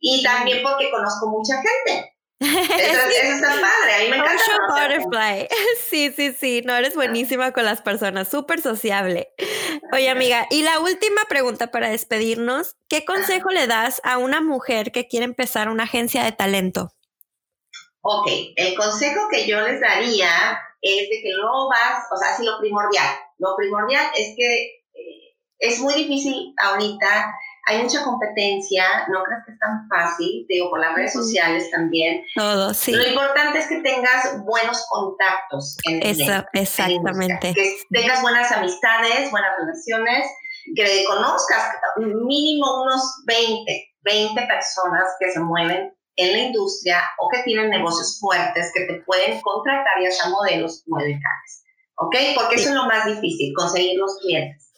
y 0.00 0.22
también 0.22 0.62
porque 0.62 0.90
conozco 0.90 1.28
mucha 1.28 1.54
gente. 1.56 2.12
Eso, 2.42 3.34
está 3.36 3.50
padre, 3.50 3.94
a 3.94 3.98
mí 4.02 4.10
me 4.10 4.16
encanta. 4.16 4.42
Butterfly. 4.68 5.48
Sí, 5.88 6.10
sí, 6.16 6.32
sí, 6.32 6.62
no 6.64 6.74
eres 6.74 6.94
buenísima 6.94 7.52
con 7.52 7.64
las 7.64 7.82
personas, 7.82 8.28
súper 8.28 8.60
sociable. 8.62 9.34
Oye, 9.90 10.08
amiga, 10.08 10.46
y 10.50 10.62
la 10.62 10.78
última 10.78 11.22
pregunta 11.28 11.70
para 11.70 11.90
despedirnos, 11.90 12.76
¿qué 12.88 13.04
consejo 13.04 13.50
le 13.50 13.66
das 13.66 14.00
a 14.04 14.18
una 14.18 14.40
mujer 14.40 14.92
que 14.92 15.08
quiere 15.08 15.24
empezar 15.24 15.68
una 15.68 15.84
agencia 15.84 16.22
de 16.22 16.32
talento? 16.32 16.92
Ok, 18.00 18.28
el 18.56 18.76
consejo 18.76 19.28
que 19.30 19.46
yo 19.46 19.60
les 19.60 19.80
daría 19.80 20.60
es 20.80 21.08
de 21.08 21.20
que 21.22 21.30
no 21.40 21.68
vas, 21.68 22.04
o 22.12 22.16
sea, 22.16 22.36
sí 22.36 22.44
lo 22.44 22.58
primordial, 22.60 23.16
lo 23.38 23.56
primordial 23.56 24.06
es 24.16 24.34
que 24.36 24.64
eh, 24.94 25.36
es 25.58 25.80
muy 25.80 25.94
difícil 25.94 26.54
ahorita 26.58 27.32
hay 27.64 27.82
mucha 27.82 28.02
competencia, 28.02 28.84
no 29.08 29.22
creas 29.22 29.44
que 29.46 29.52
es 29.52 29.58
tan 29.58 29.88
fácil, 29.88 30.44
digo, 30.48 30.70
por 30.70 30.80
las 30.80 30.94
redes 30.96 31.12
sociales 31.12 31.70
también. 31.70 32.24
Todo, 32.34 32.74
sí. 32.74 32.92
Lo 32.92 33.06
importante 33.06 33.58
es 33.58 33.68
que 33.68 33.80
tengas 33.82 34.42
buenos 34.44 34.84
contactos 34.88 35.76
en 35.84 36.02
Eso, 36.02 36.44
exactamente. 36.52 37.54
que 37.54 37.76
tengas 37.90 38.20
buenas 38.20 38.50
amistades, 38.50 39.30
buenas 39.30 39.52
relaciones, 39.58 40.26
que 40.74 41.04
conozcas 41.06 41.76
mínimo 41.98 42.82
unos 42.82 43.22
20, 43.26 43.94
20 44.02 44.46
personas 44.46 45.04
que 45.20 45.30
se 45.30 45.40
mueven 45.40 45.92
en 46.16 46.32
la 46.32 46.38
industria 46.38 47.02
o 47.18 47.28
que 47.28 47.42
tienen 47.44 47.70
negocios 47.70 48.18
fuertes 48.20 48.70
que 48.74 48.86
te 48.86 49.02
pueden 49.02 49.40
contratar 49.40 50.00
y 50.00 50.06
hacer 50.06 50.30
modelos 50.30 50.82
muy 50.86 51.18
¿Ok? 51.96 52.16
Porque 52.34 52.56
eso 52.56 52.70
es 52.70 52.74
lo 52.74 52.86
más 52.86 53.06
difícil, 53.06 53.52
conseguir 53.56 53.98
los 53.98 54.18
clientes. 54.20 54.72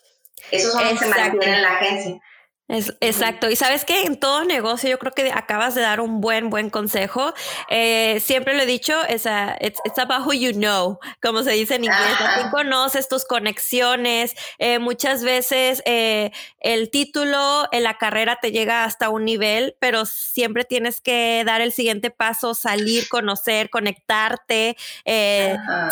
Esos 0.51 0.72
son 0.72 0.85
los 0.85 0.93
que 0.93 0.99
se 0.99 1.09
mantienen 1.09 1.55
en 1.55 1.62
la 1.62 1.76
agencia. 1.76 2.20
Es, 2.67 2.97
exacto. 3.01 3.51
Y 3.51 3.57
sabes 3.57 3.85
que 3.85 4.05
en 4.05 4.19
todo 4.19 4.43
negocio 4.47 4.89
yo 4.89 4.99
creo 4.99 5.12
que 5.12 5.31
acabas 5.31 5.75
de 5.75 5.83
dar 5.83 6.01
un 6.01 6.23
buen, 6.23 6.49
buen 6.49 6.71
consejo. 6.71 7.35
Eh, 7.69 8.21
siempre 8.21 8.55
lo 8.55 8.62
he 8.62 8.67
dicho, 8.67 8.95
es 9.05 9.27
it's, 9.61 9.99
about 9.99 10.27
who 10.27 10.33
you 10.33 10.53
know, 10.53 10.99
como 11.23 11.43
se 11.43 11.51
dice 11.53 11.75
en 11.75 11.85
inglés. 11.85 12.17
Tú 12.41 12.51
conoces 12.51 13.07
tus 13.07 13.27
conexiones. 13.27 14.35
Eh, 14.59 14.79
muchas 14.79 15.23
veces 15.23 15.83
eh, 15.85 16.33
el 16.61 16.91
título 16.91 17.69
en 17.71 17.83
la 17.83 17.99
carrera 17.99 18.39
te 18.41 18.51
llega 18.51 18.85
hasta 18.85 19.11
un 19.11 19.27
nivel, 19.27 19.77
pero 19.79 20.07
siempre 20.07 20.65
tienes 20.65 21.03
que 21.03 21.43
dar 21.45 21.61
el 21.61 21.71
siguiente 21.71 22.11
paso, 22.11 22.55
salir, 22.55 23.11
conocer, 23.11 23.69
conectarte, 23.69 24.79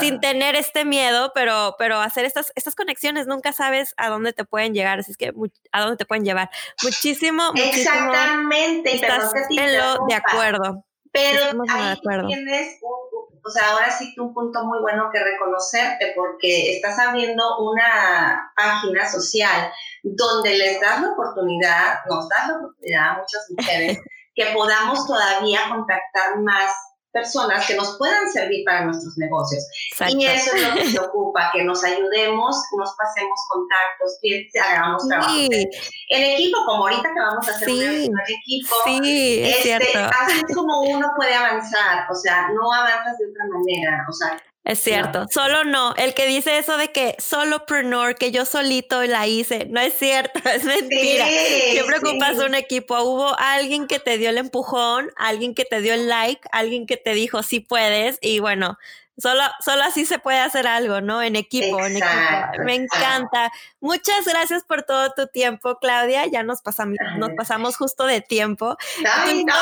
sin 0.00 0.20
tener 0.20 0.56
este 0.56 0.86
miedo, 0.86 1.32
pero, 1.34 1.74
pero 1.78 2.00
hacer 2.00 2.24
estas, 2.24 2.50
estas 2.54 2.74
conexiones. 2.74 3.26
Nunca 3.26 3.52
sabes 3.52 3.92
a 3.98 4.08
dónde 4.08 4.32
te 4.32 4.46
pueden 4.46 4.72
llegar, 4.72 5.00
así 5.00 5.10
es 5.10 5.18
que 5.18 5.34
a 5.72 5.80
dónde 5.82 5.98
te 5.98 6.06
pueden 6.06 6.24
llevar. 6.24 6.48
Muchísimo, 6.82 7.52
Exactamente, 7.54 8.94
estás 8.94 9.32
en 9.50 9.78
lo 9.78 10.06
de 10.06 10.14
acuerdo. 10.14 10.84
Pero 11.12 11.62
ahí 11.68 12.00
tienes 12.26 12.78
un, 12.80 13.12
o 13.44 13.50
sea, 13.50 13.72
ahora 13.72 13.90
sí 13.90 14.12
que 14.14 14.20
un 14.20 14.32
punto 14.32 14.64
muy 14.64 14.78
bueno 14.80 15.10
que 15.12 15.22
reconocerte 15.22 16.12
porque 16.14 16.76
estás 16.76 16.98
abriendo 16.98 17.58
una 17.58 18.52
página 18.56 19.10
social 19.10 19.72
donde 20.02 20.56
les 20.56 20.80
das 20.80 21.02
la 21.02 21.10
oportunidad, 21.10 21.98
nos 22.08 22.28
das 22.28 22.48
la 22.48 22.56
oportunidad 22.58 23.10
a 23.10 23.18
muchas 23.18 23.46
mujeres 23.50 23.98
que 24.34 24.46
podamos 24.54 25.06
todavía 25.06 25.60
contactar 25.68 26.38
más 26.38 26.72
personas 27.12 27.66
que 27.66 27.74
nos 27.76 27.96
puedan 27.98 28.30
servir 28.30 28.64
para 28.64 28.86
nuestros 28.86 29.16
negocios. 29.18 29.64
Y 30.08 30.24
eso 30.24 30.56
es 30.56 30.68
lo 30.68 30.74
que 30.74 30.86
se 30.86 30.98
ocupa, 30.98 31.50
que 31.52 31.62
nos 31.62 31.84
ayudemos, 31.84 32.56
nos 32.78 32.94
pasemos 32.96 33.38
contactos, 33.48 34.18
que 34.22 34.48
hagamos 34.58 35.06
trabajo 35.06 35.34
en 35.34 36.22
equipo, 36.22 36.58
como 36.66 36.84
ahorita 36.84 37.02
que 37.02 37.20
vamos 37.20 37.48
a 37.48 37.52
hacer 37.52 37.68
un 37.68 38.20
equipo. 38.20 38.74
Sí, 38.84 39.40
es 39.42 39.56
este, 39.56 39.62
cierto. 39.62 40.10
Así 40.20 40.42
es 40.48 40.54
como 40.54 40.82
uno 40.82 41.12
puede 41.16 41.34
avanzar, 41.34 42.06
o 42.10 42.14
sea, 42.14 42.48
no 42.48 42.72
avanzas 42.72 43.18
de 43.18 43.30
otra 43.30 43.44
manera, 43.46 44.06
o 44.08 44.12
sea, 44.12 44.42
es 44.64 44.78
cierto, 44.78 45.26
solo 45.28 45.64
no. 45.64 45.92
El 45.96 46.14
que 46.14 46.26
dice 46.26 46.58
eso 46.58 46.76
de 46.76 46.92
que 46.92 47.16
solo 47.18 47.66
preneur, 47.66 48.14
que 48.14 48.30
yo 48.30 48.44
solito 48.44 49.02
la 49.02 49.26
hice, 49.26 49.66
no 49.66 49.80
es 49.80 49.94
cierto, 49.94 50.40
es 50.48 50.64
mentira. 50.64 51.26
Siempre 51.72 51.98
ocupas 51.98 52.38
un 52.38 52.54
equipo. 52.54 53.00
Hubo 53.02 53.36
alguien 53.38 53.88
que 53.88 53.98
te 53.98 54.18
dio 54.18 54.30
el 54.30 54.38
empujón, 54.38 55.10
alguien 55.16 55.54
que 55.54 55.64
te 55.64 55.80
dio 55.80 55.94
el 55.94 56.08
like, 56.08 56.42
alguien 56.52 56.86
que 56.86 56.96
te 56.96 57.12
dijo 57.14 57.42
sí 57.42 57.58
puedes 57.58 58.18
y 58.20 58.38
bueno, 58.38 58.78
Solo, 59.18 59.42
solo 59.60 59.82
así 59.82 60.06
se 60.06 60.18
puede 60.18 60.38
hacer 60.38 60.66
algo, 60.66 61.00
¿no? 61.00 61.22
En 61.22 61.36
equipo, 61.36 61.78
en 61.84 61.96
equipo. 61.96 62.64
Me 62.64 62.74
encanta. 62.74 63.52
Muchas 63.80 64.24
gracias 64.24 64.64
por 64.64 64.84
todo 64.84 65.10
tu 65.10 65.26
tiempo, 65.26 65.76
Claudia. 65.78 66.26
Ya 66.26 66.42
nos 66.42 66.62
pasamos, 66.62 66.96
nos 67.18 67.30
pasamos 67.36 67.76
justo 67.76 68.06
de 68.06 68.20
tiempo. 68.20 68.76
tu 68.96 69.30
historia 69.30 69.52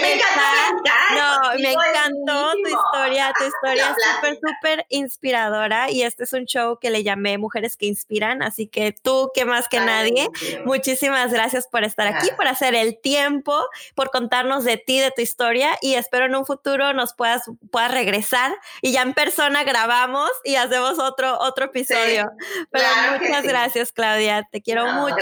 me, 0.00 0.16
no, 1.16 1.54
me 1.62 1.72
encantó 1.72 2.52
tu 2.52 2.68
historia, 2.68 3.32
tu 3.38 3.44
historia 3.44 3.90
es 3.90 4.14
súper, 4.14 4.34
súper 4.36 4.86
inspiradora 4.88 5.90
y 5.90 6.02
este 6.02 6.24
es 6.24 6.32
un 6.32 6.46
show 6.46 6.78
que 6.78 6.90
le 6.90 7.02
llamé 7.02 7.38
Mujeres 7.38 7.76
que 7.76 7.86
Inspiran, 7.86 8.42
así 8.42 8.66
que 8.66 8.92
tú, 8.92 9.30
que 9.34 9.44
más 9.44 9.68
que 9.68 9.80
nadie, 9.80 10.28
muchísimas 10.64 11.32
gracias 11.32 11.66
por 11.66 11.84
estar 11.84 12.06
aquí, 12.06 12.28
por 12.36 12.46
hacer 12.48 12.74
el 12.74 13.00
tiempo, 13.00 13.54
por 13.94 14.10
contarnos 14.10 14.64
de 14.64 14.76
ti, 14.76 15.00
de 15.00 15.10
tu 15.10 15.22
historia 15.22 15.76
y 15.80 15.94
espero 15.94 16.26
en 16.26 16.34
un 16.34 16.46
futuro 16.46 16.92
nos 16.92 17.14
puedas, 17.14 17.42
puedas 17.70 17.90
regresar 17.90 18.56
y 18.86 18.92
ya 18.92 19.02
en 19.02 19.12
persona 19.14 19.64
grabamos 19.64 20.30
y 20.44 20.54
hacemos 20.54 21.00
otro, 21.00 21.36
otro 21.40 21.64
episodio. 21.64 22.30
Pero 22.70 22.86
muchas 23.18 23.42
gracias, 23.42 23.90
Claudia. 23.90 24.46
Te 24.52 24.62
quiero 24.62 24.86
mucho. 24.92 25.16